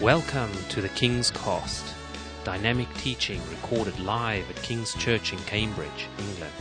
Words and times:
Welcome 0.00 0.50
to 0.70 0.80
the 0.80 0.88
King's 0.88 1.30
Cost, 1.30 1.84
dynamic 2.42 2.88
teaching 2.94 3.38
recorded 3.50 4.00
live 4.00 4.48
at 4.48 4.56
King's 4.62 4.94
Church 4.94 5.34
in 5.34 5.38
Cambridge, 5.40 6.08
England. 6.18 6.54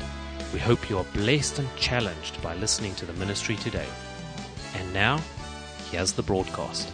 We 0.51 0.59
hope 0.59 0.89
you 0.89 0.97
are 0.97 1.05
blessed 1.13 1.59
and 1.59 1.75
challenged 1.77 2.41
by 2.41 2.55
listening 2.55 2.95
to 2.95 3.05
the 3.05 3.13
ministry 3.13 3.55
today. 3.55 3.87
And 4.75 4.93
now, 4.93 5.21
here's 5.89 6.11
the 6.11 6.21
broadcast. 6.21 6.91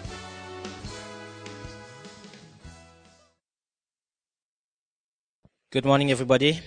Good 5.72 5.86
morning, 5.86 6.12
everybody. 6.12 6.62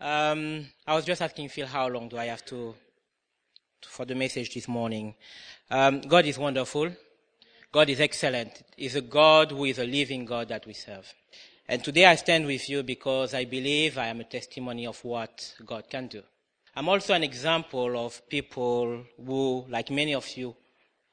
Um, 0.00 0.66
I 0.86 0.94
was 0.94 1.04
just 1.04 1.20
asking 1.20 1.50
Phil 1.50 1.66
how 1.66 1.88
long 1.88 2.08
do 2.08 2.16
I 2.16 2.24
have 2.24 2.46
to 2.46 2.74
for 3.82 4.06
the 4.06 4.14
message 4.14 4.54
this 4.54 4.66
morning. 4.66 5.14
Um, 5.70 6.00
God 6.00 6.24
is 6.24 6.38
wonderful. 6.38 6.90
God 7.74 7.90
is 7.90 7.98
excellent. 7.98 8.62
He's 8.76 8.94
a 8.94 9.00
God 9.00 9.50
who 9.50 9.64
is 9.64 9.80
a 9.80 9.84
living 9.84 10.24
God 10.24 10.46
that 10.50 10.64
we 10.64 10.74
serve. 10.74 11.12
And 11.66 11.82
today 11.82 12.04
I 12.04 12.14
stand 12.14 12.46
with 12.46 12.70
you 12.70 12.84
because 12.84 13.34
I 13.34 13.46
believe 13.46 13.98
I 13.98 14.06
am 14.06 14.20
a 14.20 14.30
testimony 14.30 14.86
of 14.86 15.04
what 15.04 15.56
God 15.66 15.90
can 15.90 16.06
do. 16.06 16.22
I'm 16.76 16.88
also 16.88 17.14
an 17.14 17.24
example 17.24 17.98
of 17.98 18.28
people 18.28 19.02
who, 19.16 19.66
like 19.68 19.90
many 19.90 20.14
of 20.14 20.36
you 20.36 20.54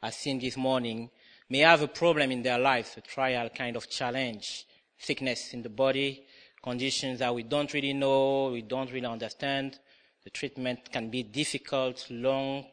have 0.04 0.14
seen 0.14 0.38
this 0.38 0.56
morning, 0.56 1.10
may 1.50 1.62
have 1.62 1.82
a 1.82 1.88
problem 1.88 2.30
in 2.30 2.44
their 2.44 2.60
lives, 2.60 2.96
a 2.96 3.02
trial 3.02 3.50
kind 3.50 3.76
of 3.76 3.90
challenge, 3.90 4.68
sickness 5.00 5.56
in 5.56 5.64
the 5.64 5.70
body, 5.70 6.28
conditions 6.62 7.18
that 7.18 7.34
we 7.34 7.42
don't 7.42 7.74
really 7.74 7.94
know, 7.94 8.52
we 8.52 8.62
don't 8.62 8.92
really 8.92 9.08
understand. 9.08 9.80
The 10.24 10.30
treatment 10.30 10.92
can 10.92 11.10
be 11.10 11.24
difficult, 11.24 12.06
long 12.12 12.68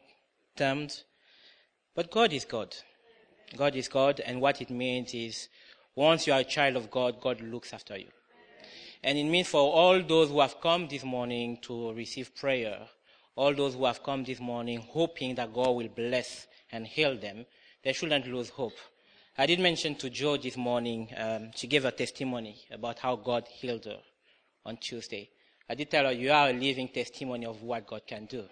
term. 0.55 0.89
But 1.95 2.11
God 2.11 2.33
is 2.33 2.45
God. 2.45 2.75
God 3.55 3.75
is 3.75 3.87
God, 3.87 4.19
and 4.19 4.41
what 4.41 4.61
it 4.61 4.69
means 4.69 5.13
is 5.13 5.49
once 5.95 6.27
you 6.27 6.33
are 6.33 6.39
a 6.39 6.45
child 6.45 6.75
of 6.75 6.91
God, 6.91 7.19
God 7.19 7.41
looks 7.41 7.73
after 7.73 7.97
you. 7.97 8.07
And 9.03 9.17
it 9.17 9.23
means 9.23 9.47
for 9.47 9.61
all 9.61 10.01
those 10.03 10.29
who 10.29 10.41
have 10.41 10.59
come 10.61 10.87
this 10.87 11.03
morning 11.03 11.57
to 11.61 11.93
receive 11.93 12.35
prayer, 12.35 12.79
all 13.35 13.53
those 13.53 13.73
who 13.73 13.85
have 13.85 14.03
come 14.03 14.23
this 14.23 14.39
morning 14.39 14.85
hoping 14.89 15.35
that 15.35 15.53
God 15.53 15.69
will 15.69 15.87
bless 15.87 16.47
and 16.71 16.85
heal 16.85 17.17
them, 17.17 17.45
they 17.83 17.93
shouldn't 17.93 18.27
lose 18.27 18.49
hope. 18.49 18.77
I 19.37 19.45
did 19.45 19.61
mention 19.61 19.95
to 19.95 20.09
Jo 20.09 20.35
this 20.35 20.57
morning, 20.57 21.09
um, 21.15 21.51
she 21.55 21.67
gave 21.67 21.85
a 21.85 21.91
testimony 21.91 22.57
about 22.71 22.99
how 22.99 23.15
God 23.15 23.47
healed 23.47 23.85
her 23.85 23.99
on 24.65 24.77
Tuesday. 24.77 25.29
I 25.69 25.75
did 25.75 25.89
tell 25.89 26.05
her, 26.05 26.11
you 26.11 26.31
are 26.31 26.49
a 26.49 26.53
living 26.53 26.89
testimony 26.89 27.45
of 27.45 27.63
what 27.63 27.87
God 27.87 28.01
can 28.05 28.25
do. 28.25 28.43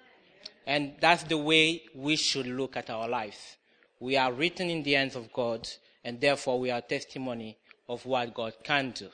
And 0.66 0.94
that's 1.02 1.24
the 1.24 1.38
way 1.38 1.84
we 1.94 2.16
should 2.16 2.48
look 2.48 2.78
at 2.78 2.90
our 2.90 3.10
lives. 3.10 3.57
We 4.00 4.18
are 4.18 4.32
written 4.32 4.70
in 4.70 4.84
the 4.84 4.94
hands 4.94 5.16
of 5.16 5.32
God, 5.34 5.68
and 6.04 6.22
therefore 6.22 6.60
we 6.60 6.72
are 6.72 6.82
testimony 6.82 7.58
of 7.90 8.06
what 8.06 8.34
God 8.34 8.54
can 8.64 8.92
do. 8.92 9.10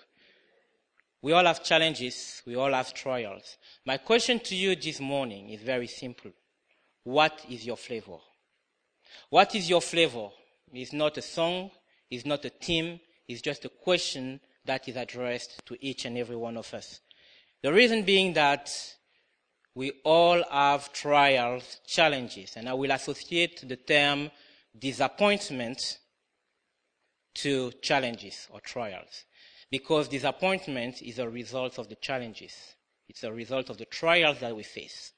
We 1.22 1.32
all 1.32 1.46
have 1.46 1.64
challenges, 1.64 2.42
we 2.46 2.56
all 2.56 2.74
have 2.74 2.94
trials. 2.94 3.58
My 3.86 3.98
question 3.98 4.40
to 4.42 4.56
you 4.56 4.76
this 4.76 5.00
morning 5.00 5.52
is 5.52 5.62
very 5.62 5.88
simple. 5.88 6.32
What 7.04 7.46
is 7.50 7.66
your 7.66 7.78
flavor? 7.78 8.18
What 9.30 9.56
is 9.56 9.70
your 9.70 9.82
flavor? 9.82 10.30
It's 10.74 10.92
not 10.92 11.18
a 11.18 11.22
song, 11.22 11.72
it's 12.10 12.26
not 12.26 12.44
a 12.44 12.50
theme, 12.50 13.00
it's 13.28 13.42
just 13.42 13.64
a 13.64 13.70
question 13.70 14.42
that 14.66 14.88
is 14.90 14.98
addressed 14.98 15.66
to 15.66 15.78
each 15.80 16.04
and 16.06 16.18
every 16.18 16.36
one 16.36 16.58
of 16.58 16.74
us. 16.74 17.00
The 17.62 17.72
reason 17.72 18.04
being 18.04 18.34
that 18.34 18.70
we 19.76 19.92
all 20.04 20.44
have 20.52 20.92
trials, 20.92 21.80
challenges, 21.88 22.54
and 22.58 22.68
I 22.68 22.74
will 22.74 22.92
associate 22.92 23.68
the 23.68 23.78
term 23.78 24.30
disappointment 24.78 26.00
to 27.36 27.72
challenges 27.82 28.48
or 28.52 28.60
trials. 28.62 29.26
Because 29.70 30.08
disappointment 30.08 31.02
is 31.02 31.20
a 31.20 31.28
result 31.28 31.80
of 31.80 31.90
the 31.90 31.96
challenges. 31.96 32.54
It's 33.10 33.24
a 33.24 33.34
result 33.34 33.70
of 33.70 33.78
the 33.78 33.86
trials 33.86 34.40
that 34.40 34.56
we 34.56 34.64
face. 34.64 35.14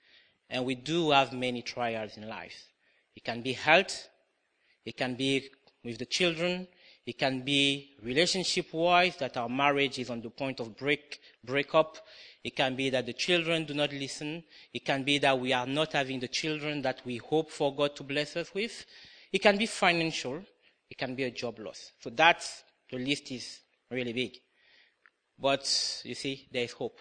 And 0.49 0.65
we 0.65 0.75
do 0.75 1.11
have 1.11 1.33
many 1.33 1.61
trials 1.61 2.17
in 2.17 2.27
life. 2.27 2.69
It 3.15 3.23
can 3.23 3.41
be 3.41 3.53
health, 3.53 4.09
it 4.85 4.97
can 4.97 5.15
be 5.15 5.49
with 5.83 5.97
the 5.97 6.05
children, 6.05 6.67
it 7.05 7.17
can 7.19 7.41
be 7.41 7.95
relationship 8.01 8.73
wise 8.73 9.15
that 9.17 9.37
our 9.37 9.47
marriage 9.47 9.99
is 9.99 10.09
on 10.09 10.21
the 10.21 10.29
point 10.29 10.59
of 10.59 10.75
break-up. 10.75 11.97
It 12.43 12.55
can 12.55 12.75
be 12.75 12.89
that 12.89 13.05
the 13.05 13.13
children 13.13 13.65
do 13.65 13.73
not 13.73 13.93
listen. 13.93 14.43
It 14.73 14.85
can 14.85 15.03
be 15.03 15.19
that 15.19 15.39
we 15.39 15.53
are 15.53 15.67
not 15.67 15.93
having 15.93 16.19
the 16.19 16.27
children 16.27 16.81
that 16.81 17.01
we 17.05 17.17
hope 17.17 17.51
for 17.51 17.75
God 17.75 17.95
to 17.97 18.03
bless 18.03 18.35
us 18.35 18.53
with. 18.53 18.85
It 19.35 19.41
can 19.41 19.57
be 19.57 19.65
financial. 19.65 20.41
It 20.89 20.97
can 20.97 21.13
be 21.13 21.23
a 21.23 21.29
job 21.29 21.59
loss. 21.59 21.91
So 21.99 22.09
that's, 22.09 22.63
the 22.89 22.97
list 22.97 23.29
is 23.33 23.59
really 23.91 24.13
big. 24.13 24.37
But 25.37 26.01
you 26.05 26.15
see, 26.15 26.47
there 26.49 26.63
is 26.63 26.71
hope. 26.71 26.97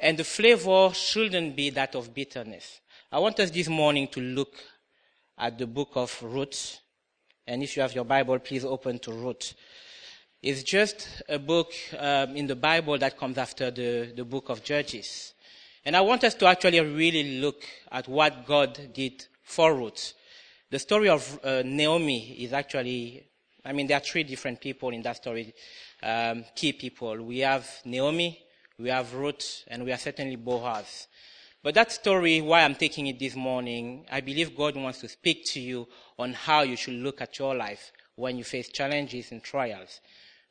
And 0.00 0.18
the 0.18 0.24
flavor 0.24 0.90
shouldn't 0.92 1.54
be 1.54 1.70
that 1.70 1.94
of 1.94 2.12
bitterness. 2.12 2.80
I 3.12 3.20
want 3.20 3.38
us 3.38 3.52
this 3.52 3.68
morning 3.68 4.08
to 4.08 4.20
look 4.20 4.54
at 5.38 5.56
the 5.56 5.68
book 5.68 5.90
of 5.94 6.20
Ruth. 6.20 6.80
And 7.46 7.62
if 7.62 7.76
you 7.76 7.82
have 7.82 7.94
your 7.94 8.06
Bible, 8.06 8.40
please 8.40 8.64
open 8.64 8.98
to 8.98 9.12
Ruth. 9.12 9.54
It's 10.42 10.64
just 10.64 11.22
a 11.28 11.38
book 11.38 11.72
um, 11.96 12.34
in 12.34 12.48
the 12.48 12.56
Bible 12.56 12.98
that 12.98 13.16
comes 13.16 13.38
after 13.38 13.70
the, 13.70 14.12
the 14.16 14.24
book 14.24 14.48
of 14.48 14.64
Judges. 14.64 15.34
And 15.84 15.94
I 15.94 16.00
want 16.00 16.24
us 16.24 16.34
to 16.34 16.46
actually 16.46 16.80
really 16.80 17.38
look 17.40 17.62
at 17.92 18.08
what 18.08 18.44
God 18.48 18.92
did 18.92 19.26
for 19.44 19.72
Ruth. 19.76 20.14
The 20.70 20.78
story 20.78 21.08
of 21.08 21.40
uh, 21.42 21.62
Naomi 21.64 22.36
is 22.44 22.52
actually, 22.52 23.24
I 23.64 23.72
mean, 23.72 23.88
there 23.88 23.96
are 23.96 24.00
three 24.00 24.22
different 24.22 24.60
people 24.60 24.90
in 24.90 25.02
that 25.02 25.16
story, 25.16 25.52
um, 26.00 26.44
key 26.54 26.72
people. 26.74 27.20
We 27.24 27.40
have 27.40 27.68
Naomi, 27.84 28.40
we 28.78 28.88
have 28.88 29.12
Ruth, 29.12 29.64
and 29.66 29.84
we 29.84 29.90
have 29.90 30.00
certainly 30.00 30.36
Boaz. 30.36 31.08
But 31.60 31.74
that 31.74 31.90
story, 31.90 32.40
why 32.40 32.62
I'm 32.62 32.76
taking 32.76 33.08
it 33.08 33.18
this 33.18 33.34
morning, 33.34 34.06
I 34.12 34.20
believe 34.20 34.56
God 34.56 34.76
wants 34.76 35.00
to 35.00 35.08
speak 35.08 35.44
to 35.46 35.60
you 35.60 35.88
on 36.16 36.34
how 36.34 36.62
you 36.62 36.76
should 36.76 36.94
look 36.94 37.20
at 37.20 37.36
your 37.40 37.56
life 37.56 37.90
when 38.14 38.38
you 38.38 38.44
face 38.44 38.68
challenges 38.68 39.32
and 39.32 39.42
trials. 39.42 40.00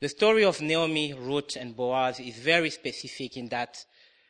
The 0.02 0.10
story 0.10 0.44
of 0.44 0.60
Naomi, 0.60 1.14
Ruth, 1.14 1.56
and 1.56 1.74
Boaz 1.74 2.20
is 2.20 2.36
very 2.36 2.72
specific 2.72 3.38
in 3.38 3.48
that 3.50 3.86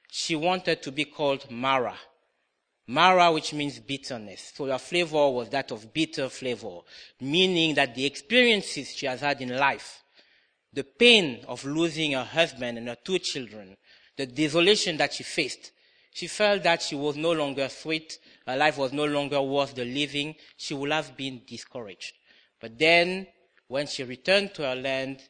she 0.08 0.36
wanted 0.36 0.84
to 0.84 0.92
be 0.92 1.06
called 1.06 1.50
Mara. 1.50 1.96
Mara, 2.90 3.32
which 3.32 3.54
means 3.54 3.80
bitterness. 3.80 4.52
So 4.56 4.66
her 4.66 4.80
flavor 4.80 5.30
was 5.30 5.48
that 5.50 5.70
of 5.70 5.94
bitter 5.94 6.28
flavor, 6.28 6.80
meaning 7.22 7.76
that 7.76 7.94
the 7.94 8.04
experiences 8.04 8.96
she 8.96 9.06
has 9.06 9.22
had 9.22 9.40
in 9.42 9.56
life, 9.56 10.04
the 10.74 10.84
pain 10.84 11.46
of 11.48 11.64
losing 11.66 12.14
her 12.14 12.24
husband 12.24 12.80
and 12.80 12.88
her 12.88 12.98
two 13.04 13.20
children, 13.20 13.78
the 14.18 14.26
desolation 14.26 14.98
that 14.98 15.14
she 15.14 15.22
faced, 15.24 15.72
she 16.12 16.26
felt 16.26 16.64
that 16.64 16.82
she 16.82 16.96
was 16.96 17.16
no 17.16 17.32
longer 17.32 17.70
sweet, 17.70 18.18
her 18.48 18.58
life 18.58 18.80
was 18.80 18.92
no 18.92 19.06
longer 19.06 19.40
worth 19.40 19.76
the 19.76 19.86
living, 19.86 20.34
she 20.58 20.74
would 20.74 20.92
have 20.92 21.16
been 21.16 21.42
discouraged. 21.46 22.14
But 22.60 22.80
then, 22.80 23.28
when 23.68 23.86
she 23.86 24.04
returned 24.04 24.56
to 24.56 24.64
her 24.64 24.76
land, 24.76 25.22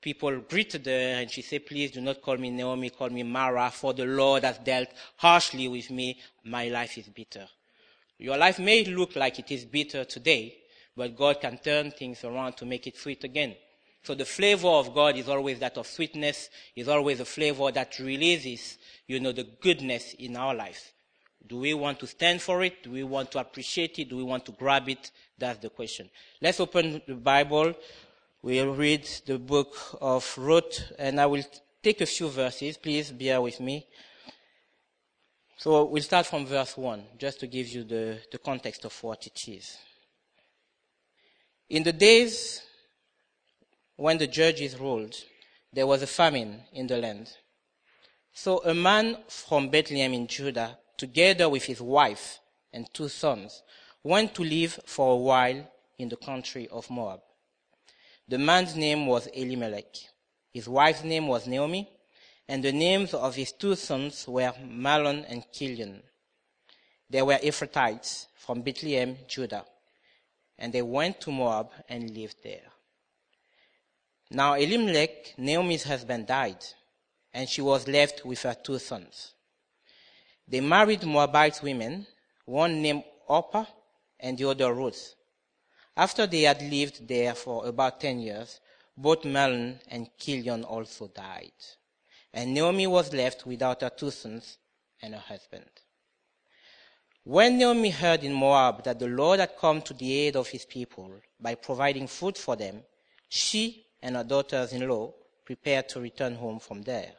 people 0.00 0.40
greeted 0.40 0.86
her 0.86 0.92
and 0.92 1.30
she 1.30 1.42
said, 1.42 1.66
Please 1.66 1.90
do 1.90 2.00
not 2.00 2.22
call 2.22 2.36
me 2.36 2.50
Naomi, 2.50 2.90
call 2.90 3.10
me 3.10 3.22
Mara, 3.22 3.70
for 3.70 3.92
the 3.94 4.06
Lord 4.06 4.44
has 4.44 4.58
dealt 4.58 4.88
harshly 5.16 5.68
with 5.68 5.90
me. 5.90 6.18
My 6.44 6.68
life 6.68 6.98
is 6.98 7.08
bitter. 7.08 7.46
Your 8.18 8.36
life 8.36 8.58
may 8.58 8.84
look 8.84 9.16
like 9.16 9.38
it 9.38 9.50
is 9.50 9.64
bitter 9.64 10.04
today, 10.04 10.56
but 10.96 11.16
God 11.16 11.40
can 11.40 11.58
turn 11.58 11.90
things 11.90 12.24
around 12.24 12.56
to 12.58 12.66
make 12.66 12.86
it 12.86 12.96
sweet 12.96 13.24
again. 13.24 13.54
So 14.02 14.14
the 14.14 14.24
flavor 14.24 14.68
of 14.68 14.94
God 14.94 15.16
is 15.16 15.28
always 15.28 15.58
that 15.58 15.76
of 15.76 15.86
sweetness, 15.86 16.48
is 16.76 16.88
always 16.88 17.20
a 17.20 17.24
flavor 17.24 17.72
that 17.72 17.98
releases, 17.98 18.78
you 19.06 19.18
know, 19.18 19.32
the 19.32 19.48
goodness 19.60 20.14
in 20.14 20.36
our 20.36 20.54
life. 20.54 20.92
Do 21.46 21.58
we 21.58 21.74
want 21.74 22.00
to 22.00 22.06
stand 22.06 22.40
for 22.40 22.62
it? 22.64 22.82
Do 22.82 22.92
we 22.92 23.04
want 23.04 23.30
to 23.32 23.40
appreciate 23.40 23.98
it? 23.98 24.08
Do 24.08 24.16
we 24.16 24.22
want 24.22 24.46
to 24.46 24.52
grab 24.52 24.88
it? 24.88 25.10
That's 25.38 25.58
the 25.58 25.70
question. 25.70 26.08
Let's 26.40 26.60
open 26.60 27.02
the 27.06 27.14
Bible 27.14 27.74
We'll 28.46 28.76
read 28.76 29.04
the 29.26 29.40
book 29.40 29.74
of 30.00 30.38
Ruth, 30.38 30.92
and 31.00 31.20
I 31.20 31.26
will 31.26 31.42
take 31.82 32.00
a 32.00 32.06
few 32.06 32.28
verses. 32.28 32.76
Please 32.76 33.10
bear 33.10 33.40
with 33.40 33.58
me. 33.58 33.84
So 35.56 35.86
we'll 35.86 36.04
start 36.04 36.26
from 36.26 36.46
verse 36.46 36.76
1, 36.76 37.02
just 37.18 37.40
to 37.40 37.48
give 37.48 37.66
you 37.66 37.82
the, 37.82 38.20
the 38.30 38.38
context 38.38 38.84
of 38.84 38.96
what 39.02 39.26
it 39.26 39.48
is. 39.48 39.76
In 41.70 41.82
the 41.82 41.92
days 41.92 42.62
when 43.96 44.16
the 44.16 44.28
judges 44.28 44.78
ruled, 44.78 45.16
there 45.72 45.88
was 45.88 46.02
a 46.02 46.06
famine 46.06 46.60
in 46.72 46.86
the 46.86 46.98
land. 46.98 47.28
So 48.32 48.62
a 48.64 48.74
man 48.74 49.24
from 49.26 49.70
Bethlehem 49.70 50.14
in 50.14 50.28
Judah, 50.28 50.78
together 50.96 51.48
with 51.48 51.64
his 51.64 51.80
wife 51.80 52.38
and 52.72 52.86
two 52.94 53.08
sons, 53.08 53.64
went 54.04 54.36
to 54.36 54.44
live 54.44 54.78
for 54.86 55.14
a 55.14 55.16
while 55.16 55.68
in 55.98 56.08
the 56.08 56.16
country 56.16 56.68
of 56.68 56.88
Moab. 56.88 57.22
The 58.28 58.38
man's 58.38 58.74
name 58.74 59.06
was 59.06 59.28
Elimelech. 59.28 59.94
His 60.52 60.68
wife's 60.68 61.04
name 61.04 61.28
was 61.28 61.46
Naomi, 61.46 61.88
and 62.48 62.62
the 62.62 62.72
names 62.72 63.14
of 63.14 63.34
his 63.34 63.52
two 63.52 63.76
sons 63.76 64.26
were 64.26 64.52
Mahlon 64.64 65.24
and 65.28 65.44
Chilion. 65.52 66.02
They 67.08 67.22
were 67.22 67.38
Ephrathites 67.38 68.26
from 68.34 68.62
Bethlehem, 68.62 69.16
Judah. 69.28 69.64
and 70.58 70.72
they 70.72 70.82
went 70.82 71.20
to 71.20 71.30
Moab 71.30 71.70
and 71.88 72.10
lived 72.16 72.36
there. 72.42 72.62
Now 74.30 74.54
Elimelech, 74.54 75.34
Naomi's 75.38 75.84
husband, 75.84 76.26
died, 76.26 76.64
and 77.32 77.48
she 77.48 77.60
was 77.60 77.86
left 77.86 78.24
with 78.24 78.42
her 78.42 78.54
two 78.54 78.78
sons. 78.78 79.34
They 80.48 80.60
married 80.60 81.04
Moabite 81.04 81.62
women, 81.62 82.06
one 82.44 82.82
named 82.82 83.04
Orpah 83.28 83.66
and 84.18 84.38
the 84.38 84.48
other 84.48 84.72
Ruth. 84.72 85.14
After 85.96 86.26
they 86.26 86.42
had 86.42 86.60
lived 86.60 87.08
there 87.08 87.34
for 87.34 87.66
about 87.66 88.00
ten 88.00 88.20
years, 88.20 88.60
both 88.96 89.24
Mahlon 89.24 89.80
and 89.88 90.10
Chilion 90.18 90.62
also 90.62 91.08
died. 91.08 91.52
And 92.34 92.52
Naomi 92.52 92.86
was 92.86 93.14
left 93.14 93.46
without 93.46 93.80
her 93.80 93.88
two 93.88 94.10
sons 94.10 94.58
and 95.00 95.14
her 95.14 95.20
husband. 95.20 95.70
When 97.24 97.56
Naomi 97.56 97.90
heard 97.90 98.24
in 98.24 98.34
Moab 98.34 98.84
that 98.84 98.98
the 98.98 99.08
Lord 99.08 99.40
had 99.40 99.56
come 99.56 99.80
to 99.82 99.94
the 99.94 100.12
aid 100.12 100.36
of 100.36 100.48
his 100.48 100.66
people 100.66 101.10
by 101.40 101.54
providing 101.54 102.06
food 102.08 102.36
for 102.36 102.56
them, 102.56 102.82
she 103.28 103.86
and 104.02 104.16
her 104.16 104.24
daughters 104.24 104.74
in 104.74 104.86
law 104.86 105.14
prepared 105.46 105.88
to 105.88 106.00
return 106.00 106.34
home 106.34 106.58
from 106.60 106.82
there. 106.82 107.12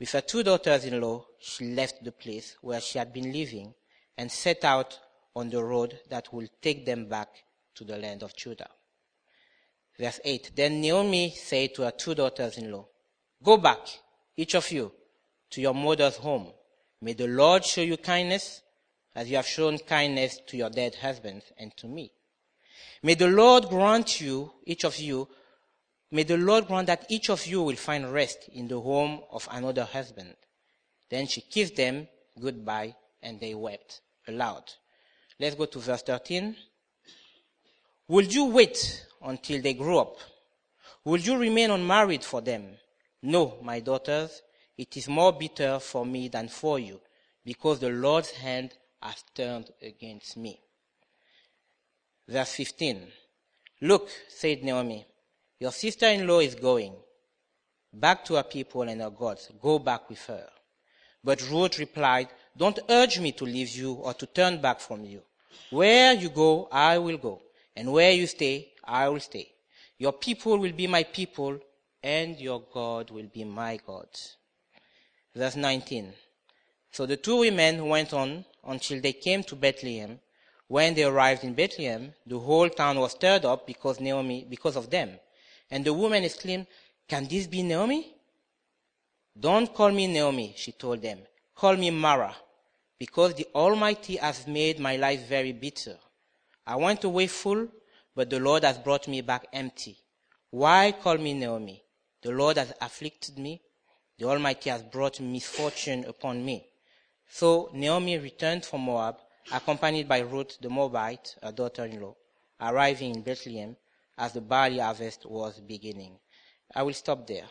With 0.00 0.10
her 0.10 0.20
two 0.20 0.42
daughters 0.42 0.84
in 0.84 1.00
law, 1.00 1.24
she 1.38 1.66
left 1.72 2.02
the 2.02 2.12
place 2.12 2.56
where 2.60 2.80
she 2.80 2.98
had 2.98 3.12
been 3.12 3.32
living 3.32 3.72
and 4.18 4.30
set 4.30 4.64
out 4.64 4.98
on 5.36 5.48
the 5.48 5.62
road 5.62 6.00
that 6.10 6.32
would 6.32 6.50
take 6.60 6.84
them 6.84 7.06
back 7.08 7.28
to 7.74 7.84
the 7.84 7.96
land 7.96 8.22
of 8.22 8.36
Judah. 8.36 8.70
Verse 9.98 10.20
8 10.24 10.52
Then 10.54 10.80
Naomi 10.80 11.30
said 11.30 11.74
to 11.74 11.82
her 11.82 11.90
two 11.90 12.14
daughters 12.14 12.58
in 12.58 12.70
law, 12.70 12.86
Go 13.42 13.56
back, 13.56 13.80
each 14.36 14.54
of 14.54 14.70
you, 14.70 14.92
to 15.50 15.60
your 15.60 15.74
mother's 15.74 16.16
home. 16.16 16.52
May 17.00 17.12
the 17.12 17.26
Lord 17.26 17.64
show 17.64 17.82
you 17.82 17.96
kindness 17.96 18.62
as 19.14 19.30
you 19.30 19.36
have 19.36 19.46
shown 19.46 19.78
kindness 19.78 20.40
to 20.46 20.56
your 20.56 20.70
dead 20.70 20.96
husbands 20.96 21.44
and 21.58 21.76
to 21.76 21.86
me. 21.86 22.10
May 23.02 23.14
the 23.14 23.28
Lord 23.28 23.68
grant 23.68 24.20
you, 24.20 24.50
each 24.64 24.84
of 24.84 24.98
you, 24.98 25.28
may 26.10 26.22
the 26.22 26.38
Lord 26.38 26.66
grant 26.66 26.86
that 26.86 27.06
each 27.08 27.28
of 27.28 27.46
you 27.46 27.62
will 27.62 27.76
find 27.76 28.12
rest 28.12 28.48
in 28.52 28.66
the 28.66 28.80
home 28.80 29.20
of 29.30 29.46
another 29.50 29.84
husband. 29.84 30.34
Then 31.10 31.26
she 31.26 31.42
kissed 31.42 31.76
them 31.76 32.08
goodbye 32.40 32.96
and 33.22 33.38
they 33.38 33.54
wept 33.54 34.00
aloud. 34.26 34.64
Let's 35.38 35.54
go 35.54 35.66
to 35.66 35.78
verse 35.78 36.02
13. 36.02 36.56
Would 38.08 38.34
you 38.34 38.46
wait 38.46 39.06
until 39.22 39.62
they 39.62 39.74
grow 39.74 40.00
up? 40.00 40.18
Will 41.04 41.20
you 41.20 41.36
remain 41.36 41.70
unmarried 41.70 42.24
for 42.24 42.40
them? 42.40 42.66
No, 43.22 43.58
my 43.62 43.80
daughters, 43.80 44.42
it 44.76 44.96
is 44.96 45.08
more 45.08 45.32
bitter 45.32 45.78
for 45.78 46.04
me 46.04 46.28
than 46.28 46.48
for 46.48 46.78
you, 46.78 47.00
because 47.44 47.78
the 47.78 47.90
Lord's 47.90 48.30
hand 48.32 48.74
has 49.02 49.24
turned 49.34 49.70
against 49.80 50.36
me. 50.36 50.60
Verse 52.28 52.52
15. 52.52 53.06
Look, 53.82 54.08
said 54.28 54.62
Naomi, 54.62 55.06
your 55.58 55.72
sister 55.72 56.06
in 56.06 56.26
law 56.26 56.40
is 56.40 56.54
going 56.54 56.94
back 57.92 58.24
to 58.26 58.34
her 58.34 58.42
people 58.42 58.82
and 58.82 59.00
her 59.00 59.10
gods. 59.10 59.50
Go 59.60 59.78
back 59.78 60.08
with 60.10 60.24
her. 60.26 60.48
But 61.22 61.48
Ruth 61.50 61.78
replied, 61.78 62.28
Don't 62.56 62.78
urge 62.88 63.18
me 63.20 63.32
to 63.32 63.44
leave 63.44 63.70
you 63.70 63.94
or 63.94 64.14
to 64.14 64.26
turn 64.26 64.60
back 64.60 64.80
from 64.80 65.04
you. 65.04 65.22
Where 65.70 66.12
you 66.12 66.28
go, 66.28 66.68
I 66.70 66.98
will 66.98 67.16
go, 67.16 67.40
and 67.76 67.92
where 67.92 68.12
you 68.12 68.26
stay, 68.26 68.72
I 68.84 69.08
will 69.08 69.20
stay. 69.20 69.50
Your 69.98 70.12
people 70.12 70.58
will 70.58 70.72
be 70.72 70.86
my 70.86 71.02
people, 71.02 71.58
and 72.02 72.38
your 72.38 72.62
God 72.72 73.10
will 73.10 73.28
be 73.32 73.44
my 73.44 73.78
God. 73.86 74.08
Verse 75.34 75.56
19. 75.56 76.12
So 76.92 77.06
the 77.06 77.16
two 77.16 77.38
women 77.38 77.88
went 77.88 78.12
on 78.12 78.44
until 78.64 79.00
they 79.00 79.12
came 79.12 79.42
to 79.44 79.56
Bethlehem. 79.56 80.20
When 80.68 80.94
they 80.94 81.04
arrived 81.04 81.44
in 81.44 81.54
Bethlehem, 81.54 82.14
the 82.26 82.38
whole 82.38 82.68
town 82.68 82.98
was 82.98 83.12
stirred 83.12 83.44
up 83.44 83.66
because 83.66 84.00
Naomi, 84.00 84.46
because 84.48 84.76
of 84.76 84.90
them. 84.90 85.10
And 85.70 85.84
the 85.84 85.92
woman 85.92 86.24
exclaimed, 86.24 86.66
Can 87.08 87.26
this 87.26 87.46
be 87.46 87.62
Naomi? 87.62 88.14
Don't 89.38 89.74
call 89.74 89.90
me 89.90 90.06
Naomi, 90.06 90.54
she 90.56 90.72
told 90.72 91.02
them. 91.02 91.18
Call 91.54 91.76
me 91.76 91.90
Mara, 91.90 92.34
because 92.98 93.34
the 93.34 93.46
Almighty 93.54 94.16
has 94.16 94.46
made 94.46 94.78
my 94.78 94.96
life 94.96 95.26
very 95.28 95.52
bitter. 95.52 95.96
I 96.66 96.76
went 96.76 97.04
away 97.04 97.26
full, 97.26 97.68
but 98.14 98.30
the 98.30 98.40
Lord 98.40 98.64
has 98.64 98.78
brought 98.78 99.06
me 99.08 99.20
back 99.20 99.46
empty. 99.52 99.98
Why 100.50 100.92
call 100.92 101.18
me 101.18 101.34
Naomi? 101.34 101.84
The 102.22 102.30
Lord 102.30 102.56
has 102.56 102.72
afflicted 102.80 103.38
me. 103.38 103.60
The 104.18 104.26
Almighty 104.26 104.70
has 104.70 104.82
brought 104.82 105.20
misfortune 105.20 106.04
upon 106.06 106.44
me. 106.44 106.66
So 107.28 107.70
Naomi 107.74 108.18
returned 108.18 108.64
from 108.64 108.82
Moab, 108.82 109.16
accompanied 109.52 110.08
by 110.08 110.20
Ruth 110.20 110.58
the 110.60 110.70
Moabite, 110.70 111.36
her 111.42 111.52
daughter-in-law, 111.52 112.14
arriving 112.60 113.14
in 113.14 113.22
Bethlehem 113.22 113.76
as 114.16 114.32
the 114.32 114.40
barley 114.40 114.78
harvest 114.78 115.26
was 115.26 115.60
beginning. 115.60 116.18
I 116.74 116.82
will 116.82 116.94
stop 116.94 117.26
there. 117.26 117.46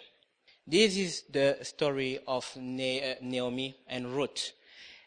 This 0.66 0.96
is 0.98 1.24
the 1.30 1.58
story 1.62 2.20
of 2.26 2.50
uh, 2.56 2.60
Naomi 2.62 3.76
and 3.88 4.16
Ruth. 4.16 4.54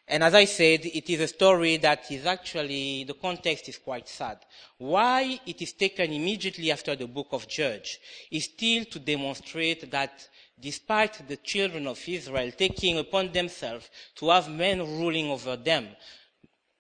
And 0.09 0.23
as 0.23 0.35
I 0.35 0.45
said, 0.45 0.87
it 0.87 1.11
is 1.11 1.21
a 1.21 1.29
story 1.29 1.79
that 1.79 2.11
is 2.13 2.27
actually, 2.27 3.05
the 3.05 3.15
context 3.15 3.69
is 3.69 3.79
quite 3.79 4.09
sad. 4.09 4.39
Why 4.79 5.41
it 5.45 5.61
is 5.61 5.73
taken 5.73 6.13
immediately 6.13 6.71
after 6.71 6.95
the 6.95 7.09
book 7.09 7.29
of 7.33 7.49
Judge 7.49 7.99
is 8.31 8.45
still 8.45 8.85
to 8.85 9.01
demonstrate 9.01 9.91
that 9.91 10.29
despite 10.59 11.27
the 11.27 11.37
children 11.39 11.89
of 11.89 12.01
Israel 12.09 12.53
taking 12.57 12.99
upon 12.99 13.33
themselves 13.33 13.91
to 14.15 14.31
have 14.31 14.49
men 14.49 14.79
ruling 14.79 15.29
over 15.29 15.57
them, 15.57 15.89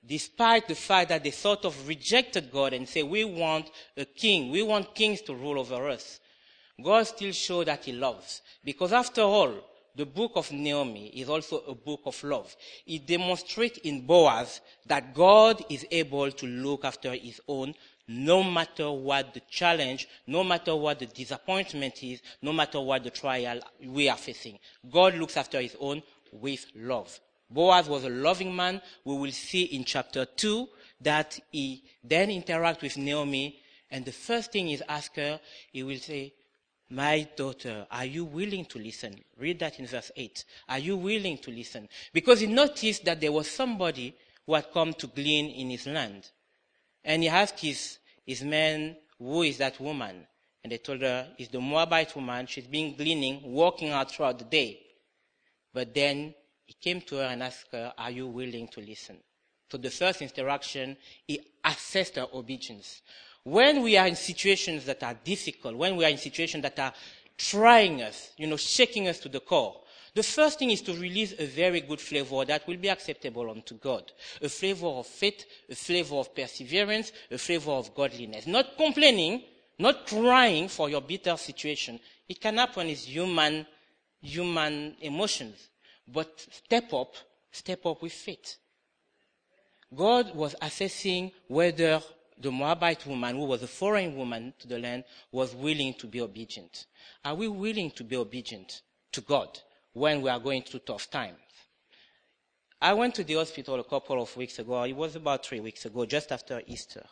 despite 0.06 0.68
the 0.68 0.76
fact 0.76 1.08
that 1.08 1.24
they 1.24 1.32
sort 1.32 1.64
of 1.64 1.88
rejected 1.88 2.52
God 2.52 2.74
and 2.74 2.88
say, 2.88 3.02
we 3.02 3.24
want 3.24 3.68
a 3.96 4.04
king, 4.04 4.52
we 4.52 4.62
want 4.62 4.94
kings 4.94 5.20
to 5.22 5.34
rule 5.34 5.58
over 5.58 5.88
us, 5.88 6.20
God 6.82 7.06
still 7.06 7.32
showed 7.32 7.66
that 7.66 7.84
he 7.84 7.92
loves. 7.92 8.40
Because 8.62 8.92
after 8.92 9.22
all, 9.22 9.52
the 9.96 10.06
book 10.06 10.32
of 10.34 10.52
Naomi 10.52 11.08
is 11.08 11.28
also 11.28 11.62
a 11.66 11.74
book 11.74 12.00
of 12.04 12.22
love. 12.22 12.54
It 12.86 13.06
demonstrates 13.06 13.78
in 13.78 14.06
Boaz 14.06 14.60
that 14.86 15.14
God 15.14 15.64
is 15.70 15.86
able 15.90 16.30
to 16.30 16.46
look 16.46 16.84
after 16.84 17.12
his 17.14 17.40
own 17.48 17.74
no 18.08 18.42
matter 18.42 18.90
what 18.90 19.34
the 19.34 19.40
challenge, 19.50 20.06
no 20.26 20.44
matter 20.44 20.76
what 20.76 20.98
the 21.00 21.06
disappointment 21.06 22.02
is, 22.02 22.22
no 22.40 22.52
matter 22.52 22.80
what 22.80 23.02
the 23.02 23.10
trial 23.10 23.60
we 23.84 24.08
are 24.08 24.16
facing. 24.16 24.58
God 24.90 25.14
looks 25.16 25.36
after 25.36 25.60
his 25.60 25.76
own 25.80 26.02
with 26.30 26.66
love. 26.76 27.18
Boaz 27.50 27.88
was 27.88 28.04
a 28.04 28.08
loving 28.10 28.54
man. 28.54 28.80
We 29.04 29.16
will 29.16 29.32
see 29.32 29.64
in 29.64 29.84
chapter 29.84 30.24
2 30.24 30.68
that 31.00 31.38
he 31.50 31.82
then 32.02 32.28
interacts 32.28 32.82
with 32.82 32.96
Naomi, 32.96 33.60
and 33.90 34.04
the 34.04 34.12
first 34.12 34.52
thing 34.52 34.66
he 34.66 34.80
asks 34.88 35.16
her, 35.16 35.40
he 35.72 35.82
will 35.82 35.98
say, 35.98 36.32
my 36.90 37.26
daughter, 37.36 37.86
are 37.90 38.04
you 38.04 38.24
willing 38.24 38.64
to 38.66 38.78
listen? 38.78 39.16
Read 39.38 39.58
that 39.58 39.78
in 39.80 39.86
verse 39.86 40.10
8. 40.14 40.44
Are 40.68 40.78
you 40.78 40.96
willing 40.96 41.38
to 41.38 41.50
listen? 41.50 41.88
Because 42.12 42.40
he 42.40 42.46
noticed 42.46 43.04
that 43.04 43.20
there 43.20 43.32
was 43.32 43.50
somebody 43.50 44.14
who 44.46 44.54
had 44.54 44.72
come 44.72 44.92
to 44.94 45.08
glean 45.08 45.50
in 45.50 45.70
his 45.70 45.86
land. 45.86 46.30
And 47.04 47.22
he 47.22 47.28
asked 47.28 47.60
his, 47.60 47.98
his 48.24 48.42
men, 48.42 48.96
who 49.18 49.42
is 49.42 49.58
that 49.58 49.80
woman? 49.80 50.26
And 50.62 50.72
they 50.72 50.78
told 50.78 51.00
her, 51.02 51.28
it's 51.38 51.50
the 51.50 51.60
Moabite 51.60 52.14
woman. 52.14 52.46
She's 52.46 52.66
been 52.66 52.94
gleaning, 52.94 53.40
walking 53.42 53.90
out 53.90 54.10
throughout 54.10 54.38
the 54.38 54.44
day. 54.44 54.80
But 55.72 55.94
then 55.94 56.34
he 56.64 56.74
came 56.74 57.00
to 57.02 57.16
her 57.16 57.24
and 57.24 57.42
asked 57.42 57.72
her, 57.72 57.92
are 57.98 58.10
you 58.10 58.28
willing 58.28 58.68
to 58.68 58.80
listen? 58.80 59.16
So 59.70 59.78
the 59.78 59.90
first 59.90 60.22
interaction, 60.22 60.96
he 61.26 61.40
assessed 61.64 62.16
her 62.16 62.26
obedience 62.32 63.02
when 63.46 63.80
we 63.84 63.96
are 63.96 64.08
in 64.08 64.16
situations 64.16 64.84
that 64.86 65.04
are 65.04 65.14
difficult, 65.22 65.76
when 65.76 65.94
we 65.94 66.04
are 66.04 66.08
in 66.10 66.18
situations 66.18 66.62
that 66.62 66.76
are 66.80 66.92
trying 67.38 68.02
us, 68.02 68.32
you 68.36 68.44
know, 68.44 68.56
shaking 68.56 69.06
us 69.06 69.20
to 69.20 69.28
the 69.28 69.38
core, 69.38 69.82
the 70.16 70.24
first 70.24 70.58
thing 70.58 70.72
is 70.72 70.82
to 70.82 70.92
release 70.94 71.32
a 71.38 71.46
very 71.46 71.80
good 71.80 72.00
flavor 72.00 72.44
that 72.44 72.66
will 72.66 72.76
be 72.76 72.88
acceptable 72.88 73.48
unto 73.48 73.76
God. 73.76 74.10
A 74.42 74.48
flavor 74.48 74.88
of 74.88 75.06
faith, 75.06 75.44
a 75.70 75.76
flavor 75.76 76.16
of 76.16 76.34
perseverance, 76.34 77.12
a 77.30 77.38
flavor 77.38 77.70
of 77.70 77.94
godliness. 77.94 78.48
Not 78.48 78.76
complaining, 78.76 79.44
not 79.78 80.08
crying 80.08 80.66
for 80.66 80.90
your 80.90 81.02
bitter 81.02 81.36
situation. 81.36 82.00
It 82.28 82.40
can 82.40 82.56
happen, 82.56 82.88
it's 82.88 83.04
human, 83.04 83.64
human 84.20 84.96
emotions. 85.00 85.68
But 86.08 86.48
step 86.50 86.92
up, 86.92 87.14
step 87.52 87.86
up 87.86 88.02
with 88.02 88.12
faith. 88.12 88.56
God 89.94 90.34
was 90.34 90.56
assessing 90.60 91.30
whether 91.46 92.02
the 92.38 92.50
Moabite 92.50 93.06
woman, 93.06 93.36
who 93.36 93.44
was 93.44 93.62
a 93.62 93.66
foreign 93.66 94.14
woman 94.16 94.52
to 94.58 94.68
the 94.68 94.78
land, 94.78 95.04
was 95.32 95.54
willing 95.54 95.94
to 95.94 96.06
be 96.06 96.20
obedient. 96.20 96.86
Are 97.24 97.34
we 97.34 97.48
willing 97.48 97.90
to 97.92 98.04
be 98.04 98.16
obedient 98.16 98.82
to 99.12 99.20
God 99.20 99.58
when 99.92 100.20
we 100.20 100.30
are 100.30 100.38
going 100.38 100.62
through 100.62 100.80
tough 100.80 101.10
times? 101.10 101.38
I 102.80 102.92
went 102.92 103.14
to 103.14 103.24
the 103.24 103.34
hospital 103.34 103.80
a 103.80 103.84
couple 103.84 104.20
of 104.20 104.36
weeks 104.36 104.58
ago. 104.58 104.82
It 104.82 104.92
was 104.92 105.16
about 105.16 105.46
three 105.46 105.60
weeks 105.60 105.86
ago, 105.86 106.04
just 106.04 106.30
after 106.30 106.60
Easter. 106.66 107.04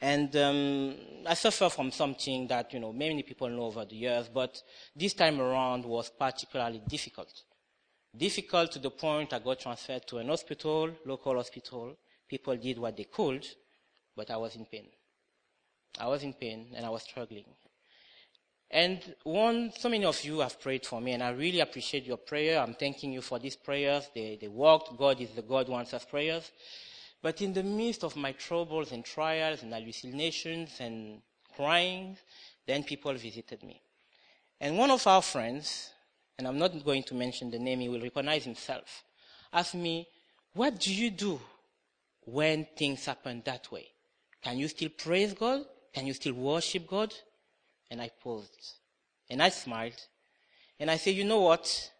And 0.00 0.34
um, 0.36 0.94
I 1.26 1.34
suffer 1.34 1.68
from 1.68 1.90
something 1.90 2.46
that, 2.48 2.72
you 2.72 2.80
know, 2.80 2.92
many 2.92 3.22
people 3.22 3.50
know 3.50 3.64
over 3.64 3.84
the 3.84 3.96
years, 3.96 4.30
but 4.32 4.62
this 4.96 5.12
time 5.12 5.38
around 5.38 5.84
was 5.84 6.08
particularly 6.08 6.80
difficult. 6.88 7.42
Difficult 8.16 8.72
to 8.72 8.78
the 8.78 8.90
point 8.90 9.34
I 9.34 9.38
got 9.38 9.60
transferred 9.60 10.06
to 10.06 10.18
an 10.18 10.28
hospital, 10.28 10.90
local 11.04 11.34
hospital. 11.34 11.98
People 12.26 12.56
did 12.56 12.78
what 12.78 12.96
they 12.96 13.04
could, 13.04 13.46
but 14.16 14.30
I 14.30 14.36
was 14.36 14.56
in 14.56 14.64
pain. 14.64 14.86
I 15.98 16.06
was 16.06 16.22
in 16.22 16.32
pain 16.32 16.68
and 16.74 16.84
I 16.84 16.90
was 16.90 17.02
struggling. 17.02 17.44
And 18.70 19.00
one, 19.24 19.72
so 19.76 19.88
many 19.88 20.04
of 20.04 20.24
you 20.24 20.38
have 20.40 20.60
prayed 20.60 20.86
for 20.86 21.00
me, 21.00 21.10
and 21.12 21.24
I 21.24 21.30
really 21.30 21.58
appreciate 21.58 22.06
your 22.06 22.18
prayer. 22.18 22.60
I'm 22.60 22.74
thanking 22.74 23.12
you 23.12 23.20
for 23.20 23.40
these 23.40 23.56
prayers. 23.56 24.08
They, 24.14 24.38
they 24.40 24.46
worked. 24.46 24.96
God 24.96 25.20
is 25.20 25.30
the 25.30 25.42
God 25.42 25.66
who 25.66 25.74
answers 25.74 26.04
prayers. 26.04 26.52
But 27.20 27.42
in 27.42 27.52
the 27.52 27.64
midst 27.64 28.04
of 28.04 28.14
my 28.14 28.30
troubles 28.32 28.92
and 28.92 29.04
trials 29.04 29.64
and 29.64 29.74
hallucinations 29.74 30.76
and 30.78 31.20
crying, 31.56 32.16
then 32.64 32.84
people 32.84 33.12
visited 33.14 33.62
me. 33.64 33.82
And 34.60 34.78
one 34.78 34.90
of 34.90 35.04
our 35.06 35.22
friends, 35.22 35.90
and 36.38 36.46
I'm 36.46 36.58
not 36.58 36.84
going 36.84 37.02
to 37.04 37.14
mention 37.14 37.50
the 37.50 37.58
name, 37.58 37.80
he 37.80 37.88
will 37.88 38.00
recognize 38.00 38.44
himself, 38.44 39.02
asked 39.52 39.74
me, 39.74 40.06
What 40.52 40.78
do 40.78 40.94
you 40.94 41.10
do 41.10 41.40
when 42.20 42.68
things 42.76 43.04
happen 43.04 43.42
that 43.44 43.70
way? 43.72 43.88
Can 44.42 44.58
you 44.58 44.68
still 44.68 44.90
praise 44.90 45.34
God? 45.34 45.62
Can 45.92 46.06
you 46.06 46.14
still 46.14 46.34
worship 46.34 46.86
God? 46.86 47.12
And 47.90 48.00
I 48.00 48.10
paused. 48.22 48.74
And 49.28 49.42
I 49.42 49.48
smiled. 49.48 50.00
And 50.78 50.90
I 50.90 50.96
said, 50.96 51.14
You 51.14 51.24
know 51.24 51.40
what? 51.40 51.90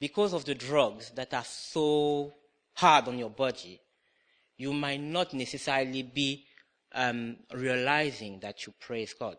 Because 0.00 0.32
of 0.32 0.44
the 0.44 0.54
drugs 0.54 1.10
that 1.10 1.34
are 1.34 1.44
so 1.44 2.32
hard 2.74 3.08
on 3.08 3.18
your 3.18 3.30
body, 3.30 3.80
you 4.56 4.72
might 4.72 5.00
not 5.00 5.34
necessarily 5.34 6.02
be 6.02 6.44
um, 6.92 7.36
realizing 7.54 8.40
that 8.40 8.66
you 8.66 8.74
praise 8.80 9.14
God. 9.14 9.36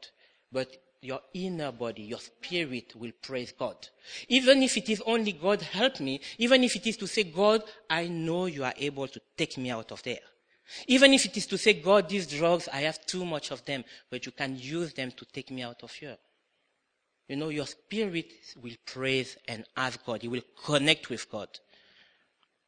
But 0.51 0.75
your 1.01 1.21
inner 1.33 1.71
body, 1.71 2.03
your 2.03 2.19
spirit 2.19 2.93
will 2.95 3.11
praise 3.21 3.51
God. 3.51 3.75
Even 4.27 4.61
if 4.61 4.77
it 4.77 4.89
is 4.89 5.01
only 5.05 5.31
God 5.31 5.61
help 5.61 5.99
me, 5.99 6.21
even 6.37 6.63
if 6.63 6.75
it 6.75 6.85
is 6.85 6.97
to 6.97 7.07
say, 7.07 7.23
God, 7.23 7.63
I 7.89 8.07
know 8.07 8.45
you 8.45 8.63
are 8.63 8.73
able 8.77 9.07
to 9.07 9.21
take 9.35 9.57
me 9.57 9.71
out 9.71 9.91
of 9.91 10.03
there. 10.03 10.19
Even 10.87 11.13
if 11.13 11.25
it 11.25 11.37
is 11.37 11.45
to 11.47 11.57
say, 11.57 11.73
God, 11.73 12.09
these 12.09 12.27
drugs, 12.27 12.67
I 12.71 12.81
have 12.81 13.05
too 13.05 13.25
much 13.25 13.51
of 13.51 13.63
them, 13.65 13.83
but 14.09 14.25
you 14.25 14.31
can 14.31 14.57
use 14.57 14.93
them 14.93 15.11
to 15.11 15.25
take 15.25 15.51
me 15.51 15.63
out 15.63 15.83
of 15.83 15.91
here. 15.91 16.17
You 17.27 17.35
know, 17.37 17.49
your 17.49 17.67
spirit 17.67 18.31
will 18.61 18.75
praise 18.85 19.37
and 19.47 19.65
ask 19.77 20.05
God. 20.05 20.23
You 20.23 20.31
will 20.31 20.43
connect 20.65 21.09
with 21.09 21.29
God. 21.29 21.47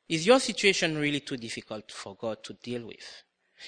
Is 0.08 0.26
your 0.26 0.40
situation 0.40 0.98
really 0.98 1.20
too 1.20 1.38
difficult 1.38 1.92
for 1.92 2.16
God 2.16 2.44
to 2.44 2.54
deal 2.54 2.86
with? 2.86 3.24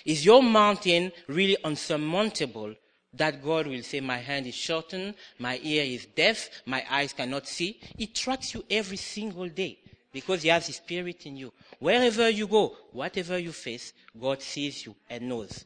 Is 0.06 0.26
your 0.26 0.44
mountain 0.44 1.12
really 1.28 1.58
unsurmountable 1.64 2.76
that 3.14 3.44
God 3.44 3.68
will 3.68 3.84
say, 3.84 4.02
My 4.02 4.18
hand 4.18 4.46
is 4.46 4.56
shortened, 4.56 5.16
my 5.40 5.60
ear 5.64 5.84
is 5.84 6.06
deaf, 6.06 6.50
my 6.66 6.86
eyes 6.90 7.14
cannot 7.14 7.48
see? 7.48 7.80
It 7.98 8.14
tracks 8.14 8.54
you 8.54 8.66
every 8.70 8.98
single 8.98 9.48
day 9.48 9.80
because 10.16 10.44
He 10.44 10.48
has 10.48 10.66
His 10.68 10.78
Spirit 10.78 11.26
in 11.26 11.36
you. 11.36 11.52
Wherever 11.78 12.30
you 12.30 12.48
go, 12.48 12.74
whatever 12.94 13.38
you 13.38 13.52
face, 13.52 13.92
God 14.18 14.42
sees 14.42 14.86
you 14.86 14.96
and 15.10 15.28
knows. 15.28 15.66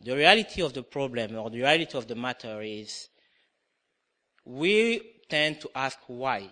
The 0.00 0.16
reality 0.16 0.62
of 0.62 0.72
the 0.72 0.82
problem 0.82 1.36
or 1.36 1.50
the 1.50 1.58
reality 1.58 1.98
of 1.98 2.08
the 2.08 2.14
matter 2.14 2.62
is 2.62 3.10
we 4.46 5.02
tend 5.28 5.60
to 5.60 5.68
ask 5.74 5.98
why. 6.06 6.48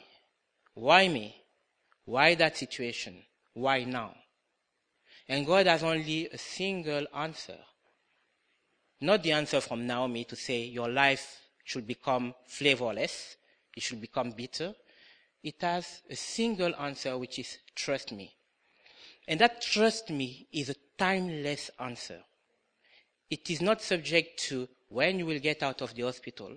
Why 0.74 1.08
me? 1.08 1.34
Why 2.04 2.34
that 2.34 2.58
situation? 2.58 3.22
Why 3.54 3.84
now? 3.84 4.14
And 5.30 5.46
God 5.46 5.66
has 5.66 5.82
only 5.82 6.28
a 6.28 6.36
single 6.36 7.06
answer. 7.14 7.56
Not 9.00 9.22
the 9.22 9.32
answer 9.32 9.62
from 9.62 9.86
Naomi 9.86 10.24
to 10.24 10.36
say 10.36 10.64
your 10.64 10.90
life 10.90 11.40
should 11.64 11.86
become 11.86 12.34
flavorless, 12.46 13.36
it 13.74 13.82
should 13.82 14.02
become 14.02 14.32
bitter. 14.32 14.74
It 15.46 15.62
has 15.62 16.02
a 16.10 16.16
single 16.16 16.74
answer, 16.74 17.16
which 17.16 17.38
is 17.38 17.58
trust 17.76 18.10
me. 18.10 18.34
And 19.28 19.38
that 19.38 19.62
trust 19.62 20.10
me 20.10 20.48
is 20.50 20.70
a 20.70 20.74
timeless 20.98 21.70
answer. 21.78 22.18
It 23.30 23.48
is 23.48 23.62
not 23.62 23.80
subject 23.80 24.40
to 24.48 24.68
when 24.88 25.20
you 25.20 25.26
will 25.26 25.38
get 25.38 25.62
out 25.62 25.82
of 25.82 25.94
the 25.94 26.02
hospital, 26.02 26.50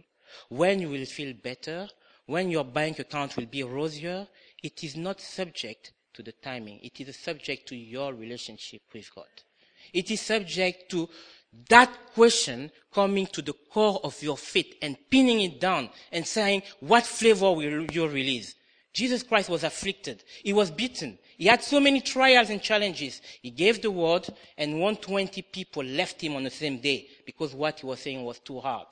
when 0.47 0.79
you 0.79 0.89
will 0.89 1.05
feel 1.05 1.35
better, 1.35 1.87
when 2.25 2.49
your 2.49 2.63
bank 2.63 2.97
account 2.97 3.37
will 3.37 3.45
be 3.45 3.61
rosier. 3.61 4.27
It 4.63 4.83
is 4.83 4.97
not 4.97 5.21
subject 5.21 5.91
to 6.15 6.23
the 6.23 6.31
timing. 6.31 6.79
It 6.81 6.99
is 6.99 7.15
subject 7.15 7.67
to 7.67 7.75
your 7.75 8.15
relationship 8.15 8.81
with 8.91 9.13
God. 9.13 9.29
It 9.93 10.09
is 10.09 10.21
subject 10.21 10.89
to 10.89 11.07
that 11.69 11.91
question 12.15 12.71
coming 12.91 13.27
to 13.27 13.43
the 13.43 13.53
core 13.53 13.99
of 14.03 14.19
your 14.23 14.37
faith 14.37 14.73
and 14.81 14.97
pinning 15.11 15.41
it 15.41 15.59
down 15.59 15.91
and 16.11 16.25
saying, 16.25 16.63
what 16.79 17.05
flavor 17.05 17.51
will 17.51 17.85
you 17.91 18.07
release? 18.07 18.55
Jesus 18.93 19.23
Christ 19.23 19.49
was 19.49 19.63
afflicted. 19.63 20.23
He 20.43 20.53
was 20.53 20.71
beaten. 20.71 21.19
He 21.37 21.45
had 21.45 21.63
so 21.63 21.79
many 21.79 22.01
trials 22.01 22.49
and 22.49 22.61
challenges. 22.61 23.21
He 23.41 23.51
gave 23.51 23.81
the 23.81 23.91
word 23.91 24.27
and 24.57 24.73
120 24.73 25.41
people 25.43 25.83
left 25.83 26.21
him 26.21 26.35
on 26.35 26.43
the 26.43 26.49
same 26.49 26.79
day 26.79 27.07
because 27.25 27.53
what 27.53 27.79
he 27.79 27.85
was 27.85 27.99
saying 27.99 28.23
was 28.23 28.39
too 28.39 28.59
hard. 28.59 28.87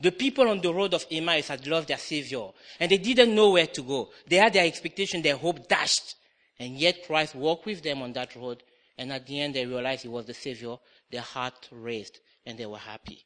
The 0.00 0.12
people 0.12 0.48
on 0.48 0.60
the 0.60 0.72
road 0.72 0.94
of 0.94 1.06
Emmaus 1.10 1.48
had 1.48 1.66
loved 1.66 1.88
their 1.88 1.98
Savior 1.98 2.48
and 2.80 2.90
they 2.90 2.96
didn't 2.96 3.34
know 3.34 3.50
where 3.50 3.66
to 3.66 3.82
go. 3.82 4.10
They 4.26 4.36
had 4.36 4.54
their 4.54 4.64
expectation, 4.66 5.20
their 5.20 5.36
hope 5.36 5.68
dashed. 5.68 6.16
And 6.58 6.78
yet 6.78 7.06
Christ 7.06 7.34
walked 7.34 7.66
with 7.66 7.82
them 7.82 8.00
on 8.00 8.12
that 8.14 8.34
road 8.34 8.62
and 8.96 9.12
at 9.12 9.26
the 9.26 9.40
end 9.40 9.54
they 9.54 9.66
realized 9.66 10.02
he 10.02 10.08
was 10.08 10.24
the 10.24 10.34
Savior. 10.34 10.76
Their 11.10 11.20
heart 11.20 11.68
raised 11.70 12.20
and 12.46 12.58
they 12.58 12.66
were 12.66 12.78
happy. 12.78 13.24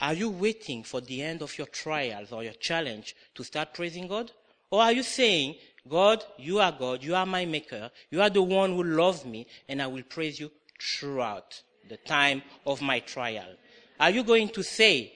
Are 0.00 0.14
you 0.14 0.30
waiting 0.30 0.82
for 0.82 1.00
the 1.00 1.22
end 1.22 1.42
of 1.42 1.56
your 1.56 1.66
trials 1.66 2.30
or 2.32 2.44
your 2.44 2.54
challenge 2.54 3.16
to 3.34 3.42
start 3.42 3.74
praising 3.74 4.06
God? 4.06 4.30
Or 4.74 4.82
are 4.82 4.92
you 4.92 5.04
saying, 5.04 5.54
God, 5.88 6.24
you 6.36 6.58
are 6.58 6.72
God, 6.72 7.04
you 7.04 7.14
are 7.14 7.24
my 7.24 7.44
maker, 7.44 7.92
you 8.10 8.20
are 8.20 8.28
the 8.28 8.42
one 8.42 8.72
who 8.72 8.82
loves 8.82 9.24
me, 9.24 9.46
and 9.68 9.80
I 9.80 9.86
will 9.86 10.02
praise 10.02 10.40
you 10.40 10.50
throughout 10.82 11.62
the 11.88 11.96
time 11.96 12.42
of 12.66 12.82
my 12.82 12.98
trial? 12.98 13.54
Are 14.00 14.10
you 14.10 14.24
going 14.24 14.48
to 14.48 14.64
say, 14.64 15.12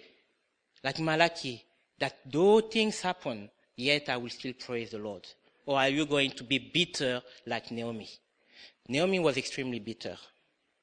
like 0.84 1.00
Malachi, 1.00 1.64
that 1.98 2.18
though 2.24 2.60
things 2.60 3.00
happen, 3.00 3.50
yet 3.74 4.08
I 4.08 4.16
will 4.16 4.30
still 4.30 4.52
praise 4.52 4.90
the 4.90 4.98
Lord? 4.98 5.26
Or 5.66 5.76
are 5.76 5.88
you 5.88 6.06
going 6.06 6.30
to 6.30 6.44
be 6.44 6.60
bitter 6.60 7.20
like 7.44 7.72
Naomi? 7.72 8.08
Naomi 8.88 9.18
was 9.18 9.36
extremely 9.36 9.80
bitter. 9.80 10.16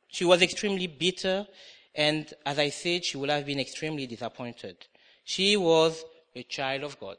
She 0.09 0.25
was 0.25 0.41
extremely 0.41 0.87
bitter, 0.87 1.47
and 1.95 2.27
as 2.45 2.59
I 2.59 2.71
said, 2.71 3.05
she 3.05 3.15
would 3.15 3.29
have 3.29 3.45
been 3.45 3.61
extremely 3.61 4.05
disappointed. 4.05 4.75
She 5.23 5.55
was 5.55 6.03
a 6.35 6.43
child 6.43 6.83
of 6.83 6.99
God. 6.99 7.15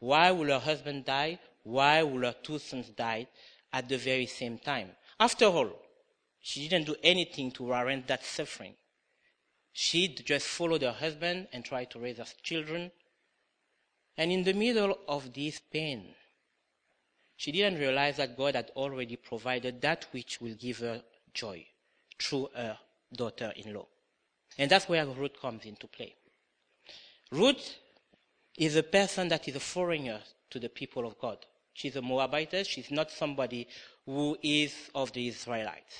Why 0.00 0.30
will 0.32 0.48
her 0.48 0.58
husband 0.58 1.04
die? 1.04 1.38
Why 1.62 2.02
will 2.02 2.22
her 2.22 2.34
two 2.42 2.58
sons 2.58 2.88
die 2.88 3.28
at 3.72 3.88
the 3.88 3.98
very 3.98 4.26
same 4.26 4.58
time? 4.58 4.90
After 5.18 5.44
all, 5.46 5.70
she 6.40 6.66
didn't 6.66 6.86
do 6.86 6.96
anything 7.02 7.50
to 7.52 7.64
warrant 7.64 8.06
that 8.08 8.24
suffering. 8.24 8.74
She 9.72 10.08
just 10.08 10.46
followed 10.46 10.82
her 10.82 10.92
husband 10.92 11.48
and 11.52 11.64
tried 11.64 11.90
to 11.90 11.98
raise 11.98 12.16
her 12.16 12.24
children. 12.42 12.90
And 14.16 14.32
in 14.32 14.42
the 14.42 14.54
middle 14.54 14.98
of 15.06 15.32
this 15.32 15.60
pain, 15.60 16.14
she 17.36 17.52
didn't 17.52 17.78
realize 17.78 18.16
that 18.16 18.36
God 18.36 18.54
had 18.54 18.70
already 18.76 19.16
provided 19.16 19.80
that 19.82 20.06
which 20.12 20.40
will 20.40 20.54
give 20.54 20.78
her 20.78 21.02
joy 21.32 21.66
through 22.18 22.48
her 22.54 22.78
daughter 23.12 23.52
in 23.56 23.74
law. 23.74 23.86
And 24.58 24.70
that's 24.70 24.88
where 24.88 25.06
Ruth 25.06 25.40
comes 25.40 25.64
into 25.64 25.86
play. 25.86 26.14
Ruth 27.30 27.76
is 28.60 28.76
a 28.76 28.82
person 28.82 29.28
that 29.28 29.48
is 29.48 29.56
a 29.56 29.60
foreigner 29.60 30.20
to 30.50 30.60
the 30.60 30.68
people 30.68 31.06
of 31.06 31.18
God. 31.18 31.38
She's 31.72 31.96
a 31.96 32.02
Moabite. 32.02 32.66
She's 32.66 32.90
not 32.90 33.10
somebody 33.10 33.66
who 34.04 34.36
is 34.42 34.74
of 34.94 35.12
the 35.12 35.26
Israelites. 35.28 35.94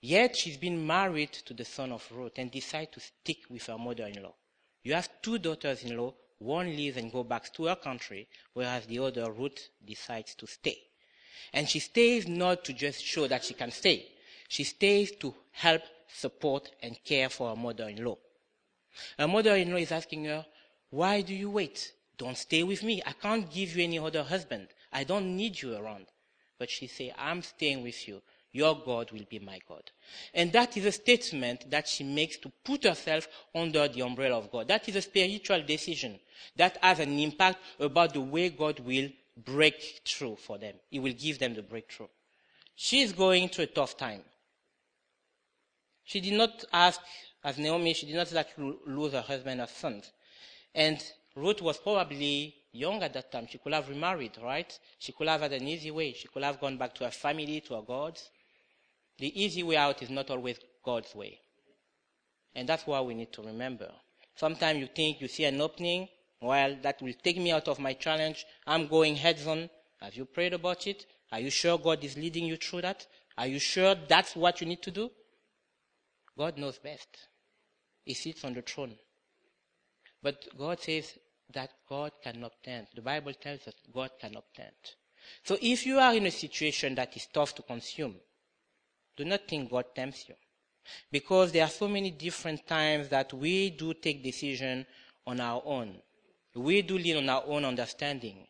Yet 0.00 0.34
she's 0.34 0.56
been 0.56 0.86
married 0.86 1.32
to 1.32 1.52
the 1.52 1.64
son 1.66 1.92
of 1.92 2.10
Ruth 2.10 2.38
and 2.38 2.50
decided 2.50 2.92
to 2.92 3.00
stick 3.00 3.38
with 3.50 3.66
her 3.66 3.76
mother-in-law. 3.76 4.34
You 4.82 4.94
have 4.94 5.10
two 5.20 5.38
daughters-in-law 5.38 6.14
one 6.38 6.66
leaves 6.66 6.96
and 6.96 7.12
goes 7.12 7.26
back 7.26 7.52
to 7.54 7.66
her 7.66 7.76
country, 7.76 8.28
whereas 8.54 8.86
the 8.86 8.98
other, 8.98 9.30
Ruth, 9.30 9.68
decides 9.84 10.34
to 10.36 10.46
stay. 10.46 10.78
And 11.52 11.68
she 11.68 11.80
stays 11.80 12.26
not 12.26 12.64
to 12.64 12.72
just 12.72 13.04
show 13.04 13.26
that 13.28 13.44
she 13.44 13.54
can 13.54 13.70
stay. 13.70 14.06
She 14.48 14.64
stays 14.64 15.12
to 15.16 15.34
help, 15.52 15.82
support, 16.08 16.70
and 16.82 16.98
care 17.04 17.28
for 17.28 17.50
her 17.50 17.56
mother-in-law. 17.56 18.16
Her 19.18 19.28
mother-in-law 19.28 19.78
is 19.78 19.92
asking 19.92 20.24
her, 20.26 20.46
why 20.94 21.20
do 21.22 21.34
you 21.34 21.50
wait? 21.50 21.92
Don't 22.18 22.38
stay 22.38 22.62
with 22.62 22.82
me. 22.82 23.02
I 23.04 23.12
can't 23.12 23.50
give 23.50 23.76
you 23.76 23.84
any 23.84 23.98
other 23.98 24.22
husband. 24.22 24.68
I 24.92 25.04
don't 25.04 25.36
need 25.36 25.60
you 25.60 25.76
around. 25.76 26.06
But 26.58 26.70
she 26.70 26.86
says, 26.86 27.10
I'm 27.18 27.42
staying 27.42 27.82
with 27.82 28.06
you 28.06 28.22
your 28.54 28.80
God 28.86 29.10
will 29.10 29.26
be 29.28 29.40
my 29.40 29.58
God. 29.68 29.82
And 30.32 30.52
that 30.52 30.76
is 30.76 30.86
a 30.86 30.92
statement 30.92 31.68
that 31.70 31.88
she 31.88 32.04
makes 32.04 32.38
to 32.38 32.52
put 32.64 32.84
herself 32.84 33.26
under 33.52 33.88
the 33.88 34.02
umbrella 34.02 34.38
of 34.38 34.50
God. 34.50 34.68
That 34.68 34.88
is 34.88 34.94
a 34.94 35.02
spiritual 35.02 35.62
decision 35.64 36.20
that 36.56 36.78
has 36.80 37.00
an 37.00 37.18
impact 37.18 37.58
about 37.80 38.14
the 38.14 38.20
way 38.20 38.50
God 38.50 38.78
will 38.78 39.08
break 39.44 40.02
through 40.06 40.36
for 40.36 40.56
them. 40.56 40.74
He 40.88 41.00
will 41.00 41.12
give 41.12 41.40
them 41.40 41.54
the 41.54 41.62
breakthrough. 41.62 42.06
She 42.76 43.00
is 43.00 43.12
going 43.12 43.48
through 43.48 43.64
a 43.64 43.68
tough 43.68 43.96
time. 43.96 44.22
She 46.04 46.20
did 46.20 46.34
not 46.34 46.64
ask, 46.72 47.00
as 47.42 47.58
Naomi, 47.58 47.92
she 47.92 48.06
did 48.06 48.14
not 48.14 48.30
like 48.30 48.54
to 48.54 48.78
lose 48.86 49.14
her 49.14 49.22
husband 49.22 49.60
or 49.60 49.66
sons. 49.66 50.12
And 50.74 51.02
Ruth 51.36 51.62
was 51.62 51.78
probably 51.78 52.54
young 52.72 53.02
at 53.02 53.12
that 53.14 53.30
time. 53.30 53.46
She 53.48 53.58
could 53.58 53.72
have 53.72 53.88
remarried, 53.88 54.32
right? 54.42 54.76
She 54.98 55.12
could 55.12 55.28
have 55.28 55.42
had 55.42 55.52
an 55.52 55.66
easy 55.68 55.90
way. 55.90 56.12
She 56.12 56.28
could 56.28 56.42
have 56.42 56.60
gone 56.60 56.76
back 56.76 56.94
to 56.96 57.04
her 57.04 57.10
family, 57.10 57.60
to 57.62 57.74
her 57.74 57.82
gods. 57.82 58.30
The 59.18 59.42
easy 59.42 59.62
way 59.62 59.76
out 59.76 60.02
is 60.02 60.10
not 60.10 60.30
always 60.30 60.58
God's 60.84 61.14
way. 61.14 61.38
And 62.54 62.68
that's 62.68 62.86
what 62.86 63.06
we 63.06 63.14
need 63.14 63.32
to 63.32 63.42
remember. 63.42 63.90
Sometimes 64.34 64.80
you 64.80 64.88
think 64.94 65.20
you 65.20 65.28
see 65.28 65.44
an 65.44 65.60
opening, 65.60 66.08
well, 66.40 66.76
that 66.82 67.00
will 67.00 67.14
take 67.22 67.36
me 67.38 67.52
out 67.52 67.68
of 67.68 67.78
my 67.78 67.92
challenge. 67.94 68.44
I'm 68.66 68.88
going 68.88 69.16
heads 69.16 69.46
on. 69.46 69.70
Have 70.00 70.14
you 70.14 70.24
prayed 70.24 70.52
about 70.52 70.86
it? 70.86 71.06
Are 71.32 71.40
you 71.40 71.50
sure 71.50 71.78
God 71.78 72.02
is 72.04 72.16
leading 72.16 72.44
you 72.44 72.56
through 72.56 72.82
that? 72.82 73.06
Are 73.38 73.46
you 73.46 73.58
sure 73.58 73.94
that's 73.94 74.36
what 74.36 74.60
you 74.60 74.66
need 74.66 74.82
to 74.82 74.90
do? 74.90 75.10
God 76.36 76.58
knows 76.58 76.78
best. 76.78 77.08
He 78.04 78.14
sits 78.14 78.44
on 78.44 78.54
the 78.54 78.62
throne. 78.62 78.96
But 80.24 80.48
God 80.56 80.80
says 80.80 81.18
that 81.52 81.70
God 81.86 82.12
cannot 82.22 82.52
tempt. 82.62 82.94
The 82.94 83.02
Bible 83.02 83.34
tells 83.34 83.68
us 83.68 83.74
God 83.92 84.10
cannot 84.18 84.44
tempt. 84.56 84.96
So 85.42 85.58
if 85.60 85.84
you 85.84 85.98
are 85.98 86.14
in 86.14 86.24
a 86.24 86.30
situation 86.30 86.94
that 86.94 87.14
is 87.14 87.28
tough 87.30 87.54
to 87.56 87.62
consume, 87.62 88.14
do 89.18 89.26
not 89.26 89.46
think 89.46 89.70
God 89.70 89.84
tempts 89.94 90.26
you. 90.26 90.34
Because 91.12 91.52
there 91.52 91.64
are 91.64 91.70
so 91.70 91.88
many 91.88 92.10
different 92.10 92.66
times 92.66 93.10
that 93.10 93.34
we 93.34 93.68
do 93.68 93.92
take 93.92 94.24
decision 94.24 94.86
on 95.26 95.40
our 95.40 95.62
own. 95.66 95.96
We 96.54 96.80
do 96.80 96.96
lean 96.96 97.18
on 97.18 97.28
our 97.28 97.44
own 97.46 97.66
understanding. 97.66 98.46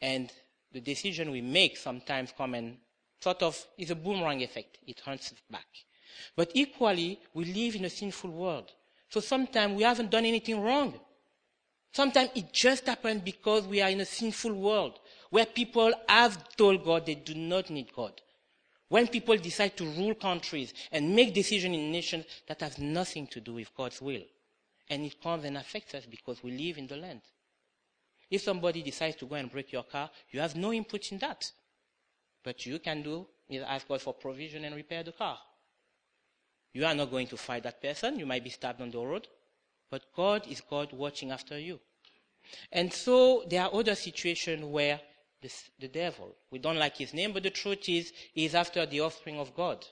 And 0.00 0.28
the 0.72 0.80
decision 0.80 1.30
we 1.30 1.40
make 1.40 1.76
sometimes 1.76 2.32
come 2.36 2.54
and 2.54 2.78
sort 3.20 3.44
of 3.44 3.64
is 3.78 3.92
a 3.92 3.94
boomerang 3.94 4.42
effect. 4.42 4.78
It 4.88 4.98
hunts 4.98 5.30
us 5.30 5.38
back. 5.48 5.66
But 6.34 6.50
equally, 6.54 7.20
we 7.32 7.44
live 7.44 7.76
in 7.76 7.84
a 7.84 7.90
sinful 7.90 8.30
world. 8.30 8.72
So 9.08 9.20
sometimes 9.20 9.76
we 9.76 9.84
haven't 9.84 10.10
done 10.10 10.24
anything 10.24 10.60
wrong. 10.60 10.98
Sometimes 11.92 12.30
it 12.34 12.52
just 12.52 12.86
happens 12.86 13.20
because 13.22 13.66
we 13.66 13.82
are 13.82 13.90
in 13.90 14.00
a 14.00 14.06
sinful 14.06 14.54
world 14.54 14.98
where 15.30 15.46
people 15.46 15.92
have 16.08 16.56
told 16.56 16.84
God 16.84 17.04
they 17.04 17.14
do 17.14 17.34
not 17.34 17.68
need 17.70 17.92
God. 17.94 18.20
When 18.88 19.08
people 19.08 19.36
decide 19.36 19.76
to 19.78 19.84
rule 19.84 20.14
countries 20.14 20.74
and 20.90 21.14
make 21.14 21.34
decisions 21.34 21.74
in 21.74 21.92
nations 21.92 22.24
that 22.46 22.60
have 22.60 22.78
nothing 22.78 23.26
to 23.28 23.40
do 23.40 23.54
with 23.54 23.74
God's 23.74 24.00
will. 24.02 24.22
And 24.90 25.04
it 25.04 25.22
comes 25.22 25.44
and 25.44 25.56
affects 25.56 25.94
us 25.94 26.04
because 26.04 26.42
we 26.42 26.50
live 26.50 26.76
in 26.76 26.86
the 26.86 26.96
land. 26.96 27.20
If 28.30 28.42
somebody 28.42 28.82
decides 28.82 29.16
to 29.16 29.26
go 29.26 29.36
and 29.36 29.50
break 29.50 29.72
your 29.72 29.84
car, 29.84 30.10
you 30.30 30.40
have 30.40 30.56
no 30.56 30.72
input 30.72 31.12
in 31.12 31.18
that. 31.18 31.50
But 32.42 32.66
you 32.66 32.78
can 32.78 33.02
do 33.02 33.26
is 33.48 33.62
ask 33.62 33.86
God 33.86 34.00
for 34.00 34.14
provision 34.14 34.64
and 34.64 34.74
repair 34.74 35.02
the 35.02 35.12
car. 35.12 35.38
You 36.72 36.86
are 36.86 36.94
not 36.94 37.10
going 37.10 37.26
to 37.28 37.36
fight 37.36 37.62
that 37.64 37.82
person. 37.82 38.18
You 38.18 38.26
might 38.26 38.44
be 38.44 38.50
stabbed 38.50 38.80
on 38.80 38.90
the 38.90 38.98
road. 38.98 39.28
But 39.92 40.06
God 40.16 40.46
is 40.48 40.62
God 40.62 40.90
watching 40.94 41.32
after 41.32 41.58
you. 41.58 41.78
And 42.72 42.90
so 42.90 43.44
there 43.46 43.60
are 43.60 43.74
other 43.74 43.94
situations 43.94 44.64
where 44.64 44.98
the 45.78 45.88
devil. 45.88 46.34
We 46.50 46.60
don't 46.60 46.78
like 46.78 46.96
his 46.96 47.12
name, 47.12 47.34
but 47.34 47.42
the 47.42 47.50
truth 47.50 47.86
is, 47.90 48.10
he 48.32 48.46
is 48.46 48.54
after 48.54 48.86
the 48.86 49.02
offspring 49.02 49.38
of 49.38 49.54
God. 49.54 49.84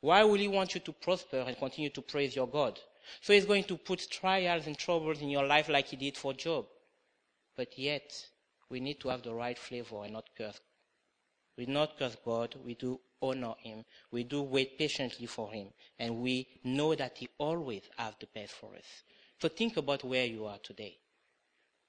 Why 0.00 0.24
will 0.24 0.40
he 0.40 0.48
want 0.48 0.74
you 0.74 0.80
to 0.80 0.92
prosper 0.92 1.44
and 1.46 1.56
continue 1.56 1.90
to 1.90 2.02
praise 2.02 2.34
your 2.34 2.48
God? 2.48 2.80
So 3.20 3.32
he's 3.32 3.44
going 3.44 3.62
to 3.64 3.76
put 3.76 4.10
trials 4.10 4.66
and 4.66 4.76
troubles 4.76 5.20
in 5.20 5.28
your 5.28 5.46
life 5.46 5.68
like 5.68 5.86
he 5.86 5.96
did 5.96 6.16
for 6.16 6.32
Job. 6.32 6.66
But 7.56 7.78
yet, 7.78 8.12
we 8.68 8.80
need 8.80 8.98
to 9.00 9.08
have 9.08 9.22
the 9.22 9.34
right 9.34 9.56
flavor 9.56 10.02
and 10.02 10.14
not 10.14 10.28
curse. 10.36 10.58
We 11.56 11.66
do 11.66 11.72
not 11.72 11.96
curse 11.96 12.16
God, 12.24 12.56
we 12.64 12.74
do 12.74 12.98
honor 13.22 13.54
him, 13.62 13.84
we 14.10 14.24
do 14.24 14.42
wait 14.42 14.76
patiently 14.78 15.26
for 15.26 15.52
him, 15.52 15.68
and 15.96 16.22
we 16.22 16.48
know 16.64 16.96
that 16.96 17.18
he 17.18 17.28
always 17.38 17.82
has 17.96 18.14
the 18.18 18.26
best 18.34 18.54
for 18.54 18.74
us. 18.74 19.04
So 19.40 19.48
think 19.48 19.76
about 19.76 20.04
where 20.04 20.26
you 20.26 20.46
are 20.46 20.58
today. 20.58 20.98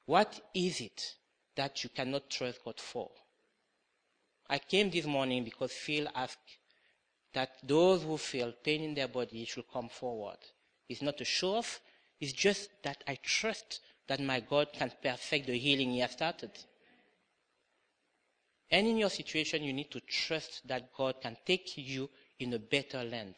What 0.06 0.40
is 0.54 0.82
it 0.82 1.16
that 1.60 1.84
you 1.84 1.90
cannot 1.90 2.30
trust 2.30 2.64
God 2.64 2.80
for. 2.80 3.10
I 4.50 4.60
came 4.60 4.90
this 4.90 5.06
morning 5.06 5.44
because 5.44 5.74
Phil 5.74 6.08
asked 6.16 6.58
that 7.34 7.50
those 7.64 8.02
who 8.04 8.18
feel 8.18 8.54
pain 8.64 8.82
in 8.82 8.94
their 8.94 9.10
body 9.10 9.44
should 9.44 9.66
come 9.72 9.90
forward. 9.90 10.38
It's 10.88 11.02
not 11.02 11.20
a 11.20 11.26
show 11.26 11.56
off, 11.56 11.82
it's 12.18 12.32
just 12.32 12.70
that 12.84 13.04
I 13.06 13.20
trust 13.22 13.82
that 14.08 14.22
my 14.22 14.40
God 14.40 14.70
can 14.72 14.90
perfect 15.04 15.48
the 15.48 15.58
healing 15.58 15.92
He 15.92 16.00
has 16.00 16.12
started. 16.12 16.52
And 18.72 18.88
in 18.88 18.98
your 18.98 19.10
situation, 19.10 19.64
you 19.64 19.74
need 19.74 19.92
to 19.92 20.00
trust 20.00 20.66
that 20.66 20.94
God 20.94 21.16
can 21.22 21.36
take 21.46 21.78
you 21.78 22.10
in 22.40 22.54
a 22.54 22.60
better 22.60 23.04
land. 23.04 23.36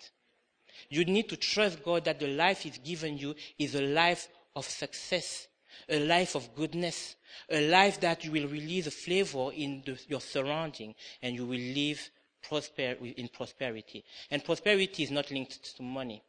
You 0.89 1.05
need 1.05 1.29
to 1.29 1.37
trust 1.37 1.83
God 1.83 2.05
that 2.05 2.19
the 2.19 2.27
life 2.27 2.61
He's 2.61 2.77
given 2.77 3.17
you 3.17 3.35
is 3.57 3.75
a 3.75 3.81
life 3.81 4.27
of 4.55 4.65
success, 4.65 5.47
a 5.89 5.99
life 5.99 6.35
of 6.35 6.53
goodness, 6.55 7.15
a 7.49 7.69
life 7.69 7.99
that 8.01 8.23
you 8.25 8.31
will 8.31 8.47
release 8.47 8.87
a 8.87 8.91
flavor 8.91 9.51
in 9.53 9.83
the, 9.85 9.99
your 10.07 10.21
surrounding 10.21 10.95
and 11.21 11.35
you 11.35 11.45
will 11.45 11.59
live 11.59 12.09
prosper, 12.47 12.95
in 13.01 13.27
prosperity. 13.29 14.03
And 14.29 14.43
prosperity 14.43 15.03
is 15.03 15.11
not 15.11 15.31
linked 15.31 15.75
to 15.77 15.83
money. 15.83 16.21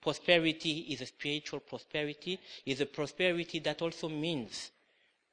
Prosperity 0.00 0.86
is 0.90 1.00
a 1.02 1.06
spiritual 1.06 1.60
prosperity, 1.60 2.38
is 2.64 2.80
a 2.80 2.86
prosperity 2.86 3.58
that 3.60 3.82
also 3.82 4.08
means 4.08 4.70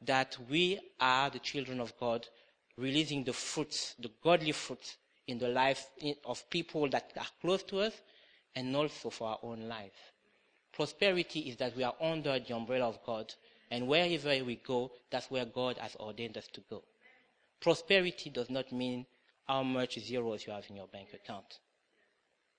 that 0.02 0.38
we 0.50 0.80
are 1.00 1.30
the 1.30 1.39
children 1.39 1.80
of 1.80 1.97
God, 2.00 2.28
releasing 2.78 3.23
the 3.23 3.34
fruits, 3.34 3.95
the 4.00 4.12
godly 4.23 4.52
fruits 4.52 4.97
in 5.28 5.38
the 5.39 5.47
life 5.47 5.88
of 6.26 6.50
people 6.50 6.89
that 6.89 7.12
are 7.17 7.28
close 7.41 7.63
to 7.63 7.80
us 7.80 7.93
and 8.58 8.76
also 8.76 9.12
for 9.12 9.28
our 9.28 9.39
own 9.43 9.67
life. 9.67 10.12
Prosperity 10.74 11.41
is 11.41 11.58
that 11.58 11.78
we 11.78 11.84
are 11.84 11.93
under 12.02 12.39
the 12.39 12.56
umbrella 12.56 12.88
of 12.88 13.00
God 13.06 13.32
and 13.70 13.88
wherever 13.88 14.43
we 14.43 14.56
go, 14.56 14.91
that's 15.12 15.30
where 15.30 15.46
God 15.46 15.78
has 15.78 15.96
ordained 15.98 16.38
us 16.38 16.48
to 16.54 16.62
go. 16.67 16.84
Prosperity 17.62 18.32
does 18.32 18.50
not 18.50 18.72
mean 18.72 19.06
how 19.48 19.62
much 19.62 20.00
zeros 20.00 20.48
you 20.48 20.54
have 20.54 20.65
in 20.70 20.76
your 20.76 20.88
bank 20.88 21.10
account. 21.13 21.60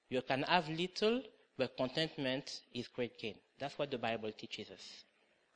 You 0.09 0.23
can 0.23 0.43
have 0.45 0.69
little, 0.69 1.21
but 1.57 1.77
contentment 1.77 2.61
is 2.73 2.87
great 2.87 3.19
gain. 3.19 3.35
That's 3.59 3.77
what 3.77 3.91
the 3.91 3.99
Bible 3.99 4.31
teaches 4.31 4.71
us. 4.71 5.05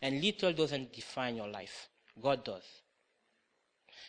And 0.00 0.20
little 0.20 0.52
doesn't 0.52 0.92
define 0.92 1.36
your 1.36 1.48
life. 1.48 1.88
God 2.20 2.44
does. 2.44 2.64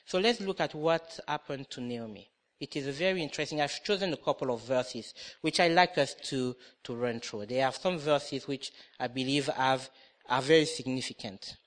So 0.06 0.18
let's 0.20 0.42
look 0.42 0.60
at 0.60 0.74
what 0.74 1.20
happened 1.28 1.70
to 1.72 1.82
Naomi. 1.82 2.28
It 2.60 2.76
is 2.76 2.96
very 2.98 3.22
interesting. 3.22 3.62
I've 3.62 3.84
chosen 3.84 4.14
a 4.14 4.18
couple 4.18 4.52
of 4.52 4.62
verses 4.62 5.14
which 5.42 5.60
I 5.60 5.68
like 5.68 5.98
us 5.98 6.16
to, 6.30 6.56
to 6.84 6.96
run 6.96 7.20
through. 7.20 7.48
There 7.48 7.66
are 7.66 7.74
some 7.74 7.98
verses 7.98 8.48
which 8.48 8.72
I 9.00 9.08
believe 9.08 9.48
have 9.48 9.90
are 10.30 10.42
very 10.42 10.66
significant. 10.66 11.58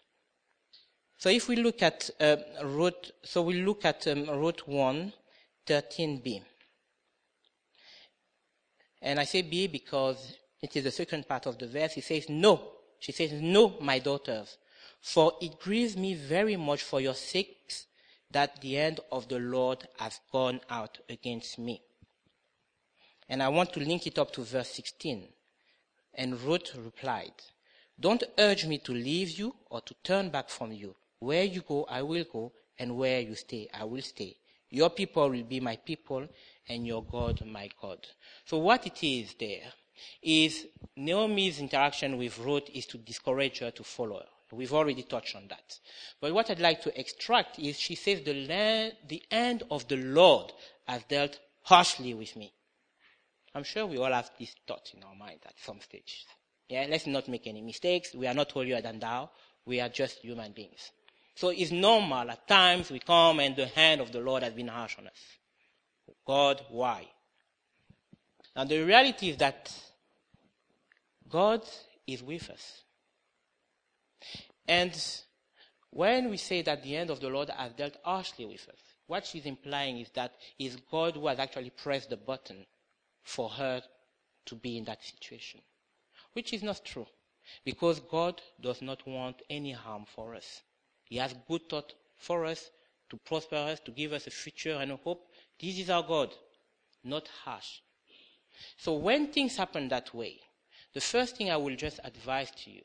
So 1.18 1.28
if 1.28 1.48
we 1.48 1.56
look 1.56 1.82
at 1.82 2.10
uh, 2.20 2.36
Ruth, 2.64 3.10
so 3.24 3.42
we 3.42 3.62
look 3.62 3.84
at 3.84 4.06
um, 4.06 4.28
Ruth 4.28 4.66
1, 4.66 5.12
13b. 5.66 6.42
And 9.02 9.20
I 9.20 9.24
say 9.24 9.42
B 9.42 9.66
because 9.66 10.36
it 10.62 10.76
is 10.76 10.84
the 10.84 10.90
second 10.90 11.28
part 11.28 11.46
of 11.46 11.58
the 11.58 11.66
verse. 11.66 11.92
He 11.92 12.00
says, 12.00 12.28
No. 12.28 12.72
She 12.98 13.12
says, 13.12 13.32
No, 13.32 13.76
my 13.80 13.98
daughters, 13.98 14.56
for 15.00 15.34
it 15.40 15.58
grieves 15.60 15.96
me 15.96 16.14
very 16.14 16.56
much 16.56 16.82
for 16.82 17.00
your 17.00 17.14
sakes 17.14 17.86
that 18.30 18.60
the 18.60 18.74
hand 18.74 19.00
of 19.10 19.28
the 19.28 19.38
Lord 19.38 19.86
has 19.98 20.20
gone 20.32 20.60
out 20.68 20.98
against 21.08 21.58
me. 21.58 21.82
And 23.28 23.42
I 23.42 23.48
want 23.48 23.72
to 23.72 23.80
link 23.80 24.06
it 24.06 24.18
up 24.18 24.32
to 24.32 24.42
verse 24.42 24.70
16. 24.70 25.28
And 26.14 26.40
Ruth 26.40 26.74
replied, 26.76 27.32
don't 27.98 28.22
urge 28.38 28.66
me 28.66 28.78
to 28.78 28.92
leave 28.92 29.38
you 29.38 29.54
or 29.70 29.80
to 29.80 29.94
turn 30.04 30.28
back 30.28 30.50
from 30.50 30.72
you. 30.72 30.94
Where 31.18 31.44
you 31.44 31.62
go, 31.62 31.86
I 31.88 32.02
will 32.02 32.24
go, 32.30 32.52
and 32.78 32.96
where 32.96 33.20
you 33.20 33.34
stay, 33.34 33.68
I 33.72 33.84
will 33.84 34.02
stay. 34.02 34.36
Your 34.68 34.90
people 34.90 35.30
will 35.30 35.44
be 35.44 35.60
my 35.60 35.76
people, 35.76 36.28
and 36.68 36.86
your 36.86 37.02
God 37.02 37.42
my 37.46 37.70
God. 37.80 38.06
So 38.44 38.58
what 38.58 38.86
it 38.86 39.02
is 39.02 39.34
there 39.40 39.72
is 40.20 40.66
Naomi's 40.94 41.58
interaction 41.58 42.18
with 42.18 42.38
Ruth 42.38 42.68
is 42.74 42.84
to 42.86 42.98
discourage 42.98 43.60
her 43.60 43.70
to 43.70 43.82
follow 43.82 44.18
her. 44.18 44.26
We've 44.52 44.72
already 44.72 45.02
touched 45.02 45.34
on 45.34 45.48
that. 45.48 45.78
But 46.20 46.32
what 46.32 46.50
I'd 46.50 46.60
like 46.60 46.82
to 46.82 46.98
extract 47.00 47.58
is 47.58 47.78
she 47.78 47.94
says 47.94 48.22
the, 48.22 48.46
land, 48.46 48.92
the 49.08 49.22
end 49.30 49.64
of 49.70 49.88
the 49.88 49.96
Lord 49.96 50.52
has 50.86 51.02
dealt 51.04 51.38
harshly 51.62 52.14
with 52.14 52.36
me. 52.36 52.52
I'm 53.54 53.64
sure 53.64 53.86
we 53.86 53.98
all 53.98 54.12
have 54.12 54.30
this 54.38 54.54
thought 54.66 54.92
in 54.94 55.02
our 55.02 55.14
mind 55.14 55.40
at 55.46 55.54
some 55.58 55.80
stage. 55.80 56.24
Yeah, 56.68 56.86
let's 56.88 57.06
not 57.06 57.28
make 57.28 57.46
any 57.46 57.60
mistakes. 57.60 58.14
We 58.14 58.26
are 58.26 58.34
not 58.34 58.52
holier 58.52 58.80
than 58.80 59.00
thou. 59.00 59.30
We 59.64 59.80
are 59.80 59.88
just 59.88 60.18
human 60.18 60.52
beings. 60.52 60.90
So 61.34 61.48
it's 61.48 61.70
normal 61.70 62.30
at 62.30 62.46
times 62.46 62.90
we 62.90 62.98
come 62.98 63.40
and 63.40 63.56
the 63.56 63.66
hand 63.66 64.00
of 64.00 64.12
the 64.12 64.20
Lord 64.20 64.42
has 64.42 64.52
been 64.52 64.68
harsh 64.68 64.96
on 64.98 65.06
us. 65.06 65.20
God, 66.26 66.64
why? 66.70 67.08
Now 68.54 68.64
the 68.64 68.82
reality 68.82 69.30
is 69.30 69.36
that 69.38 69.72
God 71.28 71.62
is 72.06 72.22
with 72.22 72.48
us. 72.50 72.82
And 74.68 74.96
when 75.90 76.30
we 76.30 76.36
say 76.36 76.62
that 76.62 76.82
the 76.82 76.92
hand 76.92 77.10
of 77.10 77.20
the 77.20 77.28
Lord 77.28 77.50
has 77.50 77.72
dealt 77.72 77.96
harshly 78.04 78.46
with 78.46 78.68
us, 78.68 78.80
what 79.06 79.26
she's 79.26 79.46
implying 79.46 79.98
is 79.98 80.10
that 80.14 80.34
it's 80.58 80.76
God 80.90 81.14
who 81.14 81.26
has 81.28 81.38
actually 81.38 81.70
pressed 81.70 82.10
the 82.10 82.16
button 82.16 82.66
for 83.22 83.48
her 83.48 83.82
to 84.46 84.54
be 84.54 84.76
in 84.76 84.84
that 84.84 85.04
situation 85.04 85.60
which 86.36 86.52
is 86.52 86.62
not 86.62 86.84
true. 86.84 87.06
Because 87.64 87.98
God 88.00 88.42
does 88.60 88.82
not 88.82 89.06
want 89.06 89.40
any 89.48 89.72
harm 89.72 90.04
for 90.04 90.34
us. 90.34 90.60
He 91.04 91.16
has 91.16 91.34
good 91.48 91.66
thought 91.66 91.94
for 92.18 92.44
us, 92.44 92.70
to 93.08 93.16
prosper 93.16 93.56
us, 93.56 93.80
to 93.80 93.90
give 93.90 94.12
us 94.12 94.26
a 94.26 94.30
future 94.30 94.74
and 94.74 94.92
a 94.92 94.96
hope. 94.96 95.30
This 95.58 95.78
is 95.78 95.88
our 95.88 96.02
God, 96.02 96.34
not 97.02 97.26
harsh. 97.44 97.80
So 98.76 98.96
when 98.96 99.28
things 99.28 99.56
happen 99.56 99.88
that 99.88 100.12
way, 100.12 100.40
the 100.92 101.00
first 101.00 101.38
thing 101.38 101.50
I 101.50 101.56
will 101.56 101.76
just 101.76 102.00
advise 102.04 102.50
to 102.64 102.70
you 102.70 102.82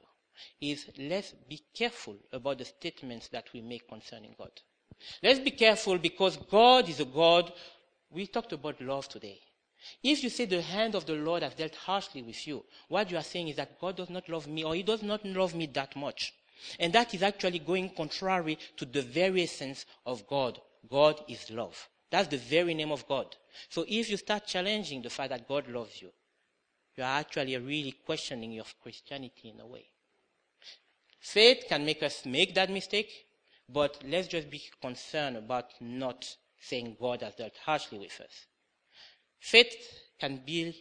is 0.60 0.90
let's 0.98 1.34
be 1.48 1.62
careful 1.74 2.18
about 2.32 2.58
the 2.58 2.66
statements 2.66 3.28
that 3.30 3.52
we 3.54 3.62
make 3.62 3.88
concerning 3.88 4.36
God. 4.38 4.52
Let's 5.24 5.40
be 5.40 5.52
careful 5.52 5.98
because 5.98 6.38
God 6.38 6.90
is 6.90 7.00
a 7.00 7.06
God. 7.06 7.52
We 8.10 8.28
talked 8.28 8.54
about 8.54 8.82
love 8.82 9.08
today. 9.08 9.40
If 10.04 10.24
you 10.24 10.30
say 10.30 10.46
the 10.46 10.62
hand 10.62 10.96
of 10.96 11.06
the 11.06 11.14
Lord 11.14 11.42
has 11.42 11.56
dealt 11.56 11.76
harshly 11.76 12.22
with 12.22 12.48
you, 12.48 12.64
what 12.88 13.10
you 13.10 13.18
are 13.18 13.24
saying 13.24 13.48
is 13.48 13.56
that 13.56 13.80
God 13.80 13.96
does 13.96 14.10
not 14.10 14.30
love 14.30 14.48
me 14.48 14.64
or 14.64 14.76
he 14.76 14.84
does 14.84 15.02
not 15.02 15.26
love 15.26 15.56
me 15.56 15.66
that 15.68 15.96
much. 15.96 16.34
And 16.80 16.94
that 16.94 17.14
is 17.16 17.24
actually 17.24 17.60
going 17.60 17.90
contrary 17.90 18.60
to 18.78 18.86
the 18.86 19.02
very 19.02 19.44
essence 19.44 19.86
of 20.06 20.28
God. 20.28 20.60
God 20.88 21.24
is 21.28 21.50
love. 21.50 21.90
That's 22.12 22.28
the 22.28 22.38
very 22.38 22.74
name 22.74 22.92
of 22.92 23.08
God. 23.08 23.36
So 23.70 23.86
if 23.88 24.10
you 24.10 24.18
start 24.18 24.46
challenging 24.46 25.02
the 25.02 25.10
fact 25.10 25.30
that 25.30 25.48
God 25.48 25.68
loves 25.68 26.02
you, 26.02 26.12
you 26.96 27.04
are 27.04 27.20
actually 27.20 27.58
really 27.58 27.96
questioning 28.06 28.52
your 28.52 28.66
Christianity 28.84 29.50
in 29.50 29.60
a 29.62 29.66
way. 29.66 29.86
Faith 31.22 31.66
can 31.70 31.86
make 31.86 32.02
us 32.02 32.26
make 32.26 32.56
that 32.56 32.72
mistake, 32.72 33.28
but 33.70 34.04
let's 34.08 34.28
just 34.28 34.50
be 34.50 34.62
concerned 34.82 35.38
about 35.38 35.70
not 35.80 36.36
saying 36.60 36.98
God 37.00 37.22
has 37.22 37.36
dealt 37.36 37.56
harshly 37.64 38.00
with 38.00 38.20
us. 38.20 38.48
Faith 39.40 39.74
can 40.20 40.42
be 40.44 40.76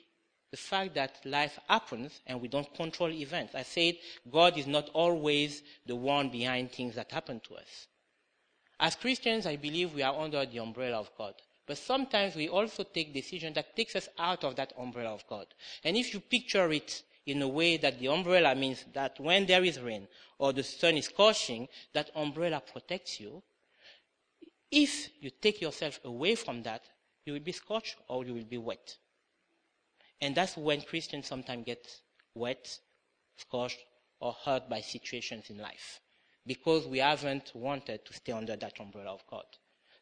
the 0.51 0.57
fact 0.57 0.95
that 0.95 1.21
life 1.25 1.59
happens 1.69 2.21
and 2.27 2.41
we 2.41 2.49
don't 2.49 2.75
control 2.75 3.11
events. 3.11 3.55
I 3.55 3.63
said 3.63 3.97
God 4.31 4.57
is 4.57 4.67
not 4.67 4.89
always 4.95 5.63
the 5.87 5.95
one 5.95 6.31
behind 6.31 6.73
things 6.73 6.95
that 6.95 7.13
happen 7.13 7.41
to 7.41 7.57
us. 7.57 7.87
As 8.81 8.97
Christians, 8.97 9.47
I 9.47 9.57
believe 9.57 9.95
we 9.95 10.03
are 10.03 10.19
under 10.19 10.45
the 10.47 10.59
umbrella 10.59 10.99
of 10.99 11.11
God. 11.17 11.35
But 11.67 11.77
sometimes 11.77 12.35
we 12.35 12.49
also 12.49 12.83
take 12.83 13.13
decisions 13.13 13.55
that 13.55 13.77
takes 13.77 13.95
us 13.95 14.09
out 14.19 14.43
of 14.43 14.57
that 14.57 14.73
umbrella 14.79 15.11
of 15.11 15.27
God. 15.29 15.47
And 15.85 15.97
if 15.97 16.13
you 16.15 16.21
picture 16.21 16.73
it 16.73 17.03
in 17.31 17.43
a 17.43 17.49
way 17.49 17.77
that 17.77 17.99
the 17.99 18.09
umbrella 18.09 18.55
means 18.55 18.85
that 18.93 19.19
when 19.21 19.47
there 19.47 19.65
is 19.65 19.81
rain 19.81 20.09
or 20.39 20.53
the 20.53 20.63
sun 20.63 20.97
is 20.97 21.07
scorching, 21.07 21.69
that 21.93 22.11
umbrella 22.15 22.61
protects 22.61 23.21
you. 23.21 23.43
If 24.71 25.11
you 25.21 25.31
take 25.31 25.61
yourself 25.61 26.01
away 26.05 26.35
from 26.35 26.63
that, 26.65 26.83
you 27.25 27.33
will 27.33 27.41
be 27.41 27.53
scorched 27.53 27.97
or 28.09 28.25
you 28.25 28.35
will 28.35 28.45
be 28.45 28.59
wet. 28.59 28.97
And 30.21 30.35
that's 30.35 30.57
when 30.57 30.83
Christians 30.83 31.27
sometimes 31.27 31.65
get 31.65 31.87
wet, 32.35 32.79
scorched, 33.37 33.79
or 34.21 34.35
hurt 34.45 34.69
by 34.69 34.81
situations 34.81 35.51
in 35.51 35.59
life. 35.59 36.01
Because 36.47 36.87
we 36.87 36.99
haven't 36.99 37.53
wanted 37.55 38.05
to 38.05 38.13
stay 38.13 38.33
under 38.33 38.57
that 38.57 38.79
umbrella 38.81 39.13
of 39.13 39.27
God. 39.31 39.45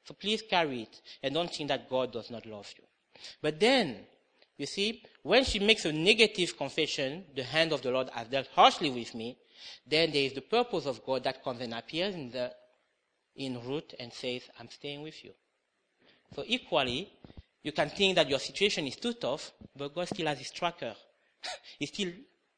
So 0.04 0.14
please 0.14 0.42
carry 0.42 0.82
it 0.82 1.00
and 1.22 1.34
don't 1.34 1.52
think 1.52 1.68
that 1.68 1.90
God 1.90 2.12
does 2.12 2.30
not 2.30 2.46
love 2.46 2.72
you. 2.78 2.84
But 3.42 3.60
then, 3.60 4.06
you 4.58 4.66
see, 4.66 5.02
when 5.22 5.44
she 5.44 5.60
makes 5.60 5.84
a 5.84 5.92
negative 5.92 6.56
confession, 6.56 7.24
the 7.34 7.44
hand 7.44 7.72
of 7.72 7.80
the 7.80 7.90
Lord 7.90 8.10
has 8.10 8.26
dealt 8.28 8.48
harshly 8.54 8.90
with 8.90 9.14
me, 9.14 9.38
then 9.86 10.10
there 10.10 10.22
is 10.22 10.34
the 10.34 10.40
purpose 10.42 10.84
of 10.84 11.04
God 11.06 11.24
that 11.24 11.42
comes 11.42 11.60
and 11.60 11.72
appears 11.72 12.14
in 12.14 12.30
the 12.30 12.52
in 13.36 13.62
Ruth 13.64 13.94
and 14.00 14.12
says, 14.12 14.42
I'm 14.58 14.68
staying 14.68 15.02
with 15.02 15.24
you. 15.24 15.30
So 16.34 16.42
equally, 16.44 17.08
you 17.62 17.70
can 17.70 17.88
think 17.88 18.16
that 18.16 18.28
your 18.28 18.40
situation 18.40 18.86
is 18.86 18.96
too 18.96 19.14
tough, 19.14 19.52
but 19.76 19.94
God 19.94 20.08
still 20.08 20.26
has 20.26 20.38
his 20.38 20.50
tracker. 20.50 20.94
he 21.78 21.86
still 21.86 22.10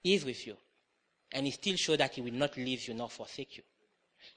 is 0.02 0.24
with 0.24 0.46
you. 0.46 0.56
And 1.32 1.44
he 1.44 1.52
still 1.52 1.76
shows 1.76 1.98
that 1.98 2.12
he 2.14 2.22
will 2.22 2.32
not 2.32 2.56
leave 2.56 2.88
you 2.88 2.94
nor 2.94 3.10
forsake 3.10 3.58
you. 3.58 3.62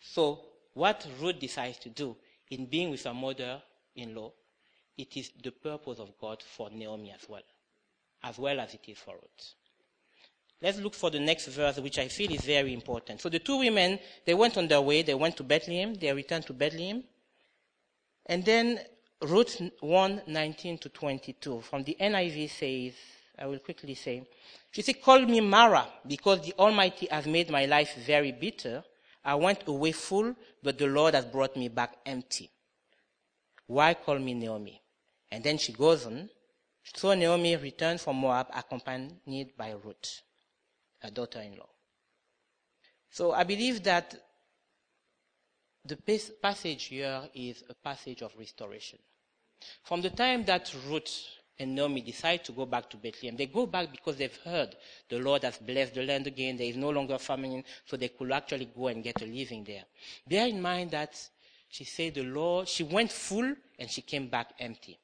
So 0.02 0.42
what 0.74 1.08
Ruth 1.20 1.40
decides 1.40 1.80
to 1.80 1.90
do 1.90 2.16
in 2.52 2.66
being 2.66 2.90
with 2.90 3.04
her 3.06 3.14
mother-in-law, 3.14 4.32
it 4.98 5.18
is 5.18 5.32
the 5.42 5.52
purpose 5.52 6.00
of 6.00 6.18
God 6.20 6.44
for 6.44 6.70
Naomi 6.70 7.12
as 7.12 7.28
well, 7.28 7.42
as 8.24 8.38
well 8.38 8.60
as 8.60 8.74
it 8.74 8.82
is 8.88 8.98
for 8.98 9.14
Ruth. 9.14 9.54
Let's 10.62 10.80
look 10.80 10.94
for 10.94 11.10
the 11.10 11.20
next 11.20 11.48
verse, 11.48 11.78
which 11.80 12.00
I 12.00 12.08
feel 12.08 12.32
is 12.32 12.42
very 12.46 12.74
important. 12.74 13.20
So 13.20 13.28
the 13.28 13.40
two 13.40 13.58
women, 13.58 14.00
they 14.26 14.34
went 14.34 14.58
on 14.58 14.68
their 14.68 14.80
way, 14.80 15.02
they 15.02 15.14
went 15.14 15.36
to 15.38 15.44
Bethlehem, 15.44 15.94
they 15.94 16.14
returned 16.14 16.46
to 16.48 16.54
Bethlehem. 16.54 17.04
And 18.26 18.46
then 18.46 18.80
Ruth 19.22 19.62
1, 19.82 20.22
19 20.26 20.78
to 20.80 20.90
22 20.90 21.62
from 21.62 21.84
the 21.84 21.98
NIV 22.00 22.50
says, 22.50 22.94
I 23.38 23.46
will 23.46 23.60
quickly 23.60 23.96
say, 23.96 24.26
she 24.72 24.82
said, 24.82 25.02
call 25.02 25.20
me 25.20 25.42
Mara 25.42 25.86
because 26.08 26.46
the 26.46 26.54
Almighty 26.58 27.08
has 27.12 27.26
made 27.26 27.50
my 27.50 27.66
life 27.66 27.96
very 28.06 28.32
bitter. 28.32 28.84
I 29.26 29.36
went 29.36 29.68
away 29.68 29.92
full, 29.92 30.34
but 30.62 30.78
the 30.78 30.88
Lord 30.88 31.14
has 31.14 31.26
brought 31.26 31.58
me 31.58 31.68
back 31.68 31.98
empty. 32.06 32.50
Why 33.68 33.94
call 33.96 34.20
me 34.20 34.34
Naomi? 34.34 34.82
And 35.32 35.44
then 35.44 35.58
she 35.58 35.74
goes 35.74 36.06
on. 36.06 36.30
So 36.84 37.14
Naomi 37.14 37.56
returned 37.56 38.02
from 38.02 38.18
Moab 38.18 38.48
accompanied 38.54 39.56
by 39.58 39.72
Ruth, 39.72 40.22
her 41.00 41.10
daughter-in-law. 41.10 41.70
So 43.10 43.32
I 43.32 43.44
believe 43.44 43.84
that 43.84 44.16
the 45.86 45.98
passage 46.42 46.86
here 46.86 47.22
is 47.34 47.64
a 47.70 47.74
passage 47.74 48.22
of 48.22 48.34
restoration. 48.38 49.00
From 49.84 50.02
the 50.02 50.10
time 50.10 50.46
that 50.46 50.74
Ruth 50.88 51.26
and 51.60 51.76
Naomi 51.76 52.02
decide 52.02 52.44
to 52.46 52.52
go 52.52 52.66
back 52.66 52.90
to 52.90 52.98
Bethlehem, 52.98 53.38
they 53.38 53.46
go 53.46 53.66
back 53.66 53.92
because 53.92 54.18
they've 54.18 54.40
heard 54.44 54.76
the 55.10 55.20
Lord 55.20 55.44
has 55.44 55.58
blessed 55.58 55.94
the 55.94 56.04
land 56.04 56.28
again. 56.28 56.58
There 56.58 56.68
is 56.68 56.76
no 56.76 56.90
longer 56.90 57.18
famine, 57.18 57.64
so 57.86 57.98
they 57.98 58.10
could 58.10 58.32
actually 58.32 58.70
go 58.76 58.88
and 58.88 59.04
get 59.04 59.22
a 59.22 59.26
living 59.26 59.64
there. 59.64 59.84
Bear 60.28 60.48
in 60.48 60.62
mind 60.62 60.92
that 60.92 61.20
she 61.70 61.84
said 61.84 62.16
the 62.16 62.24
Lord, 62.24 62.68
she 62.68 62.84
went 62.84 63.12
full 63.12 63.54
and 63.80 63.90
she 63.90 64.02
came 64.02 64.28
back 64.28 64.54
empty. 64.60 65.00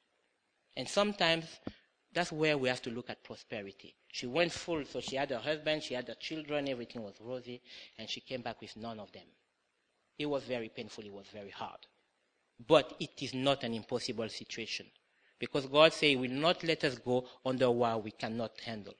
And 0.80 0.88
sometimes 0.88 1.46
that's 2.13 2.32
where 2.32 2.58
we 2.58 2.70
have 2.70 2.82
to 2.84 2.89
look 2.89 3.10
at 3.10 3.22
prosperity. 3.22 3.98
She 4.08 4.28
went 4.28 4.54
full, 4.54 4.86
so 4.86 5.02
she 5.02 5.18
had 5.18 5.30
her 5.30 5.38
husband, 5.38 5.84
she 5.84 5.94
had 5.94 6.08
her 6.08 6.15
children, 6.15 6.70
everything 6.70 7.04
was 7.04 7.15
rosy, 7.20 7.62
and 7.98 8.10
she 8.10 8.22
came 8.22 8.42
back 8.42 8.62
with 8.62 8.78
none 8.78 8.98
of 8.98 9.12
them. 9.12 9.26
It 10.18 10.26
was 10.26 10.44
very 10.44 10.70
painful, 10.70 11.04
it 11.04 11.12
was 11.12 11.26
very 11.34 11.50
hard. 11.50 11.80
But 12.65 12.94
it 12.98 13.12
is 13.22 13.34
not 13.34 13.65
an 13.65 13.74
impossible 13.74 14.30
situation. 14.30 14.86
Because 15.38 15.65
God 15.65 15.92
says 15.92 16.12
He 16.12 16.15
will 16.15 16.32
not 16.32 16.63
let 16.63 16.86
us 16.86 16.98
go 16.98 17.26
under 17.46 17.70
what 17.70 18.02
we 18.02 18.12
cannot 18.12 18.52
handle. 18.62 18.96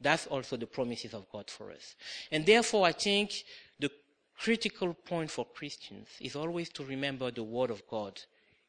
That's 0.00 0.26
also 0.26 0.56
the 0.56 0.66
promises 0.66 1.12
of 1.12 1.30
God 1.30 1.50
for 1.50 1.70
us. 1.70 1.96
And 2.32 2.46
therefore, 2.46 2.86
I 2.86 2.92
think 2.92 3.44
the 3.78 3.90
critical 4.38 4.94
point 4.94 5.30
for 5.30 5.44
Christians 5.44 6.08
is 6.18 6.34
always 6.34 6.70
to 6.70 6.84
remember 6.84 7.30
the 7.30 7.42
Word 7.42 7.70
of 7.70 7.86
God 7.86 8.18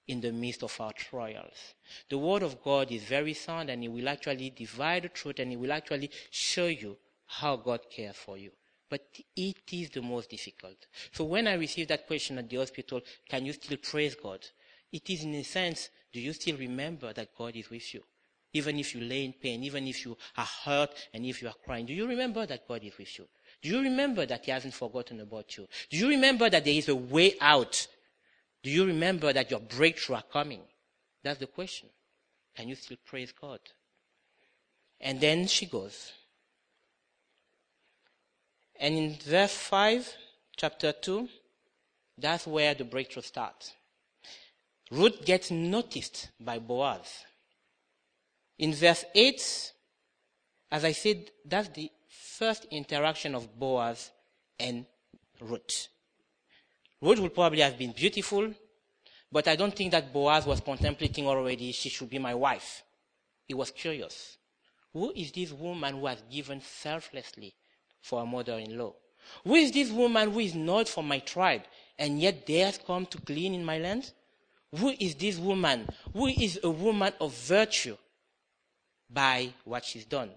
in 0.08 0.22
the 0.22 0.32
midst 0.32 0.64
of 0.64 0.80
our 0.80 0.94
trials. 0.94 1.76
The 2.10 2.18
Word 2.18 2.44
of 2.44 2.62
God 2.62 2.92
is 2.92 3.04
very 3.04 3.34
sound 3.34 3.70
and 3.70 3.84
it 3.84 3.88
will 3.88 4.10
actually 4.10 4.50
divide 4.50 5.04
the 5.04 5.10
truth 5.10 5.40
and 5.40 5.52
it 5.52 5.60
will 5.60 5.72
actually 5.72 6.10
show 6.30 6.68
you 6.68 6.98
how 7.26 7.56
God 7.56 7.82
cares 7.90 8.16
for 8.16 8.38
you. 8.38 8.52
But 8.90 9.06
it 9.36 9.72
is 9.72 9.90
the 9.90 10.02
most 10.02 10.30
difficult. 10.30 10.88
So 11.14 11.24
when 11.24 11.48
I 11.48 11.54
received 11.54 11.90
that 11.90 12.08
question 12.08 12.38
at 12.38 12.50
the 12.50 12.58
hospital, 12.58 13.02
can 13.30 13.46
you 13.46 13.54
still 13.54 13.78
praise 13.78 14.16
God? 14.16 14.46
It 14.92 15.10
is 15.10 15.24
in 15.24 15.34
a 15.36 15.44
sense, 15.44 15.90
do 16.12 16.20
you 16.20 16.34
still 16.34 16.58
remember 16.58 17.14
that 17.14 17.30
God 17.38 17.56
is 17.56 17.70
with 17.70 17.94
you? 17.94 18.04
Even 18.54 18.78
if 18.80 18.94
you 18.94 19.02
lay 19.02 19.24
in 19.24 19.34
pain, 19.34 19.64
even 19.64 19.88
if 19.88 20.04
you 20.04 20.18
are 20.36 20.48
hurt 20.66 20.90
and 21.14 21.26
if 21.26 21.42
you 21.42 21.48
are 21.48 21.56
crying, 21.64 21.86
do 21.86 21.94
you 21.94 22.06
remember 22.06 22.46
that 22.46 22.68
God 22.68 22.84
is 22.84 22.98
with 22.98 23.18
you? 23.18 23.26
Do 23.62 23.70
you 23.70 23.82
remember 23.82 24.26
that 24.26 24.44
He 24.44 24.52
hasn't 24.52 24.74
forgotten 24.74 25.22
about 25.22 25.56
you? 25.58 25.68
Do 25.90 25.98
you 25.98 26.10
remember 26.10 26.50
that 26.50 26.66
there 26.66 26.74
is 26.74 26.90
a 26.90 26.96
way 26.96 27.36
out? 27.40 27.88
Do 28.64 28.70
you 28.70 28.86
remember 28.86 29.34
that 29.34 29.50
your 29.50 29.60
breakthrough 29.60 30.18
are 30.18 30.24
coming? 30.24 30.62
That's 31.24 31.40
the 31.40 31.48
question. 31.48 31.90
Can 32.56 32.68
you 32.68 32.76
still 32.76 32.98
praise 33.06 33.32
God? 33.32 33.60
And 35.00 35.20
then 35.20 35.48
she 35.48 35.66
goes, 35.66 36.12
and 38.80 38.96
in 38.96 39.16
verse 39.16 39.54
5, 39.54 40.14
chapter 40.58 40.92
2, 40.92 41.28
that's 42.18 42.48
where 42.48 42.74
the 42.74 42.84
breakthrough 42.84 43.24
starts. 43.24 43.74
Ruth 44.92 45.24
gets 45.26 45.50
noticed 45.52 46.30
by 46.40 46.60
Boaz. 46.60 47.26
In 48.60 48.74
verse 48.74 49.06
8, 49.16 49.74
as 50.72 50.86
I 50.86 50.92
said, 50.92 51.32
that's 51.46 51.70
the 51.70 51.90
first 52.10 52.66
interaction 52.72 53.36
of 53.36 53.58
Boaz 53.58 54.12
and 54.60 54.86
Ruth. 55.40 55.88
Ruth 57.02 57.20
would 57.20 57.34
probably 57.34 57.62
have 57.62 57.78
been 57.78 57.92
beautiful, 57.92 58.54
but 59.32 59.48
I 59.48 59.56
don't 59.56 59.76
think 59.76 59.92
that 59.92 60.14
Boaz 60.14 60.46
was 60.46 60.62
contemplating 60.62 61.28
already 61.28 61.72
she 61.72 61.90
should 61.90 62.10
be 62.10 62.20
my 62.20 62.36
wife. 62.36 62.84
He 63.46 63.54
was 63.54 63.72
curious. 63.72 64.38
Who 64.94 65.12
is 65.16 65.32
this 65.32 65.52
woman 65.52 65.96
who 65.96 66.06
has 66.06 66.22
given 66.30 66.62
selflessly 66.62 67.56
for 68.02 68.24
a 68.24 68.26
mother-in-law. 68.26 68.94
Who 69.44 69.56
is 69.56 69.72
this 69.72 69.92
woman 69.92 70.32
who 70.32 70.40
is 70.40 70.56
not 70.56 70.90
from 70.90 71.08
my 71.08 71.20
tribe 71.20 71.64
and 71.98 72.20
yet 72.20 72.46
dares 72.46 72.80
come 72.86 73.06
to 73.08 73.20
glean 73.20 73.54
in 73.54 73.64
my 73.64 73.78
land? 73.78 74.12
Who 74.78 74.90
is 75.00 75.16
this 75.16 75.38
woman? 75.38 75.88
Who 76.14 76.28
is 76.28 76.60
a 76.64 76.70
woman 76.70 77.14
of 77.22 77.34
virtue 77.34 77.98
by 79.10 79.54
what 79.64 79.86
she's 79.86 80.06
done? 80.06 80.32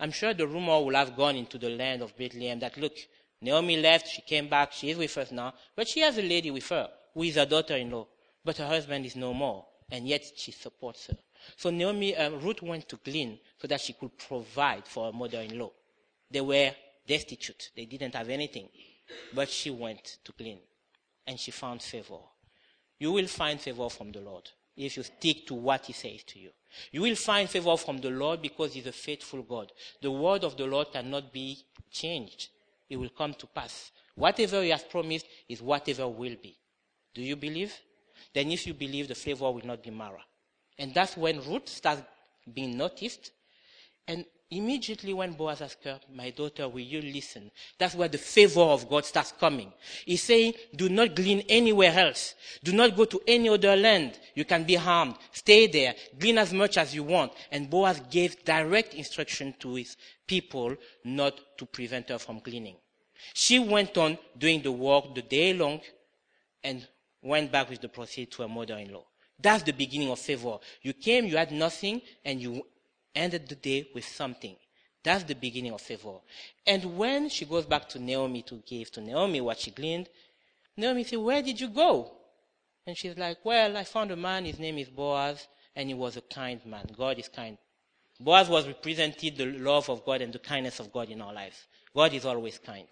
I'm 0.00 0.10
sure 0.10 0.34
the 0.34 0.46
rumor 0.46 0.80
will 0.80 0.94
have 0.94 1.16
gone 1.16 1.36
into 1.36 1.58
the 1.58 1.70
land 1.70 2.02
of 2.02 2.16
Bethlehem 2.16 2.58
that 2.60 2.76
look, 2.76 2.96
Naomi 3.40 3.76
left, 3.76 4.08
she 4.08 4.22
came 4.22 4.48
back, 4.48 4.72
she 4.72 4.90
is 4.90 4.98
with 4.98 5.16
us 5.16 5.30
now, 5.30 5.54
but 5.76 5.88
she 5.88 6.00
has 6.00 6.18
a 6.18 6.22
lady 6.22 6.50
with 6.50 6.68
her 6.68 6.88
who 7.14 7.22
is 7.22 7.36
her 7.36 7.46
daughter-in-law, 7.46 8.06
but 8.44 8.56
her 8.56 8.66
husband 8.66 9.06
is 9.06 9.16
no 9.16 9.32
more, 9.32 9.64
and 9.90 10.08
yet 10.08 10.24
she 10.36 10.50
supports 10.52 11.06
her. 11.06 11.16
So 11.56 11.70
Naomi, 11.70 12.16
um, 12.16 12.40
Ruth 12.40 12.62
went 12.62 12.88
to 12.88 12.96
glean 12.96 13.38
so 13.60 13.68
that 13.68 13.80
she 13.80 13.92
could 13.92 14.16
provide 14.18 14.86
for 14.86 15.06
her 15.06 15.12
mother-in-law. 15.12 15.70
They 16.30 16.40
were 16.40 16.72
destitute. 17.06 17.70
They 17.74 17.86
didn't 17.86 18.14
have 18.14 18.28
anything. 18.28 18.68
But 19.34 19.48
she 19.48 19.70
went 19.70 20.18
to 20.24 20.32
glean 20.32 20.58
and 21.26 21.40
she 21.40 21.50
found 21.50 21.82
favor. 21.82 22.18
You 22.98 23.12
will 23.12 23.26
find 23.26 23.60
favor 23.60 23.88
from 23.88 24.12
the 24.12 24.20
Lord 24.20 24.50
if 24.76 24.96
you 24.96 25.02
stick 25.02 25.46
to 25.46 25.54
what 25.54 25.86
he 25.86 25.92
says 25.92 26.22
to 26.24 26.38
you. 26.38 26.50
You 26.92 27.02
will 27.02 27.16
find 27.16 27.48
favor 27.48 27.76
from 27.76 27.98
the 27.98 28.10
Lord 28.10 28.42
because 28.42 28.74
he's 28.74 28.86
a 28.86 28.92
faithful 28.92 29.42
God. 29.42 29.72
The 30.02 30.10
word 30.10 30.44
of 30.44 30.56
the 30.56 30.66
Lord 30.66 30.92
cannot 30.92 31.32
be 31.32 31.58
changed. 31.90 32.48
It 32.88 32.96
will 32.96 33.10
come 33.10 33.34
to 33.34 33.46
pass. 33.46 33.92
Whatever 34.14 34.62
he 34.62 34.70
has 34.70 34.82
promised 34.82 35.26
is 35.48 35.62
whatever 35.62 36.08
will 36.08 36.36
be. 36.42 36.56
Do 37.14 37.22
you 37.22 37.36
believe? 37.36 37.74
Then 38.34 38.50
if 38.50 38.66
you 38.66 38.74
believe, 38.74 39.08
the 39.08 39.14
flavor 39.14 39.50
will 39.50 39.64
not 39.64 39.82
be 39.82 39.90
Mara. 39.90 40.22
And 40.78 40.94
that's 40.94 41.16
when 41.16 41.44
Ruth 41.44 41.68
starts 41.68 42.02
being 42.52 42.76
noticed. 42.76 43.32
And 44.06 44.24
Immediately 44.50 45.12
when 45.12 45.32
Boaz 45.32 45.60
asked 45.60 45.84
her, 45.84 46.00
My 46.14 46.30
daughter, 46.30 46.68
will 46.68 46.80
you 46.80 47.02
listen? 47.02 47.50
That's 47.78 47.94
where 47.94 48.08
the 48.08 48.16
favor 48.16 48.62
of 48.62 48.88
God 48.88 49.04
starts 49.04 49.32
coming. 49.38 49.70
He's 50.06 50.22
saying, 50.22 50.54
Do 50.74 50.88
not 50.88 51.14
glean 51.14 51.44
anywhere 51.50 51.92
else. 51.92 52.34
Do 52.64 52.72
not 52.72 52.96
go 52.96 53.04
to 53.04 53.20
any 53.26 53.50
other 53.50 53.76
land. 53.76 54.18
You 54.34 54.46
can 54.46 54.64
be 54.64 54.76
harmed. 54.76 55.16
Stay 55.32 55.66
there. 55.66 55.94
Glean 56.18 56.38
as 56.38 56.54
much 56.54 56.78
as 56.78 56.94
you 56.94 57.04
want. 57.04 57.32
And 57.52 57.68
Boaz 57.68 58.00
gave 58.10 58.42
direct 58.42 58.94
instruction 58.94 59.54
to 59.58 59.74
his 59.74 59.98
people 60.26 60.74
not 61.04 61.38
to 61.58 61.66
prevent 61.66 62.08
her 62.08 62.18
from 62.18 62.38
gleaning. 62.38 62.76
She 63.34 63.58
went 63.58 63.98
on 63.98 64.16
doing 64.38 64.62
the 64.62 64.72
work 64.72 65.14
the 65.14 65.22
day 65.22 65.52
long 65.52 65.82
and 66.64 66.86
went 67.20 67.52
back 67.52 67.68
with 67.68 67.82
the 67.82 67.88
proceeds 67.88 68.34
to 68.36 68.42
her 68.42 68.48
mother 68.48 68.78
in 68.78 68.94
law. 68.94 69.04
That's 69.38 69.62
the 69.62 69.72
beginning 69.72 70.10
of 70.10 70.18
favor. 70.18 70.58
You 70.80 70.94
came, 70.94 71.26
you 71.26 71.36
had 71.36 71.52
nothing, 71.52 72.00
and 72.24 72.40
you 72.40 72.62
ended 73.14 73.48
the 73.48 73.54
day 73.54 73.88
with 73.94 74.04
something. 74.04 74.56
That's 75.02 75.24
the 75.24 75.34
beginning 75.34 75.72
of 75.72 75.80
favor. 75.80 76.18
And 76.66 76.96
when 76.96 77.28
she 77.28 77.44
goes 77.44 77.66
back 77.66 77.88
to 77.90 77.98
Naomi 77.98 78.42
to 78.42 78.62
give 78.66 78.90
to 78.92 79.00
Naomi 79.00 79.40
what 79.40 79.58
she 79.58 79.70
gleaned, 79.70 80.08
Naomi 80.76 81.04
says, 81.04 81.18
Where 81.18 81.42
did 81.42 81.60
you 81.60 81.68
go? 81.68 82.12
And 82.86 82.96
she's 82.96 83.16
like, 83.16 83.38
Well, 83.44 83.76
I 83.76 83.84
found 83.84 84.10
a 84.10 84.16
man, 84.16 84.44
his 84.44 84.58
name 84.58 84.78
is 84.78 84.88
Boaz, 84.88 85.46
and 85.74 85.88
he 85.88 85.94
was 85.94 86.16
a 86.16 86.22
kind 86.22 86.64
man. 86.66 86.86
God 86.96 87.18
is 87.18 87.28
kind. 87.28 87.58
Boaz 88.20 88.48
was 88.48 88.66
represented 88.66 89.36
the 89.36 89.46
love 89.46 89.88
of 89.88 90.04
God 90.04 90.20
and 90.22 90.32
the 90.32 90.40
kindness 90.40 90.80
of 90.80 90.92
God 90.92 91.08
in 91.08 91.22
our 91.22 91.32
lives. 91.32 91.66
God 91.94 92.12
is 92.12 92.24
always 92.24 92.58
kind. 92.58 92.88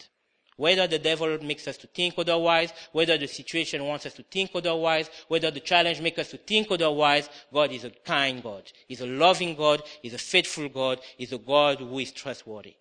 Whether 0.56 0.86
the 0.86 0.98
devil 0.98 1.38
makes 1.42 1.68
us 1.68 1.76
to 1.78 1.86
think 1.86 2.14
otherwise, 2.16 2.72
whether 2.92 3.18
the 3.18 3.28
situation 3.28 3.84
wants 3.84 4.06
us 4.06 4.14
to 4.14 4.22
think 4.22 4.50
otherwise, 4.54 5.10
whether 5.28 5.50
the 5.50 5.60
challenge 5.60 6.00
makes 6.00 6.18
us 6.18 6.30
to 6.30 6.38
think 6.38 6.70
otherwise, 6.70 7.28
God 7.52 7.72
is 7.72 7.84
a 7.84 7.90
kind 7.90 8.42
God. 8.42 8.72
He's 8.88 9.02
a 9.02 9.06
loving 9.06 9.54
God. 9.54 9.82
He's 10.00 10.14
a 10.14 10.18
faithful 10.18 10.68
God. 10.70 11.00
He's 11.18 11.32
a 11.32 11.38
God 11.38 11.80
who 11.80 11.98
is 11.98 12.10
trustworthy. 12.10 12.74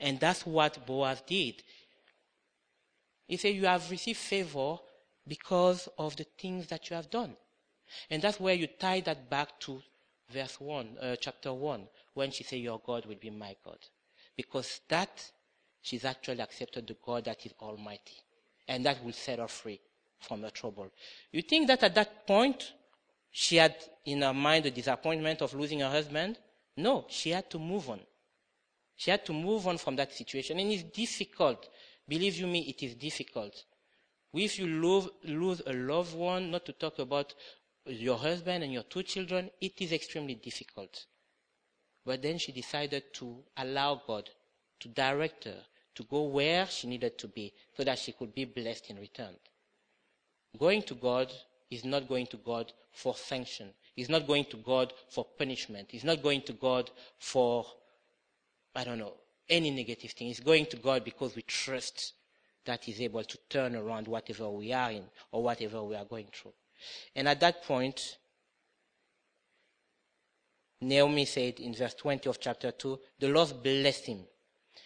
And 0.00 0.18
that's 0.18 0.46
what 0.46 0.86
Boaz 0.86 1.22
did. 1.26 1.62
He 3.26 3.36
said, 3.36 3.54
You 3.54 3.66
have 3.66 3.90
received 3.90 4.18
favor 4.18 4.78
because 5.26 5.88
of 5.98 6.16
the 6.16 6.24
things 6.38 6.68
that 6.68 6.88
you 6.88 6.96
have 6.96 7.10
done. 7.10 7.36
And 8.10 8.22
that's 8.22 8.40
where 8.40 8.54
you 8.54 8.66
tie 8.66 9.00
that 9.00 9.28
back 9.28 9.60
to 9.60 9.82
verse 10.30 10.58
1, 10.58 10.96
uh, 11.00 11.16
chapter 11.16 11.52
1, 11.52 11.88
when 12.14 12.30
she 12.30 12.44
said, 12.44 12.60
Your 12.60 12.80
God 12.84 13.04
will 13.04 13.16
be 13.16 13.30
my 13.30 13.54
God. 13.64 13.78
Because 14.34 14.80
that 14.88 15.30
she's 15.80 16.04
actually 16.04 16.40
accepted 16.40 16.86
the 16.86 16.96
God 17.04 17.24
that 17.24 17.44
is 17.44 17.52
Almighty. 17.60 18.16
And 18.66 18.84
that 18.84 19.02
will 19.02 19.12
set 19.12 19.38
her 19.38 19.48
free 19.48 19.80
from 20.20 20.42
her 20.42 20.50
trouble. 20.50 20.90
You 21.32 21.42
think 21.42 21.68
that 21.68 21.82
at 21.82 21.94
that 21.94 22.26
point, 22.26 22.72
she 23.30 23.56
had 23.56 23.76
in 24.04 24.22
her 24.22 24.34
mind 24.34 24.64
the 24.64 24.70
disappointment 24.70 25.42
of 25.42 25.54
losing 25.54 25.80
her 25.80 25.90
husband? 25.90 26.38
No, 26.76 27.06
she 27.08 27.30
had 27.30 27.50
to 27.50 27.58
move 27.58 27.88
on. 27.90 28.00
She 28.96 29.10
had 29.10 29.24
to 29.26 29.32
move 29.32 29.66
on 29.66 29.78
from 29.78 29.96
that 29.96 30.12
situation. 30.12 30.58
And 30.58 30.72
it's 30.72 30.82
difficult. 30.82 31.68
Believe 32.06 32.36
you 32.36 32.46
me, 32.46 32.60
it 32.60 32.82
is 32.82 32.94
difficult. 32.94 33.64
If 34.34 34.58
you 34.58 34.66
lose, 34.66 35.08
lose 35.24 35.62
a 35.66 35.72
loved 35.72 36.14
one, 36.14 36.50
not 36.50 36.66
to 36.66 36.72
talk 36.72 36.98
about 36.98 37.34
your 37.86 38.18
husband 38.18 38.64
and 38.64 38.72
your 38.72 38.82
two 38.82 39.02
children, 39.02 39.50
it 39.60 39.80
is 39.80 39.92
extremely 39.92 40.34
difficult. 40.34 41.06
But 42.04 42.22
then 42.22 42.38
she 42.38 42.52
decided 42.52 43.14
to 43.14 43.42
allow 43.56 44.02
God 44.06 44.28
to 44.80 44.88
direct 44.88 45.44
her 45.44 45.62
to 45.94 46.04
go 46.04 46.22
where 46.22 46.66
she 46.66 46.86
needed 46.86 47.18
to 47.18 47.26
be 47.26 47.52
so 47.76 47.82
that 47.82 47.98
she 47.98 48.12
could 48.12 48.32
be 48.34 48.44
blessed 48.44 48.90
in 48.90 48.98
return. 48.98 49.34
Going 50.56 50.82
to 50.82 50.94
God 50.94 51.32
is 51.70 51.84
not 51.84 52.08
going 52.08 52.26
to 52.28 52.36
God 52.36 52.72
for 52.92 53.16
sanction. 53.16 53.70
He's 53.96 54.08
not 54.08 54.26
going 54.26 54.44
to 54.46 54.56
God 54.58 54.92
for 55.08 55.24
punishment. 55.24 55.88
He's 55.90 56.04
not 56.04 56.22
going 56.22 56.42
to 56.42 56.52
God 56.52 56.90
for, 57.18 57.66
I 58.76 58.84
don't 58.84 58.98
know, 58.98 59.14
any 59.48 59.70
negative 59.70 60.12
thing. 60.12 60.28
He's 60.28 60.40
going 60.40 60.66
to 60.66 60.76
God 60.76 61.04
because 61.04 61.34
we 61.34 61.42
trust 61.42 62.12
that 62.64 62.84
He's 62.84 63.00
able 63.00 63.24
to 63.24 63.38
turn 63.48 63.74
around 63.74 64.06
whatever 64.06 64.48
we 64.50 64.72
are 64.72 64.92
in 64.92 65.04
or 65.32 65.42
whatever 65.42 65.82
we 65.82 65.96
are 65.96 66.04
going 66.04 66.28
through. 66.32 66.52
And 67.16 67.26
at 67.26 67.40
that 67.40 67.64
point, 67.64 68.18
Naomi 70.80 71.24
said 71.24 71.58
in 71.58 71.74
verse 71.74 71.94
20 71.94 72.28
of 72.28 72.38
chapter 72.38 72.70
2, 72.70 73.00
the 73.18 73.28
Lord 73.28 73.62
blessed 73.62 74.06
him 74.06 74.20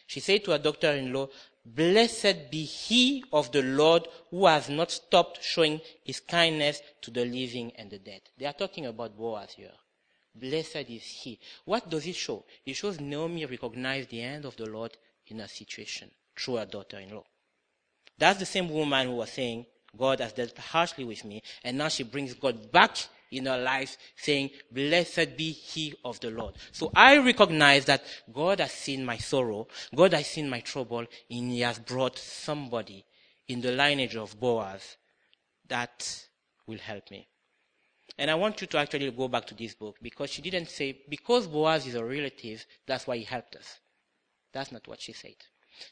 she 0.07 0.21
said 0.21 0.45
to 0.45 0.53
her 0.53 0.59
daughter 0.59 0.93
in 0.93 1.13
law, 1.13 1.29
Blessed 1.65 2.51
be 2.51 2.65
he 2.65 3.25
of 3.33 3.53
the 3.53 3.63
Lord 3.63 4.09
who 4.31 4.47
has 4.47 4.69
not 4.69 4.91
stopped 4.91 5.43
showing 5.43 5.81
his 6.03 6.21
kindness 6.21 6.83
to 7.03 7.11
the 7.11 7.25
living 7.25 7.73
and 7.77 7.91
the 7.91 7.99
dead. 7.99 8.23
They 8.37 8.47
are 8.47 8.53
talking 8.53 8.87
about 8.87 9.17
Boaz 9.17 9.53
here. 9.53 9.71
Blessed 10.35 10.89
is 10.89 11.05
he. 11.05 11.39
What 11.65 11.89
does 11.89 12.07
it 12.07 12.17
show? 12.17 12.45
It 12.65 12.75
shows 12.75 12.99
Naomi 12.99 13.45
recognized 13.47 14.11
the 14.11 14.21
hand 14.21 14.45
of 14.45 14.57
the 14.57 14.67
Lord 14.67 14.97
in 15.27 15.39
her 15.39 15.49
situation 15.49 16.11
through 16.37 16.57
her 16.57 16.67
daughter 16.67 16.99
in 16.99 17.15
law. 17.15 17.25
That's 18.19 18.39
the 18.39 18.47
same 18.47 18.69
woman 18.69 19.07
who 19.07 19.17
was 19.17 19.31
saying, 19.31 19.67
God 19.97 20.21
has 20.21 20.33
dealt 20.33 20.57
harshly 20.57 21.05
with 21.05 21.25
me, 21.25 21.43
and 21.63 21.77
now 21.77 21.89
she 21.89 22.03
brings 22.03 22.35
God 22.35 22.73
back 22.73 22.97
in 23.33 23.49
our 23.49 23.59
life 23.59 23.97
saying, 24.17 24.51
Blessed 24.71 25.37
be 25.37 25.51
he 25.51 25.95
of 26.05 26.21
the 26.21 26.31
Lord. 26.31 26.55
So 26.71 26.93
I 26.95 27.19
recognize 27.19 27.87
that 27.87 28.05
God 28.33 28.61
has 28.61 28.73
seen 28.73 29.05
my 29.05 29.17
sorrow, 29.17 29.67
God 29.95 30.13
has 30.13 30.27
seen 30.27 30.49
my 30.49 30.61
trouble, 30.61 31.07
and 31.31 31.51
he 31.51 31.61
has 31.61 31.79
brought 31.79 32.19
somebody 32.19 33.05
in 33.49 33.61
the 33.61 33.73
lineage 33.73 34.17
of 34.17 34.39
Boaz 34.39 34.97
that 35.69 36.27
will 36.67 36.79
help 36.79 37.11
me. 37.11 37.27
And 38.19 38.31
I 38.31 38.35
want 38.35 38.61
you 38.61 38.67
to 38.67 38.79
actually 38.79 39.11
go 39.11 39.27
back 39.29 39.47
to 39.47 39.55
this 39.55 39.75
book 39.75 39.97
because 40.03 40.31
she 40.31 40.43
didn't 40.43 40.69
say, 40.69 40.99
because 41.09 41.47
Boaz 41.47 41.87
is 41.87 41.95
a 41.95 42.05
relative, 42.05 42.65
that's 42.87 43.07
why 43.07 43.17
he 43.17 43.25
helped 43.25 43.57
us. 43.57 43.81
That's 44.53 44.71
not 44.71 44.87
what 44.87 45.01
she 45.01 45.13
said. 45.13 45.37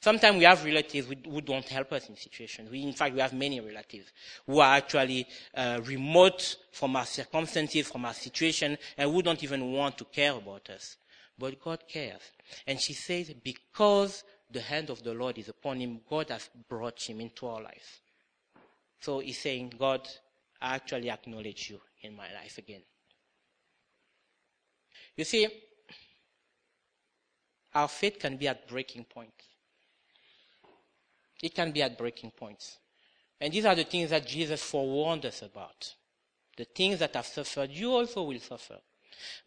Sometimes 0.00 0.38
we 0.38 0.44
have 0.44 0.64
relatives 0.64 1.08
who 1.24 1.40
don't 1.40 1.66
help 1.68 1.92
us 1.92 2.08
in 2.08 2.16
situations. 2.16 2.70
We, 2.70 2.82
in 2.82 2.92
fact, 2.92 3.14
we 3.14 3.20
have 3.20 3.32
many 3.32 3.60
relatives 3.60 4.12
who 4.46 4.60
are 4.60 4.76
actually 4.76 5.26
uh, 5.54 5.80
remote 5.84 6.56
from 6.72 6.96
our 6.96 7.06
circumstances, 7.06 7.88
from 7.88 8.04
our 8.04 8.14
situation, 8.14 8.78
and 8.96 9.10
who 9.10 9.22
don't 9.22 9.42
even 9.42 9.72
want 9.72 9.98
to 9.98 10.04
care 10.04 10.32
about 10.32 10.70
us. 10.70 10.96
But 11.38 11.60
God 11.60 11.84
cares. 11.88 12.20
And 12.66 12.80
she 12.80 12.92
says, 12.92 13.32
because 13.42 14.24
the 14.50 14.60
hand 14.60 14.90
of 14.90 15.02
the 15.02 15.14
Lord 15.14 15.38
is 15.38 15.48
upon 15.48 15.78
him, 15.78 16.00
God 16.08 16.28
has 16.30 16.48
brought 16.68 17.00
him 17.02 17.20
into 17.20 17.46
our 17.46 17.62
life. 17.62 18.00
So 19.00 19.20
he's 19.20 19.38
saying, 19.38 19.74
God, 19.78 20.06
I 20.60 20.74
actually 20.74 21.10
acknowledge 21.10 21.70
you 21.70 21.80
in 22.02 22.14
my 22.14 22.32
life 22.34 22.58
again. 22.58 22.82
You 25.16 25.24
see, 25.24 25.48
our 27.74 27.88
faith 27.88 28.18
can 28.18 28.36
be 28.36 28.48
at 28.48 28.68
breaking 28.68 29.04
point. 29.04 29.32
It 31.42 31.54
can 31.54 31.72
be 31.72 31.82
at 31.82 31.98
breaking 31.98 32.32
points. 32.32 32.78
And 33.40 33.52
these 33.52 33.64
are 33.64 33.74
the 33.74 33.84
things 33.84 34.10
that 34.10 34.26
Jesus 34.26 34.62
forewarned 34.62 35.24
us 35.24 35.42
about. 35.42 35.94
The 36.56 36.64
things 36.64 36.98
that 36.98 37.14
have 37.14 37.26
suffered, 37.26 37.70
you 37.70 37.92
also 37.92 38.22
will 38.22 38.40
suffer. 38.40 38.78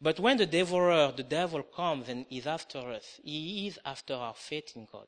But 0.01 0.19
when 0.19 0.37
the 0.37 0.45
devourer, 0.45 1.11
the 1.15 1.23
devil 1.23 1.63
comes 1.63 2.09
and 2.09 2.25
is 2.29 2.47
after 2.47 2.79
us, 2.91 3.19
he 3.23 3.67
is 3.67 3.79
after 3.85 4.13
our 4.13 4.33
faith 4.33 4.73
in 4.75 4.87
God. 4.91 5.07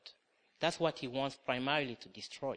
That's 0.60 0.80
what 0.80 0.98
he 0.98 1.08
wants 1.08 1.36
primarily 1.44 1.96
to 1.96 2.08
destroy. 2.08 2.56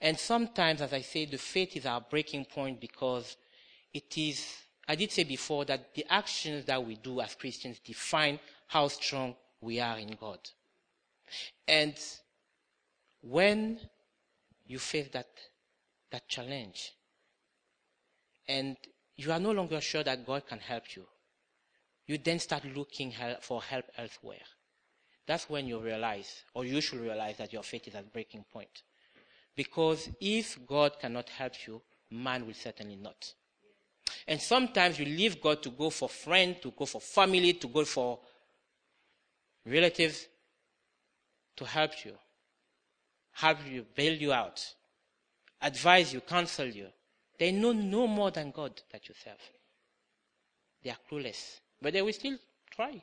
And 0.00 0.18
sometimes, 0.18 0.80
as 0.80 0.92
I 0.92 1.02
say, 1.02 1.26
the 1.26 1.38
faith 1.38 1.76
is 1.76 1.86
our 1.86 2.00
breaking 2.00 2.46
point 2.46 2.80
because 2.80 3.36
it 3.92 4.16
is, 4.16 4.44
I 4.88 4.94
did 4.94 5.12
say 5.12 5.24
before 5.24 5.64
that 5.66 5.94
the 5.94 6.06
actions 6.08 6.64
that 6.66 6.84
we 6.84 6.96
do 6.96 7.20
as 7.20 7.34
Christians 7.34 7.80
define 7.80 8.38
how 8.66 8.88
strong 8.88 9.34
we 9.60 9.80
are 9.80 9.98
in 9.98 10.16
God. 10.18 10.38
And 11.66 11.94
when 13.22 13.78
you 14.66 14.78
face 14.78 15.08
that, 15.12 15.28
that 16.10 16.28
challenge 16.28 16.92
and 18.48 18.76
you 19.16 19.32
are 19.32 19.40
no 19.40 19.52
longer 19.52 19.80
sure 19.80 20.02
that 20.02 20.26
God 20.26 20.46
can 20.46 20.58
help 20.58 20.96
you, 20.96 21.04
you 22.06 22.18
then 22.18 22.38
start 22.38 22.64
looking 22.64 23.12
for 23.40 23.62
help 23.62 23.84
elsewhere. 23.96 24.38
That's 25.26 25.48
when 25.48 25.66
you 25.66 25.78
realize, 25.78 26.42
or 26.54 26.64
you 26.64 26.80
should 26.80 27.00
realize, 27.00 27.36
that 27.36 27.52
your 27.52 27.62
faith 27.62 27.86
is 27.86 27.94
at 27.94 28.12
breaking 28.12 28.44
point. 28.52 28.82
Because 29.54 30.08
if 30.20 30.58
God 30.66 30.98
cannot 31.00 31.28
help 31.28 31.52
you, 31.66 31.82
man 32.10 32.46
will 32.46 32.54
certainly 32.54 32.96
not. 32.96 33.32
And 34.26 34.40
sometimes 34.40 34.98
you 34.98 35.04
leave 35.04 35.40
God 35.40 35.62
to 35.62 35.70
go 35.70 35.90
for 35.90 36.08
friends, 36.08 36.56
to 36.62 36.72
go 36.72 36.84
for 36.86 37.00
family, 37.00 37.52
to 37.52 37.68
go 37.68 37.84
for 37.84 38.18
relatives, 39.66 40.26
to 41.56 41.64
help 41.64 42.04
you, 42.04 42.14
help 43.40 43.58
you, 43.68 43.86
bail 43.94 44.14
you 44.14 44.32
out, 44.32 44.74
advise 45.60 46.12
you, 46.12 46.20
counsel 46.20 46.66
you. 46.66 46.86
They 47.38 47.52
know 47.52 47.72
no 47.72 48.06
more 48.06 48.30
than 48.30 48.50
God 48.50 48.80
that 48.92 49.08
you 49.08 49.14
serve. 49.24 49.40
They 50.82 50.90
are 50.90 50.98
clueless, 51.10 51.60
but 51.80 51.92
they 51.92 52.02
will 52.02 52.12
still 52.12 52.36
try. 52.70 53.02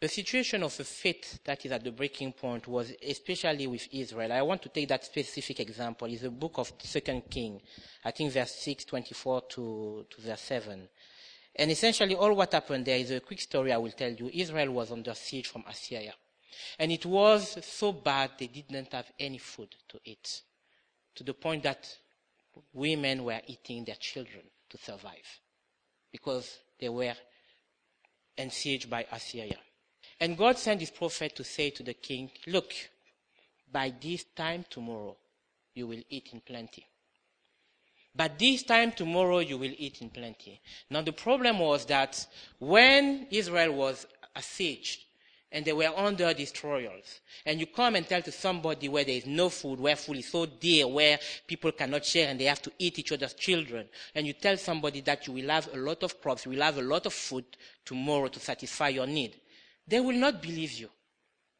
The 0.00 0.08
situation 0.08 0.62
of 0.62 0.76
the 0.76 0.84
faith 0.84 1.40
that 1.44 1.66
is 1.66 1.72
at 1.72 1.82
the 1.82 1.90
breaking 1.90 2.32
point 2.32 2.68
was 2.68 2.92
especially 3.06 3.66
with 3.66 3.88
Israel. 3.92 4.32
I 4.32 4.42
want 4.42 4.62
to 4.62 4.68
take 4.68 4.88
that 4.88 5.04
specific 5.04 5.58
example. 5.58 6.06
It's 6.06 6.22
the 6.22 6.30
book 6.30 6.58
of 6.58 6.72
Second 6.78 7.22
King, 7.28 7.60
I 8.04 8.12
think 8.12 8.32
verse 8.32 8.54
6, 8.54 8.84
24 8.84 9.40
to, 9.40 10.06
to 10.08 10.20
verse 10.22 10.40
7. 10.40 10.88
And 11.56 11.70
essentially 11.70 12.14
all 12.14 12.32
what 12.34 12.52
happened 12.52 12.84
there 12.84 12.98
is 12.98 13.10
a 13.10 13.20
quick 13.20 13.40
story 13.40 13.72
I 13.72 13.78
will 13.78 13.90
tell 13.90 14.12
you. 14.12 14.30
Israel 14.32 14.70
was 14.70 14.92
under 14.92 15.14
siege 15.14 15.48
from 15.48 15.64
Assyria. 15.68 16.14
And 16.78 16.92
it 16.92 17.04
was 17.06 17.58
so 17.64 17.92
bad 17.92 18.32
they 18.38 18.46
didn't 18.46 18.92
have 18.92 19.10
any 19.18 19.38
food 19.38 19.74
to 19.88 20.00
eat. 20.04 20.42
To 21.16 21.24
the 21.24 21.34
point 21.34 21.62
that 21.64 21.96
women 22.72 23.24
were 23.24 23.40
eating 23.46 23.84
their 23.84 23.96
children 23.96 24.42
to 24.70 24.78
survive. 24.78 25.40
Because 26.12 26.58
they 26.78 26.88
were 26.88 27.14
besieged 28.36 28.88
by 28.88 29.06
Assyria. 29.10 29.58
And 30.20 30.36
God 30.36 30.58
sent 30.58 30.80
his 30.80 30.90
prophet 30.90 31.36
to 31.36 31.44
say 31.44 31.70
to 31.70 31.82
the 31.82 31.94
king, 31.94 32.30
Look, 32.46 32.72
by 33.70 33.92
this 34.00 34.24
time 34.34 34.64
tomorrow, 34.68 35.16
you 35.74 35.86
will 35.86 36.02
eat 36.08 36.30
in 36.32 36.40
plenty. 36.40 36.86
But 38.14 38.38
this 38.38 38.64
time 38.64 38.92
tomorrow, 38.92 39.38
you 39.38 39.58
will 39.58 39.74
eat 39.76 40.02
in 40.02 40.10
plenty. 40.10 40.60
Now, 40.90 41.02
the 41.02 41.12
problem 41.12 41.60
was 41.60 41.84
that 41.86 42.26
when 42.58 43.28
Israel 43.30 43.72
was 43.74 44.06
besieged, 44.34 45.04
and 45.50 45.64
they 45.64 45.72
were 45.72 45.90
under 45.96 46.32
destroyers. 46.34 47.20
And 47.46 47.58
you 47.58 47.66
come 47.66 47.96
and 47.96 48.06
tell 48.06 48.22
to 48.22 48.32
somebody 48.32 48.88
where 48.88 49.04
there 49.04 49.16
is 49.16 49.26
no 49.26 49.48
food, 49.48 49.80
where 49.80 49.96
food 49.96 50.18
is 50.18 50.30
so 50.30 50.46
dear, 50.46 50.86
where 50.86 51.18
people 51.46 51.72
cannot 51.72 52.04
share 52.04 52.28
and 52.28 52.38
they 52.38 52.44
have 52.44 52.62
to 52.62 52.72
eat 52.78 52.98
each 52.98 53.12
other's 53.12 53.34
children. 53.34 53.88
And 54.14 54.26
you 54.26 54.34
tell 54.34 54.56
somebody 54.56 55.00
that 55.02 55.26
you 55.26 55.32
will 55.32 55.48
have 55.48 55.72
a 55.72 55.78
lot 55.78 56.02
of 56.02 56.20
crops, 56.20 56.44
you 56.44 56.52
will 56.52 56.62
have 56.62 56.78
a 56.78 56.82
lot 56.82 57.06
of 57.06 57.12
food 57.12 57.44
tomorrow 57.84 58.28
to 58.28 58.40
satisfy 58.40 58.88
your 58.88 59.06
need. 59.06 59.36
They 59.86 60.00
will 60.00 60.16
not 60.16 60.42
believe 60.42 60.72
you. 60.72 60.90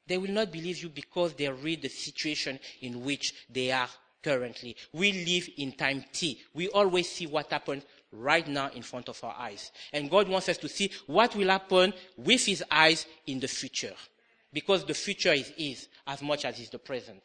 They 0.07 0.19
will 0.19 0.31
not 0.31 0.53
believe 0.53 0.83
you 0.83 0.89
because 0.89 1.35
they 1.35 1.49
read 1.49 1.83
the 1.83 1.89
situation 1.89 2.59
in 2.81 3.05
which 3.05 3.35
they 3.51 3.71
are 3.73 3.89
currently. 4.23 4.77
We 4.93 5.13
live 5.13 5.49
in 5.59 5.73
time 5.73 6.05
T. 6.13 6.41
We 6.55 6.69
always 6.69 7.11
see 7.11 7.27
what 7.27 7.51
happened 7.51 7.85
right 8.13 8.47
now 8.47 8.71
in 8.75 8.83
front 8.83 9.09
of 9.09 9.23
our 9.23 9.35
eyes. 9.39 9.71
And 9.93 10.11
God 10.11 10.29
wants 10.29 10.49
us 10.49 10.59
to 10.59 10.69
see 10.69 10.91
what 11.07 11.35
will 11.37 11.49
happen 11.49 11.93
with 12.17 12.47
His 12.47 12.65
eyes 12.71 13.07
in 13.27 13.41
the 13.41 13.49
future. 13.49 13.95
Because 14.53 14.85
the 14.85 14.95
future 14.95 15.33
is 15.33 15.53
His 15.57 15.89
as 16.07 16.23
much 16.23 16.45
as 16.45 16.59
is 16.59 16.71
the 16.71 16.79
present. 16.79 17.23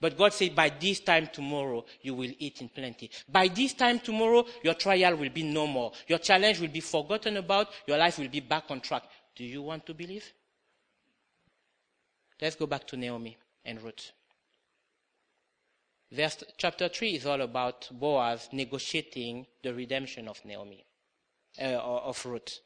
But 0.00 0.18
God 0.18 0.32
said, 0.32 0.54
by 0.54 0.68
this 0.68 1.00
time 1.00 1.28
tomorrow, 1.32 1.84
you 2.02 2.14
will 2.14 2.30
eat 2.38 2.60
in 2.60 2.68
plenty. 2.68 3.10
By 3.28 3.48
this 3.48 3.72
time 3.72 3.98
tomorrow, 3.98 4.44
your 4.62 4.74
trial 4.74 5.16
will 5.16 5.30
be 5.30 5.42
no 5.42 5.66
more. 5.66 5.92
Your 6.06 6.18
challenge 6.18 6.60
will 6.60 6.68
be 6.68 6.80
forgotten 6.80 7.38
about. 7.38 7.68
Your 7.86 7.96
life 7.96 8.18
will 8.18 8.28
be 8.28 8.40
back 8.40 8.64
on 8.68 8.80
track. 8.80 9.04
Do 9.34 9.44
you 9.44 9.62
want 9.62 9.86
to 9.86 9.94
believe? 9.94 10.30
Let's 12.40 12.56
go 12.56 12.66
back 12.66 12.86
to 12.88 12.96
Naomi 12.96 13.38
and 13.64 13.80
Ruth. 13.80 14.12
Verse, 16.10 16.44
chapter 16.56 16.88
3 16.88 17.16
is 17.16 17.26
all 17.26 17.40
about 17.40 17.88
Boaz 17.90 18.48
negotiating 18.52 19.46
the 19.62 19.74
redemption 19.74 20.28
of 20.28 20.44
Naomi, 20.44 20.84
uh, 21.60 21.64
of 21.64 22.24
Ruth. 22.24 22.60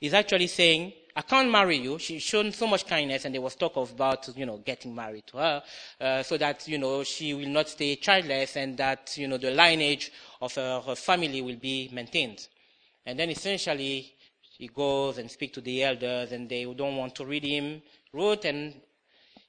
He's 0.00 0.12
actually 0.12 0.48
saying, 0.48 0.92
I 1.14 1.22
can't 1.22 1.50
marry 1.50 1.76
you. 1.76 1.98
She's 1.98 2.22
shown 2.22 2.52
so 2.52 2.66
much 2.66 2.86
kindness, 2.86 3.24
and 3.24 3.34
there 3.34 3.40
was 3.40 3.54
talk 3.54 3.76
of 3.76 3.92
about, 3.92 4.28
you 4.36 4.44
know, 4.44 4.58
getting 4.58 4.94
married 4.94 5.26
to 5.28 5.36
her, 5.38 5.62
uh, 6.00 6.22
so 6.22 6.36
that, 6.36 6.66
you 6.68 6.78
know, 6.78 7.04
she 7.04 7.32
will 7.32 7.48
not 7.48 7.68
stay 7.68 7.96
childless, 7.96 8.56
and 8.56 8.76
that, 8.76 9.16
you 9.16 9.28
know, 9.28 9.38
the 9.38 9.50
lineage 9.52 10.12
of 10.40 10.54
her, 10.56 10.80
her 10.80 10.96
family 10.96 11.42
will 11.42 11.56
be 11.56 11.88
maintained. 11.92 12.48
And 13.06 13.18
then 13.18 13.30
essentially, 13.30 14.12
he 14.58 14.68
goes 14.68 15.18
and 15.18 15.30
speaks 15.30 15.54
to 15.54 15.60
the 15.60 15.84
elders, 15.84 16.32
and 16.32 16.48
they 16.48 16.64
don't 16.64 16.96
want 16.96 17.14
to 17.16 17.24
read 17.24 17.44
him 17.44 17.82
Ruth, 18.12 18.44
and 18.44 18.74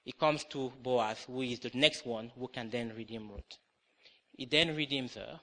he 0.04 0.12
comes 0.12 0.44
to 0.46 0.72
Boaz, 0.82 1.26
who 1.28 1.42
is 1.42 1.60
the 1.60 1.72
next 1.74 2.06
one 2.06 2.32
who 2.38 2.48
can 2.48 2.70
then 2.70 2.94
redeem 2.96 3.30
Ruth. 3.30 3.58
He 4.36 4.46
then 4.46 4.76
redeems 4.76 5.16
her 5.16 5.40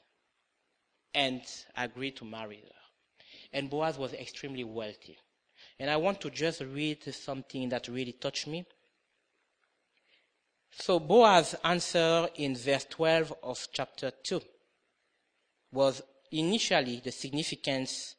and 1.15 1.43
agreed 1.77 2.17
to 2.17 2.25
marry 2.25 2.57
her. 2.57 2.75
And 3.53 3.71
Boaz 3.71 3.99
was 3.99 4.13
extremely 4.15 4.65
wealthy. 4.65 5.17
And 5.79 5.91
I 5.91 5.97
want 5.97 6.21
to 6.23 6.31
just 6.31 6.61
read 6.61 7.03
something 7.15 7.69
that 7.69 7.89
really 7.89 8.13
touched 8.13 8.47
me. 8.47 8.65
So 10.71 10.99
Boaz's 10.99 11.55
answer 11.65 12.29
in 12.37 12.57
verse 12.57 12.87
12 12.91 13.35
of 13.43 13.69
chapter 13.73 14.11
2 14.11 14.41
was 15.73 16.03
initially 16.33 17.01
the 17.03 17.13
significance 17.13 18.17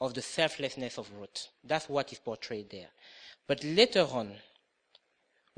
of 0.00 0.14
the 0.14 0.22
selflessness 0.22 0.98
of 0.98 1.10
Ruth. 1.18 1.48
That's 1.62 1.88
what 1.88 2.12
is 2.12 2.18
portrayed 2.18 2.70
there. 2.70 2.88
But 3.46 3.62
later 3.64 4.06
on, 4.10 4.32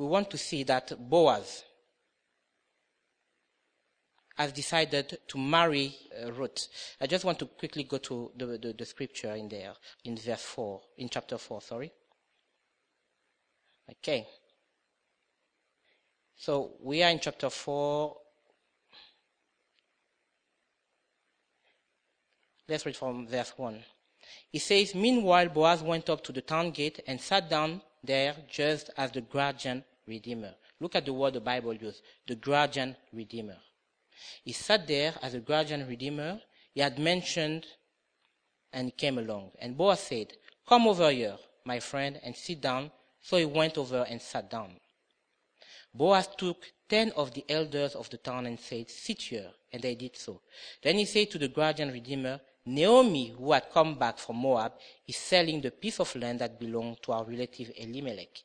we 0.00 0.06
want 0.06 0.30
to 0.30 0.38
see 0.38 0.62
that 0.62 0.94
Boaz 1.10 1.62
has 4.34 4.50
decided 4.50 5.18
to 5.28 5.36
marry 5.36 5.94
uh, 6.24 6.32
Ruth. 6.32 6.68
I 6.98 7.06
just 7.06 7.26
want 7.26 7.38
to 7.40 7.44
quickly 7.44 7.84
go 7.84 7.98
to 7.98 8.30
the, 8.34 8.46
the, 8.46 8.74
the 8.78 8.86
scripture 8.86 9.32
in 9.32 9.50
there, 9.50 9.74
in 10.06 10.16
verse 10.16 10.40
4, 10.40 10.80
in 10.96 11.10
chapter 11.10 11.36
4, 11.36 11.60
sorry. 11.60 11.92
Okay. 13.90 14.26
So 16.34 16.70
we 16.82 17.02
are 17.02 17.10
in 17.10 17.20
chapter 17.20 17.50
4. 17.50 18.16
Let's 22.66 22.86
read 22.86 22.96
from 22.96 23.26
verse 23.26 23.52
1. 23.54 23.84
He 24.48 24.60
says, 24.60 24.94
Meanwhile, 24.94 25.50
Boaz 25.50 25.82
went 25.82 26.08
up 26.08 26.24
to 26.24 26.32
the 26.32 26.40
town 26.40 26.70
gate 26.70 27.02
and 27.06 27.20
sat 27.20 27.50
down 27.50 27.82
there 28.02 28.34
just 28.48 28.88
as 28.96 29.12
the 29.12 29.20
guardian 29.20 29.84
redeemer. 30.10 30.54
Look 30.80 30.94
at 30.96 31.06
the 31.06 31.12
word 31.12 31.34
the 31.34 31.40
Bible 31.40 31.72
uses, 31.72 32.02
the 32.26 32.34
guardian 32.34 32.96
redeemer. 33.12 33.56
He 34.44 34.52
sat 34.52 34.86
there 34.86 35.14
as 35.22 35.34
a 35.34 35.40
guardian 35.40 35.86
redeemer. 35.88 36.40
He 36.74 36.80
had 36.80 36.98
mentioned 36.98 37.66
and 38.72 38.96
came 38.96 39.18
along. 39.18 39.52
And 39.58 39.76
Boaz 39.76 40.00
said, 40.00 40.34
Come 40.68 40.86
over 40.86 41.10
here, 41.10 41.36
my 41.64 41.80
friend, 41.80 42.20
and 42.22 42.36
sit 42.36 42.60
down. 42.60 42.90
So 43.22 43.36
he 43.36 43.44
went 43.44 43.78
over 43.78 44.04
and 44.08 44.20
sat 44.20 44.50
down. 44.50 44.72
Boaz 45.92 46.28
took 46.36 46.64
ten 46.88 47.10
of 47.12 47.32
the 47.34 47.44
elders 47.48 47.94
of 47.94 48.08
the 48.10 48.18
town 48.18 48.46
and 48.46 48.58
said, 48.58 48.90
Sit 48.90 49.22
here. 49.22 49.50
And 49.72 49.82
they 49.82 49.94
did 49.94 50.16
so. 50.16 50.40
Then 50.82 50.96
he 50.98 51.04
said 51.04 51.30
to 51.30 51.38
the 51.38 51.48
guardian 51.48 51.92
redeemer, 51.92 52.40
Naomi, 52.66 53.28
who 53.28 53.52
had 53.52 53.70
come 53.72 53.98
back 53.98 54.18
from 54.18 54.36
Moab, 54.36 54.72
is 55.06 55.16
selling 55.16 55.60
the 55.60 55.70
piece 55.70 55.98
of 56.00 56.14
land 56.14 56.40
that 56.40 56.60
belonged 56.60 57.02
to 57.02 57.12
our 57.12 57.24
relative 57.24 57.72
Elimelech. 57.76 58.42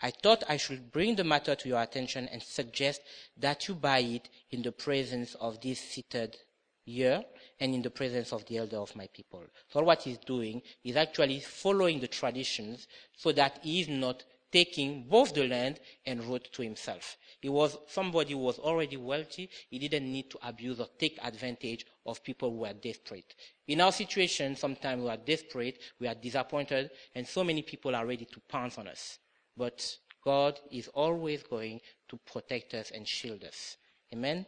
I 0.00 0.10
thought 0.10 0.44
I 0.48 0.58
should 0.58 0.92
bring 0.92 1.16
the 1.16 1.24
matter 1.24 1.54
to 1.54 1.68
your 1.68 1.80
attention 1.82 2.28
and 2.28 2.42
suggest 2.42 3.00
that 3.38 3.66
you 3.66 3.74
buy 3.74 4.00
it 4.00 4.28
in 4.50 4.62
the 4.62 4.72
presence 4.72 5.34
of 5.36 5.60
this 5.60 5.80
seated 5.80 6.36
here 6.84 7.24
and 7.58 7.74
in 7.74 7.82
the 7.82 7.90
presence 7.90 8.32
of 8.32 8.44
the 8.46 8.58
elder 8.58 8.76
of 8.76 8.94
my 8.94 9.08
people. 9.08 9.44
So 9.68 9.82
what 9.82 10.02
he's 10.02 10.18
doing 10.18 10.62
is 10.84 10.96
actually 10.96 11.40
following 11.40 12.00
the 12.00 12.08
traditions 12.08 12.86
so 13.16 13.32
that 13.32 13.60
he 13.62 13.80
is 13.80 13.88
not 13.88 14.22
taking 14.52 15.02
both 15.08 15.34
the 15.34 15.48
land 15.48 15.80
and 16.04 16.22
Ruth 16.24 16.50
to 16.52 16.62
himself. 16.62 17.16
He 17.40 17.48
was 17.48 17.76
somebody 17.88 18.32
who 18.32 18.38
was 18.38 18.58
already 18.58 18.96
wealthy. 18.96 19.50
He 19.68 19.78
didn't 19.78 20.10
need 20.10 20.30
to 20.30 20.38
abuse 20.42 20.78
or 20.78 20.88
take 20.98 21.18
advantage 21.22 21.84
of 22.04 22.22
people 22.22 22.50
who 22.50 22.64
are 22.64 22.72
desperate. 22.72 23.34
In 23.66 23.80
our 23.80 23.92
situation, 23.92 24.56
sometimes 24.56 25.02
we 25.02 25.10
are 25.10 25.16
desperate, 25.16 25.80
we 25.98 26.06
are 26.06 26.14
disappointed, 26.14 26.90
and 27.14 27.26
so 27.26 27.42
many 27.42 27.62
people 27.62 27.94
are 27.94 28.06
ready 28.06 28.24
to 28.24 28.40
pounce 28.48 28.78
on 28.78 28.88
us. 28.88 29.18
But 29.56 29.96
God 30.22 30.58
is 30.70 30.88
always 30.88 31.42
going 31.42 31.80
to 32.08 32.18
protect 32.30 32.74
us 32.74 32.90
and 32.90 33.06
shield 33.06 33.44
us. 33.44 33.76
Amen? 34.12 34.46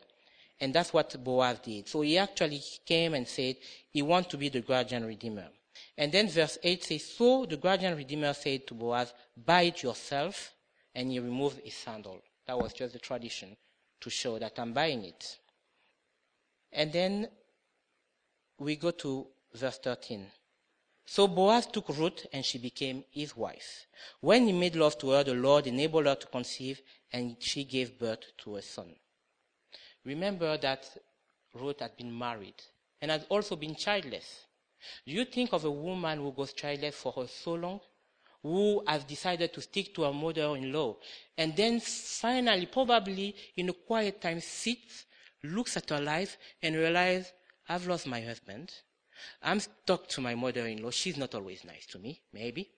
And 0.61 0.75
that's 0.75 0.93
what 0.93 1.23
Boaz 1.23 1.61
did. 1.61 1.89
So 1.89 2.01
he 2.01 2.19
actually 2.19 2.63
came 2.85 3.15
and 3.15 3.27
said 3.27 3.57
he 3.91 4.03
wants 4.03 4.29
to 4.31 4.37
be 4.37 4.49
the 4.49 4.61
guardian 4.61 5.07
redeemer. 5.07 5.49
And 5.97 6.11
then 6.11 6.29
verse 6.29 6.59
8 6.63 6.85
says, 6.85 7.05
So 7.05 7.47
the 7.47 7.57
guardian 7.57 7.97
redeemer 7.97 8.35
said 8.35 8.67
to 8.67 8.75
Boaz, 8.75 9.13
Buy 9.37 9.63
it 9.63 9.83
yourself. 9.83 10.53
And 10.95 11.13
he 11.13 11.21
removed 11.21 11.61
his 11.65 11.75
sandal. 11.75 12.21
That 12.47 12.59
was 12.59 12.73
just 12.73 12.93
the 12.93 12.99
tradition 12.99 13.57
to 14.01 14.11
show 14.11 14.39
that 14.39 14.59
I'm 14.59 14.73
buying 14.73 15.05
it. 15.05 15.39
And 16.73 16.93
then 16.93 17.29
we 18.59 18.77
go 18.77 18.91
to 18.91 19.27
verse 19.55 19.79
13. 19.79 20.27
So 21.11 21.27
Boaz 21.27 21.67
took 21.67 21.89
Ruth 21.89 22.27
and 22.35 22.45
she 22.45 22.59
became 22.59 23.03
his 23.11 23.35
wife. 23.35 23.87
When 24.21 24.47
he 24.47 24.53
made 24.53 24.77
love 24.77 24.99
to 24.99 25.11
her, 25.11 25.25
the 25.25 25.33
Lord 25.33 25.67
enabled 25.67 26.05
her 26.05 26.15
to 26.15 26.27
conceive 26.27 26.83
and 27.11 27.37
she 27.41 27.65
gave 27.65 27.99
birth 27.99 28.25
to 28.45 28.57
a 28.57 28.63
son. 28.63 28.95
Remember 30.05 30.59
that 30.59 30.87
Ruth 31.55 31.81
had 31.81 31.97
been 31.97 32.17
married 32.17 32.63
and 33.01 33.11
had 33.11 33.25
also 33.31 33.57
been 33.57 33.75
childless. 33.75 34.45
Do 35.07 35.15
you 35.15 35.25
think 35.25 35.55
of 35.55 35.65
a 35.65 35.71
woman 35.71 36.19
who 36.19 36.31
goes 36.31 36.53
childless 36.53 36.97
for 36.97 37.27
so 37.27 37.55
long? 37.55 37.81
who 38.43 38.85
has 38.87 39.03
decided 39.03 39.53
to 39.53 39.61
stick 39.61 39.93
to 39.93 40.03
her 40.03 40.13
mother-in-law, 40.13 40.97
and 41.37 41.57
then 41.57 41.81
finally, 41.81 42.67
probably 42.67 43.35
in 43.57 43.69
a 43.69 43.73
quiet 43.73 44.21
time, 44.21 44.41
sits, 44.41 45.07
looks 45.43 45.77
at 45.77 45.91
her 45.91 46.01
life, 46.01 46.39
and 46.63 46.77
realizes, 46.77 47.33
I've 47.69 47.89
lost 47.89 48.07
my 48.07 48.21
husband. 48.21 48.73
I'm 49.43 49.61
stuck 49.61 50.09
to 50.09 50.21
my 50.21 50.35
mother-in-law. 50.35 50.91
She's 50.91 51.17
not 51.17 51.35
always 51.35 51.65
nice 51.65 51.87
to 51.87 51.99
me, 51.99 52.21
maybe. 52.33 52.71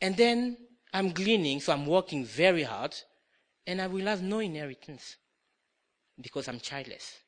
And 0.00 0.16
then 0.16 0.56
I'm 0.92 1.12
gleaning, 1.12 1.60
so 1.60 1.72
I'm 1.72 1.86
working 1.86 2.24
very 2.24 2.62
hard, 2.62 2.94
and 3.66 3.80
I 3.80 3.86
will 3.86 4.06
have 4.06 4.22
no 4.22 4.38
inheritance 4.38 5.16
because 6.20 6.48
I'm 6.48 6.60
childless. 6.60 7.18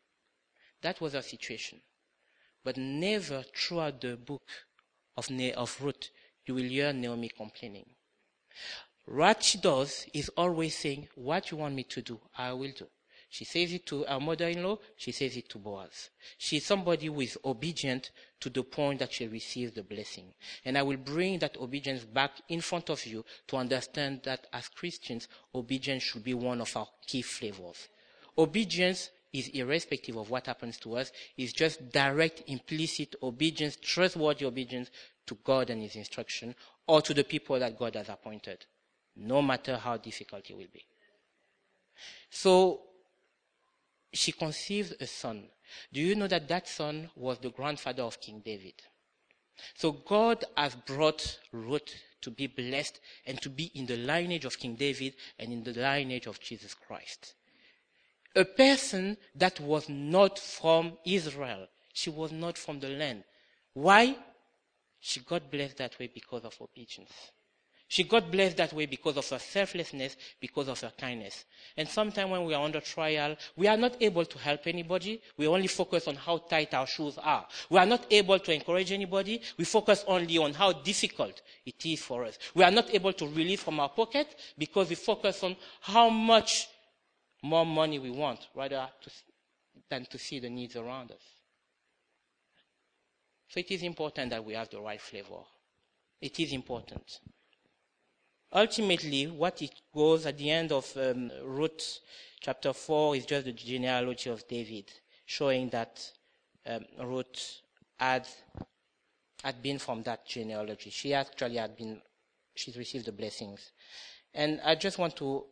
That 0.83 1.01
was 1.01 1.15
our 1.15 1.23
situation. 1.23 1.81
But 2.65 2.77
never 2.77 3.45
throughout 3.55 4.01
the 4.01 4.17
book 4.17 4.43
of, 5.17 5.31
ne- 5.31 5.53
of 5.53 5.77
Ruth 5.81 6.11
you 6.47 6.55
will 6.55 6.63
hear 6.65 6.93
Naomi 6.93 7.29
complaining. 7.29 7.87
What 9.07 9.43
she 9.43 9.59
does 9.59 10.07
is 10.15 10.29
always 10.37 10.77
saying, 10.77 11.09
What 11.15 11.51
you 11.51 11.59
want 11.59 11.75
me 11.75 11.85
to 11.85 12.03
do, 12.03 12.21
I 12.37 12.53
will 12.53 12.73
do. 12.73 12.87
She 13.33 13.45
says 13.45 13.73
it 13.73 13.87
to 13.87 14.03
her 14.03 14.19
mother 14.19 14.49
in 14.49 14.65
law, 14.65 14.79
she 14.97 15.13
says 15.13 15.37
it 15.37 15.49
to 15.51 15.59
Boaz. 15.59 16.11
She's 16.37 16.67
somebody 16.67 17.07
who 17.07 17.21
is 17.21 17.39
obedient 17.45 18.11
to 18.41 18.51
the 18.51 18.65
point 18.65 18.99
that 18.99 19.13
she 19.13 19.29
receives 19.29 19.73
the 19.73 19.85
blessing. 19.85 20.35
And 20.65 20.77
I 20.77 20.83
will 20.83 20.97
bring 20.97 21.39
that 21.39 21.57
obedience 21.57 22.05
back 22.05 22.33
in 22.49 22.61
front 22.61 22.91
of 22.91 23.07
you 23.07 23.25
to 23.47 23.57
understand 23.57 24.23
that 24.25 24.49
as 24.53 24.69
Christians, 24.69 25.29
obedience 25.55 26.03
should 26.03 26.25
be 26.25 26.35
one 26.35 26.61
of 26.61 26.77
our 26.77 26.89
key 27.07 27.23
flavors. 27.23 27.89
Obedience 28.37 29.11
is 29.33 29.47
irrespective 29.49 30.17
of 30.17 30.29
what 30.29 30.47
happens 30.47 30.77
to 30.79 30.97
us, 30.97 31.13
is 31.37 31.53
just 31.53 31.93
direct, 31.93 32.43
implicit 32.49 33.15
obedience, 33.23 33.77
trustworthy 33.81 34.45
obedience 34.45 34.91
to 35.27 35.37
God 35.45 35.71
and 35.71 35.81
His 35.83 35.95
instruction, 35.95 36.53
or 36.89 37.01
to 37.03 37.15
the 37.15 37.23
people 37.23 37.61
that 37.61 37.79
God 37.79 37.95
has 37.95 38.09
appointed, 38.09 38.67
no 39.15 39.41
matter 39.41 39.77
how 39.77 39.99
difficult 39.99 40.51
it 40.51 40.57
will 40.57 40.67
be. 40.73 40.85
So, 42.29 42.81
she 44.13 44.33
conceived 44.33 45.01
a 45.01 45.07
son. 45.07 45.45
Do 45.93 46.01
you 46.01 46.15
know 46.15 46.27
that 46.27 46.49
that 46.49 46.69
son 46.69 47.11
was 47.15 47.39
the 47.39 47.51
grandfather 47.51 48.03
of 48.03 48.21
King 48.21 48.43
David? 48.45 48.75
So 49.75 49.93
God 49.93 50.45
has 50.57 50.75
brought 50.75 51.39
Ruth 51.53 51.95
to 52.23 52.31
be 52.31 52.47
blessed 52.47 53.01
and 53.27 53.41
to 53.43 53.51
be 53.51 53.71
in 53.75 53.87
the 53.87 53.97
lineage 53.97 54.45
of 54.45 54.59
King 54.59 54.75
David 54.75 55.15
and 55.39 55.53
in 55.53 55.63
the 55.63 55.73
lineage 55.73 56.27
of 56.27 56.41
Jesus 56.41 56.75
Christ. 56.75 57.35
A 58.35 58.45
person 58.45 59.17
that 59.35 59.61
was 59.61 59.89
not 59.89 60.39
from 60.39 60.93
Israel. 61.05 61.67
She 61.93 62.11
was 62.11 62.33
not 62.33 62.57
from 62.57 62.81
the 62.81 62.89
land. 62.89 63.25
Why? 63.75 64.17
She 65.01 65.21
got 65.21 65.51
blessed 65.51 65.79
that 65.79 65.99
way 65.99 66.11
because 66.13 66.45
of 66.45 66.57
obedience. 66.61 67.13
She 67.91 68.05
got 68.05 68.31
blessed 68.31 68.57
that 68.59 68.73
way 68.73 68.87
because 68.87 69.17
of 69.17 69.29
her 69.31 69.41
selflessness, 69.41 70.17
because 70.39 70.69
of 70.69 70.81
her 70.81 70.93
kindness. 70.97 71.45
And 71.77 71.89
sometimes 71.89 72.31
when 72.31 72.45
we 72.45 72.55
are 72.55 72.65
under 72.65 72.81
trial, 72.81 73.35
we 73.57 73.67
are 73.67 73.77
not 73.77 74.01
able 74.01 74.25
to 74.25 74.39
help 74.39 74.69
anybody. 74.69 75.21
We 75.37 75.49
only 75.49 75.67
focus 75.67 76.07
on 76.07 76.15
how 76.15 76.39
tight 76.39 76.73
our 76.73 76.87
shoes 76.87 77.19
are. 77.19 77.49
We 77.69 77.79
are 77.81 77.87
not 77.87 78.07
able 78.09 78.39
to 78.39 78.55
encourage 78.55 78.93
anybody. 78.93 79.43
We 79.59 79.65
focus 79.65 80.05
only 80.07 80.39
on 80.39 80.55
how 80.55 80.71
difficult 80.73 81.43
it 81.67 81.85
is 81.85 82.01
for 82.01 82.25
us. 82.25 82.39
We 82.55 82.63
are 82.63 82.71
not 82.71 82.95
able 82.95 83.13
to 83.13 83.27
release 83.27 83.61
from 83.65 83.81
our 83.81 83.89
pocket 83.89 84.37
because 84.57 84.89
we 84.89 84.95
focus 84.95 85.43
on 85.43 85.57
how 85.81 86.11
much 86.11 86.69
more 87.43 87.67
money 87.67 87.99
we 87.99 88.11
want 88.11 88.47
rather 88.55 88.89
to, 89.03 89.11
than 89.89 90.05
to 90.05 90.17
see 90.17 90.39
the 90.39 90.49
needs 90.49 90.77
around 90.77 91.11
us. 91.11 91.25
So 93.49 93.59
it 93.59 93.71
is 93.73 93.83
important 93.83 94.31
that 94.31 94.45
we 94.45 94.55
have 94.55 94.71
the 94.71 94.81
right 94.81 95.01
flavor. 95.01 95.43
It 96.21 96.39
is 96.39 96.53
important. 96.53 97.19
Ultimately, 98.53 99.29
what 99.29 99.63
it 99.63 99.73
goes 99.95 100.27
at 100.27 100.37
the 100.37 100.51
end 100.51 100.73
of 100.73 100.93
um, 100.97 101.31
Ruth 101.45 102.01
chapter 102.41 102.73
4 102.73 103.15
is 103.15 103.27
just 103.27 103.45
the 103.45 103.53
genealogy 103.53 104.29
of 104.29 104.47
David, 104.49 104.91
showing 105.25 105.69
that 105.69 106.11
um, 106.67 106.85
Ruth 107.01 107.61
had, 107.97 108.27
had 109.45 109.63
been 109.63 109.79
from 109.79 110.03
that 110.03 110.27
genealogy. 110.27 110.91
She 110.91 111.15
actually 111.15 111.59
had 111.59 111.77
been, 111.77 112.03
she's 112.57 112.77
received 112.77 113.07
the 113.07 113.13
blessings. 113.13 113.71
And 114.35 114.61
I 114.65 114.75
just 114.75 114.99
want 114.99 115.15
to, 115.17 115.45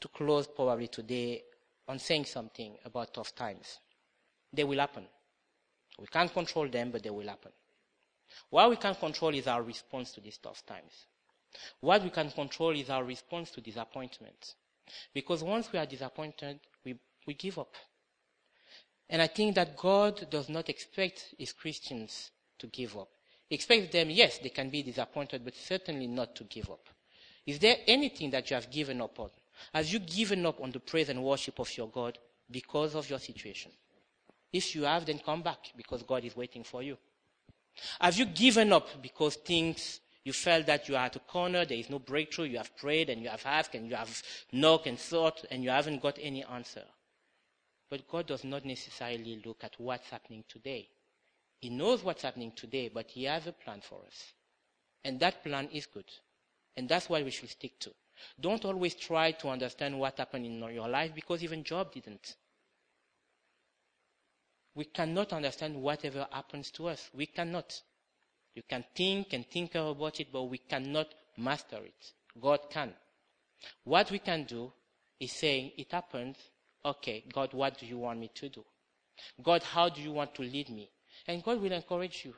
to 0.00 0.08
close 0.08 0.46
probably 0.46 0.88
today 0.88 1.42
on 1.86 1.98
saying 1.98 2.24
something 2.24 2.76
about 2.86 3.12
tough 3.12 3.34
times. 3.34 3.80
They 4.50 4.64
will 4.64 4.78
happen. 4.78 5.04
We 5.98 6.06
can't 6.06 6.32
control 6.32 6.68
them, 6.68 6.90
but 6.90 7.02
they 7.02 7.10
will 7.10 7.28
happen. 7.28 7.52
What 8.48 8.70
we 8.70 8.76
can 8.76 8.94
control 8.94 9.34
is 9.34 9.46
our 9.46 9.62
response 9.62 10.12
to 10.12 10.22
these 10.22 10.38
tough 10.38 10.64
times. 10.64 11.06
What 11.80 12.02
we 12.02 12.10
can 12.10 12.30
control 12.30 12.70
is 12.70 12.90
our 12.90 13.04
response 13.04 13.50
to 13.52 13.60
disappointment. 13.60 14.54
Because 15.12 15.42
once 15.42 15.72
we 15.72 15.78
are 15.78 15.86
disappointed, 15.86 16.60
we, 16.84 16.96
we 17.26 17.34
give 17.34 17.58
up. 17.58 17.74
And 19.08 19.22
I 19.22 19.26
think 19.26 19.54
that 19.54 19.76
God 19.76 20.28
does 20.30 20.48
not 20.48 20.68
expect 20.68 21.34
his 21.38 21.52
Christians 21.52 22.30
to 22.58 22.66
give 22.66 22.96
up. 22.96 23.08
He 23.48 23.54
expects 23.54 23.92
them, 23.92 24.10
yes, 24.10 24.38
they 24.38 24.48
can 24.48 24.70
be 24.70 24.82
disappointed, 24.82 25.44
but 25.44 25.54
certainly 25.54 26.06
not 26.06 26.34
to 26.36 26.44
give 26.44 26.68
up. 26.70 26.88
Is 27.46 27.60
there 27.60 27.76
anything 27.86 28.30
that 28.30 28.50
you 28.50 28.54
have 28.54 28.70
given 28.70 29.00
up 29.00 29.20
on? 29.20 29.30
Have 29.72 29.86
you 29.86 30.00
given 30.00 30.44
up 30.44 30.60
on 30.60 30.72
the 30.72 30.80
praise 30.80 31.08
and 31.08 31.22
worship 31.22 31.58
of 31.60 31.74
your 31.76 31.88
God 31.88 32.18
because 32.50 32.94
of 32.96 33.08
your 33.08 33.20
situation? 33.20 33.70
If 34.52 34.74
you 34.74 34.82
have, 34.82 35.06
then 35.06 35.20
come 35.20 35.42
back 35.42 35.58
because 35.76 36.02
God 36.02 36.24
is 36.24 36.36
waiting 36.36 36.64
for 36.64 36.82
you. 36.82 36.96
Have 38.00 38.16
you 38.18 38.26
given 38.26 38.72
up 38.72 38.88
because 39.00 39.36
things 39.36 40.00
you 40.26 40.32
felt 40.32 40.66
that 40.66 40.88
you 40.88 40.96
are 40.96 41.06
at 41.06 41.14
a 41.14 41.20
corner, 41.20 41.64
there 41.64 41.78
is 41.78 41.88
no 41.88 42.00
breakthrough, 42.00 42.46
you 42.46 42.56
have 42.58 42.76
prayed 42.76 43.10
and 43.10 43.22
you 43.22 43.28
have 43.28 43.46
asked 43.46 43.76
and 43.76 43.88
you 43.88 43.94
have 43.94 44.20
knocked 44.50 44.88
and 44.88 44.98
sought 44.98 45.44
and 45.52 45.62
you 45.62 45.70
haven't 45.70 46.02
got 46.02 46.18
any 46.20 46.42
answer? 46.42 46.82
But 47.88 48.08
God 48.08 48.26
does 48.26 48.42
not 48.42 48.64
necessarily 48.64 49.40
look 49.46 49.62
at 49.62 49.76
what's 49.78 50.10
happening 50.10 50.42
today. 50.48 50.88
He 51.60 51.70
knows 51.70 52.02
what's 52.02 52.24
happening 52.24 52.50
today, 52.56 52.90
but 52.92 53.08
He 53.08 53.22
has 53.22 53.46
a 53.46 53.52
plan 53.52 53.80
for 53.88 54.00
us. 54.04 54.32
And 55.04 55.20
that 55.20 55.44
plan 55.44 55.68
is 55.72 55.86
good. 55.86 56.10
And 56.76 56.88
that's 56.88 57.08
what 57.08 57.24
we 57.24 57.30
should 57.30 57.50
stick 57.50 57.78
to. 57.78 57.92
Don't 58.40 58.64
always 58.64 58.96
try 58.96 59.30
to 59.30 59.48
understand 59.48 59.96
what 59.96 60.18
happened 60.18 60.44
in 60.44 60.58
your 60.74 60.88
life 60.88 61.14
because 61.14 61.44
even 61.44 61.62
Job 61.62 61.92
didn't. 61.92 62.34
We 64.74 64.86
cannot 64.86 65.32
understand 65.32 65.80
whatever 65.80 66.26
happens 66.32 66.72
to 66.72 66.88
us. 66.88 67.10
We 67.14 67.26
cannot. 67.26 67.80
You 68.56 68.62
can 68.66 68.84
think 68.94 69.34
and 69.34 69.46
think 69.46 69.74
about 69.74 70.18
it, 70.18 70.28
but 70.32 70.44
we 70.44 70.58
cannot 70.58 71.08
master 71.36 71.76
it. 71.76 72.12
God 72.40 72.60
can. 72.70 72.94
What 73.84 74.10
we 74.10 74.18
can 74.18 74.44
do 74.44 74.72
is 75.20 75.32
saying, 75.32 75.72
it 75.76 75.92
happened. 75.92 76.36
Okay, 76.82 77.24
God, 77.32 77.52
what 77.52 77.78
do 77.78 77.84
you 77.84 77.98
want 77.98 78.18
me 78.18 78.30
to 78.34 78.48
do? 78.48 78.64
God, 79.42 79.62
how 79.62 79.90
do 79.90 80.00
you 80.00 80.10
want 80.10 80.34
to 80.36 80.42
lead 80.42 80.70
me? 80.70 80.88
And 81.28 81.42
God 81.44 81.60
will 81.60 81.72
encourage 81.72 82.24
you. 82.24 82.34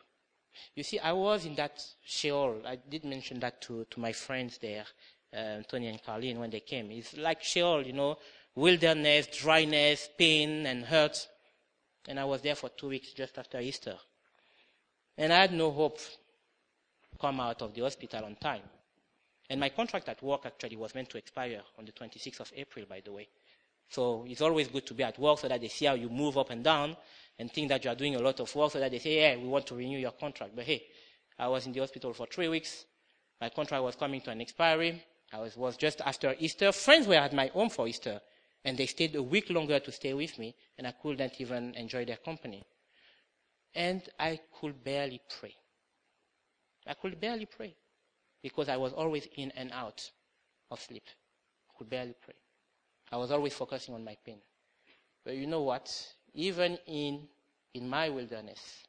You 0.75 0.83
see, 0.83 0.99
I 0.99 1.13
was 1.13 1.45
in 1.45 1.55
that 1.55 1.81
Sheol. 2.05 2.63
I 2.67 2.77
did 2.77 3.05
mention 3.05 3.39
that 3.41 3.61
to, 3.63 3.87
to 3.89 4.01
my 4.01 4.13
friends 4.13 4.59
there, 4.59 4.87
uh, 5.33 5.63
Tony 5.69 5.87
and 5.87 6.03
Carlene, 6.03 6.39
when 6.39 6.51
they 6.51 6.61
came. 6.61 6.91
It's 6.91 7.17
like 7.17 7.45
Sheol, 7.45 7.87
you 7.87 7.93
know, 7.93 8.19
wilderness, 8.57 9.29
dryness, 9.29 10.09
pain, 10.19 10.67
and 10.67 10.85
hurt. 10.85 11.29
And 12.09 12.19
I 12.19 12.25
was 12.25 12.43
there 12.43 12.57
for 12.57 12.71
two 12.71 12.89
weeks 12.89 13.13
just 13.13 13.39
after 13.39 13.61
Easter. 13.61 13.95
And 15.19 15.33
I 15.33 15.41
had 15.41 15.53
no 15.53 15.73
hope 15.73 15.99
come 17.21 17.41
out 17.41 17.61
of 17.63 17.75
the 17.75 17.83
hospital 17.83 18.25
on 18.25 18.37
time. 18.37 18.63
And 19.51 19.59
my 19.59 19.69
contract 19.71 20.09
at 20.09 20.23
work 20.23 20.47
actually 20.47 20.77
was 20.77 20.95
meant 20.95 21.11
to 21.11 21.19
expire 21.19 21.61
on 21.77 21.85
the 21.85 21.93
26th 21.93 22.41
of 22.41 22.53
April, 22.55 22.87
by 22.89 23.01
the 23.05 23.13
way. 23.13 23.29
So 23.89 24.25
it's 24.29 24.43
always 24.43 24.69
good 24.69 24.87
to 24.87 24.95
be 24.95 25.03
at 25.03 25.19
work 25.19 25.41
so 25.41 25.49
that 25.49 25.61
they 25.61 25.69
see 25.69 25.87
how 25.87 25.95
you 25.95 26.09
move 26.09 26.39
up 26.39 26.51
and 26.51 26.63
down 26.63 26.97
and 27.39 27.51
think 27.51 27.69
that 27.71 27.85
you 27.85 27.91
are 27.91 27.97
doing 27.97 28.15
a 28.15 28.21
lot 28.21 28.39
of 28.39 28.55
work 28.55 28.71
so 28.71 28.79
that 28.79 28.93
they 28.93 28.99
say, 29.01 29.21
yeah, 29.21 29.37
we 29.37 29.49
want 29.49 29.67
to 29.67 29.75
renew 29.75 29.99
your 29.99 30.13
contract. 30.13 30.55
But 30.55 30.67
hey, 30.67 30.85
I 31.39 31.49
was 31.49 31.67
in 31.67 31.73
the 31.73 31.81
hospital 31.81 32.13
for 32.13 32.27
three 32.27 32.49
weeks. 32.49 32.85
My 33.41 33.49
contract 33.49 33.83
was 33.83 33.97
coming 33.97 34.21
to 34.21 34.31
an 34.31 34.41
expiry. 34.41 35.03
I 35.33 35.41
was, 35.41 35.57
was 35.57 35.77
just 35.77 36.01
after 36.03 36.37
Easter. 36.39 36.71
Friends 36.71 37.09
were 37.09 37.15
at 37.15 37.33
my 37.33 37.49
home 37.49 37.71
for 37.71 37.89
Easter. 37.89 38.21
And 38.65 38.77
they 38.77 38.87
stayed 38.87 39.17
a 39.17 39.23
week 39.23 39.51
longer 39.51 39.79
to 39.81 39.93
stay 39.93 40.13
with 40.15 40.39
me, 40.39 40.55
and 40.77 40.87
I 40.87 40.93
couldn't 40.93 41.41
even 41.41 41.75
enjoy 41.75 42.05
their 42.05 42.17
company. 42.17 42.65
And 43.75 44.03
I 44.19 44.41
could 44.61 44.83
barely 44.83 45.21
pray. 45.41 45.55
I 46.87 46.95
could 46.95 47.21
barely 47.21 47.47
pray 47.47 47.75
because 48.43 48.69
I 48.69 48.77
was 48.77 48.93
always 48.93 49.29
in 49.37 49.51
and 49.53 49.71
out 49.73 50.11
of 50.71 50.81
sleep. 50.81 51.05
I 51.69 51.79
could 51.79 51.91
barely 51.91 52.15
pray. 52.25 52.35
I 53.13 53.17
was 53.17 53.31
always 53.31 53.55
focusing 53.55 53.95
on 53.95 54.05
my 54.05 54.17
pain. 54.25 54.39
But 55.25 55.37
you 55.37 55.47
know 55.47 55.63
what? 55.63 55.95
Even 56.35 56.79
in, 56.87 57.29
in 57.75 57.89
my 57.89 58.09
wilderness, 58.09 58.85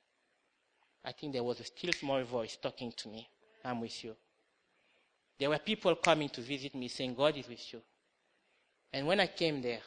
I 1.04 1.12
think 1.12 1.34
there 1.34 1.44
was 1.44 1.60
a 1.60 1.64
still 1.64 1.92
small 1.94 2.24
voice 2.24 2.58
talking 2.62 2.92
to 2.98 3.10
me. 3.10 3.28
I'm 3.64 3.82
with 3.82 4.04
you. 4.04 4.16
There 5.38 5.50
were 5.50 5.60
people 5.60 5.96
coming 5.96 6.30
to 6.30 6.42
visit 6.42 6.76
me 6.76 6.88
saying, 6.88 7.16
God 7.16 7.38
is 7.38 7.48
with 7.48 7.74
you. 7.74 7.82
And 8.92 9.08
when 9.08 9.20
I 9.20 9.28
came 9.28 9.62
there 9.62 9.80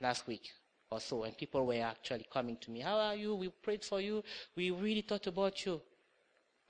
last 0.00 0.26
week 0.26 0.50
or 0.92 1.00
so, 1.00 1.24
and 1.24 1.36
people 1.36 1.66
were 1.66 1.82
actually 1.82 2.26
coming 2.30 2.56
to 2.58 2.70
me, 2.70 2.80
How 2.80 2.96
are 2.96 3.16
you? 3.16 3.34
We 3.34 3.48
prayed 3.48 3.84
for 3.84 4.00
you. 4.00 4.22
We 4.54 4.70
really 4.70 5.00
thought 5.00 5.26
about 5.26 5.64
you. 5.64 5.80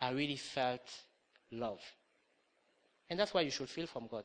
I 0.01 0.11
really 0.11 0.37
felt 0.37 0.89
love. 1.51 1.81
And 3.11 3.19
that's 3.19 3.35
why 3.35 3.43
you 3.43 3.51
should 3.51 3.69
feel 3.69 3.87
from 3.87 4.07
God. 4.07 4.25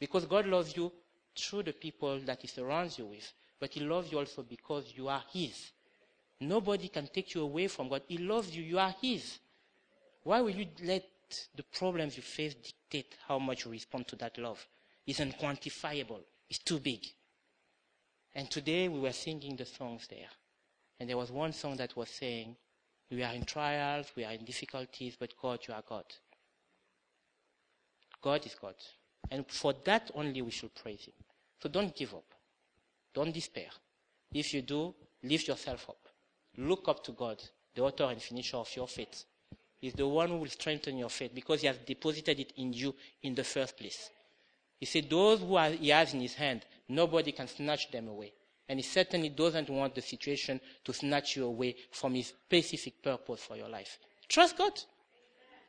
Because 0.00 0.26
God 0.26 0.46
loves 0.46 0.76
you 0.76 0.90
through 1.36 1.64
the 1.64 1.72
people 1.72 2.18
that 2.20 2.40
He 2.42 2.48
surrounds 2.48 2.98
you 2.98 3.06
with. 3.06 3.32
But 3.60 3.72
He 3.72 3.80
loves 3.80 4.10
you 4.10 4.18
also 4.18 4.42
because 4.42 4.92
you 4.96 5.08
are 5.08 5.22
His. 5.32 5.70
Nobody 6.40 6.88
can 6.88 7.06
take 7.06 7.34
you 7.34 7.42
away 7.42 7.68
from 7.68 7.88
God. 7.88 8.02
He 8.08 8.18
loves 8.18 8.54
you. 8.56 8.62
You 8.62 8.78
are 8.78 8.94
His. 9.00 9.38
Why 10.22 10.40
will 10.40 10.50
you 10.50 10.66
let 10.82 11.04
the 11.54 11.62
problems 11.62 12.16
you 12.16 12.22
face 12.22 12.54
dictate 12.54 13.14
how 13.26 13.38
much 13.38 13.64
you 13.64 13.70
respond 13.70 14.08
to 14.08 14.16
that 14.16 14.36
love? 14.38 14.66
It's 15.06 15.20
unquantifiable. 15.20 16.20
It's 16.48 16.58
too 16.58 16.80
big. 16.80 17.06
And 18.34 18.50
today 18.50 18.88
we 18.88 19.00
were 19.00 19.12
singing 19.12 19.56
the 19.56 19.64
songs 19.64 20.06
there. 20.08 20.28
And 20.98 21.08
there 21.08 21.16
was 21.16 21.30
one 21.30 21.52
song 21.52 21.76
that 21.76 21.96
was 21.96 22.08
saying, 22.08 22.56
We 23.10 23.22
are 23.22 23.32
in 23.32 23.44
trials, 23.44 24.06
we 24.16 24.24
are 24.24 24.32
in 24.32 24.44
difficulties, 24.44 25.16
but 25.18 25.34
God, 25.40 25.60
you 25.66 25.74
are 25.74 25.82
God. 25.88 26.04
God 28.20 28.44
is 28.46 28.54
God. 28.54 28.74
And 29.30 29.46
for 29.46 29.74
that 29.84 30.10
only 30.14 30.42
we 30.42 30.50
should 30.50 30.74
praise 30.74 31.04
Him. 31.04 31.14
So 31.62 31.68
don't 31.68 31.94
give 31.94 32.14
up. 32.14 32.24
Don't 33.12 33.32
despair. 33.32 33.68
If 34.32 34.52
you 34.52 34.62
do, 34.62 34.94
lift 35.22 35.48
yourself 35.48 35.88
up. 35.88 36.08
Look 36.56 36.88
up 36.88 37.04
to 37.04 37.12
God, 37.12 37.42
the 37.74 37.82
author 37.82 38.04
and 38.04 38.20
finisher 38.20 38.56
of 38.56 38.74
your 38.74 38.88
faith. 38.88 39.24
He's 39.76 39.92
the 39.92 40.08
one 40.08 40.28
who 40.28 40.36
will 40.38 40.48
strengthen 40.48 40.96
your 40.96 41.10
faith 41.10 41.32
because 41.34 41.60
He 41.60 41.66
has 41.66 41.78
deposited 41.78 42.40
it 42.40 42.52
in 42.56 42.72
you 42.72 42.94
in 43.22 43.34
the 43.34 43.44
first 43.44 43.76
place. 43.76 44.10
He 44.80 44.86
said, 44.86 45.08
Those 45.08 45.40
who 45.40 45.56
are, 45.56 45.70
He 45.70 45.90
has 45.90 46.14
in 46.14 46.20
His 46.20 46.34
hand, 46.34 46.64
nobody 46.88 47.32
can 47.32 47.48
snatch 47.48 47.90
them 47.90 48.08
away. 48.08 48.32
And 48.68 48.78
He 48.78 48.82
certainly 48.82 49.28
doesn't 49.28 49.68
want 49.68 49.94
the 49.94 50.02
situation 50.02 50.60
to 50.84 50.92
snatch 50.92 51.36
you 51.36 51.46
away 51.46 51.76
from 51.90 52.14
His 52.14 52.28
specific 52.28 53.02
purpose 53.02 53.40
for 53.40 53.56
your 53.56 53.68
life. 53.68 53.98
Trust 54.28 54.56
God. 54.56 54.72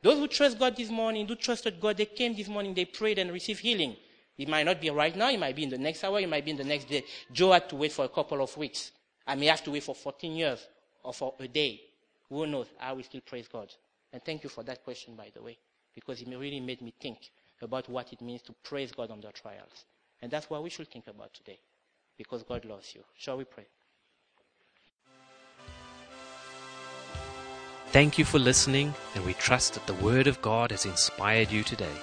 Those 0.01 0.19
who 0.19 0.27
trust 0.27 0.59
God 0.59 0.75
this 0.75 0.89
morning, 0.89 1.27
who 1.27 1.35
trusted 1.35 1.79
God, 1.79 1.97
they 1.97 2.05
came 2.05 2.35
this 2.35 2.47
morning, 2.47 2.73
they 2.73 2.85
prayed 2.85 3.17
and 3.19 3.31
received 3.31 3.59
healing. 3.59 3.95
It 4.37 4.47
might 4.47 4.65
not 4.65 4.81
be 4.81 4.89
right 4.89 5.15
now, 5.15 5.29
it 5.29 5.39
might 5.39 5.55
be 5.55 5.63
in 5.63 5.69
the 5.69 5.77
next 5.77 6.03
hour, 6.03 6.19
it 6.19 6.29
might 6.29 6.45
be 6.45 6.51
in 6.51 6.57
the 6.57 6.63
next 6.63 6.85
day. 6.85 7.03
Joe 7.31 7.53
had 7.53 7.69
to 7.69 7.75
wait 7.75 7.91
for 7.91 8.05
a 8.05 8.09
couple 8.09 8.41
of 8.41 8.55
weeks. 8.57 8.91
I 9.25 9.35
may 9.35 9.47
have 9.47 9.63
to 9.63 9.71
wait 9.71 9.83
for 9.83 9.95
14 9.95 10.31
years 10.33 10.67
or 11.03 11.13
for 11.13 11.33
a 11.39 11.47
day. 11.47 11.81
Who 12.29 12.45
knows? 12.45 12.67
I 12.79 12.93
will 12.93 13.03
still 13.03 13.21
praise 13.21 13.47
God. 13.47 13.73
And 14.11 14.23
thank 14.23 14.43
you 14.43 14.49
for 14.49 14.63
that 14.63 14.83
question, 14.83 15.15
by 15.15 15.31
the 15.33 15.41
way, 15.41 15.57
because 15.93 16.21
it 16.21 16.27
really 16.27 16.59
made 16.59 16.81
me 16.81 16.93
think 16.99 17.17
about 17.61 17.89
what 17.89 18.11
it 18.13 18.21
means 18.21 18.41
to 18.43 18.53
praise 18.63 18.91
God 18.91 19.11
under 19.11 19.31
trials. 19.31 19.85
And 20.25 20.33
that's 20.33 20.49
what 20.49 20.63
we 20.63 20.71
should 20.71 20.87
think 20.87 21.05
about 21.05 21.35
today, 21.35 21.59
because 22.17 22.41
God 22.41 22.65
loves 22.65 22.95
you. 22.95 23.03
Shall 23.15 23.37
we 23.37 23.43
pray? 23.43 23.67
Thank 27.89 28.17
you 28.17 28.25
for 28.25 28.39
listening, 28.39 28.95
and 29.13 29.23
we 29.23 29.35
trust 29.35 29.75
that 29.75 29.85
the 29.85 29.93
Word 29.93 30.25
of 30.25 30.41
God 30.41 30.71
has 30.71 30.87
inspired 30.87 31.51
you 31.51 31.61
today. 31.61 31.93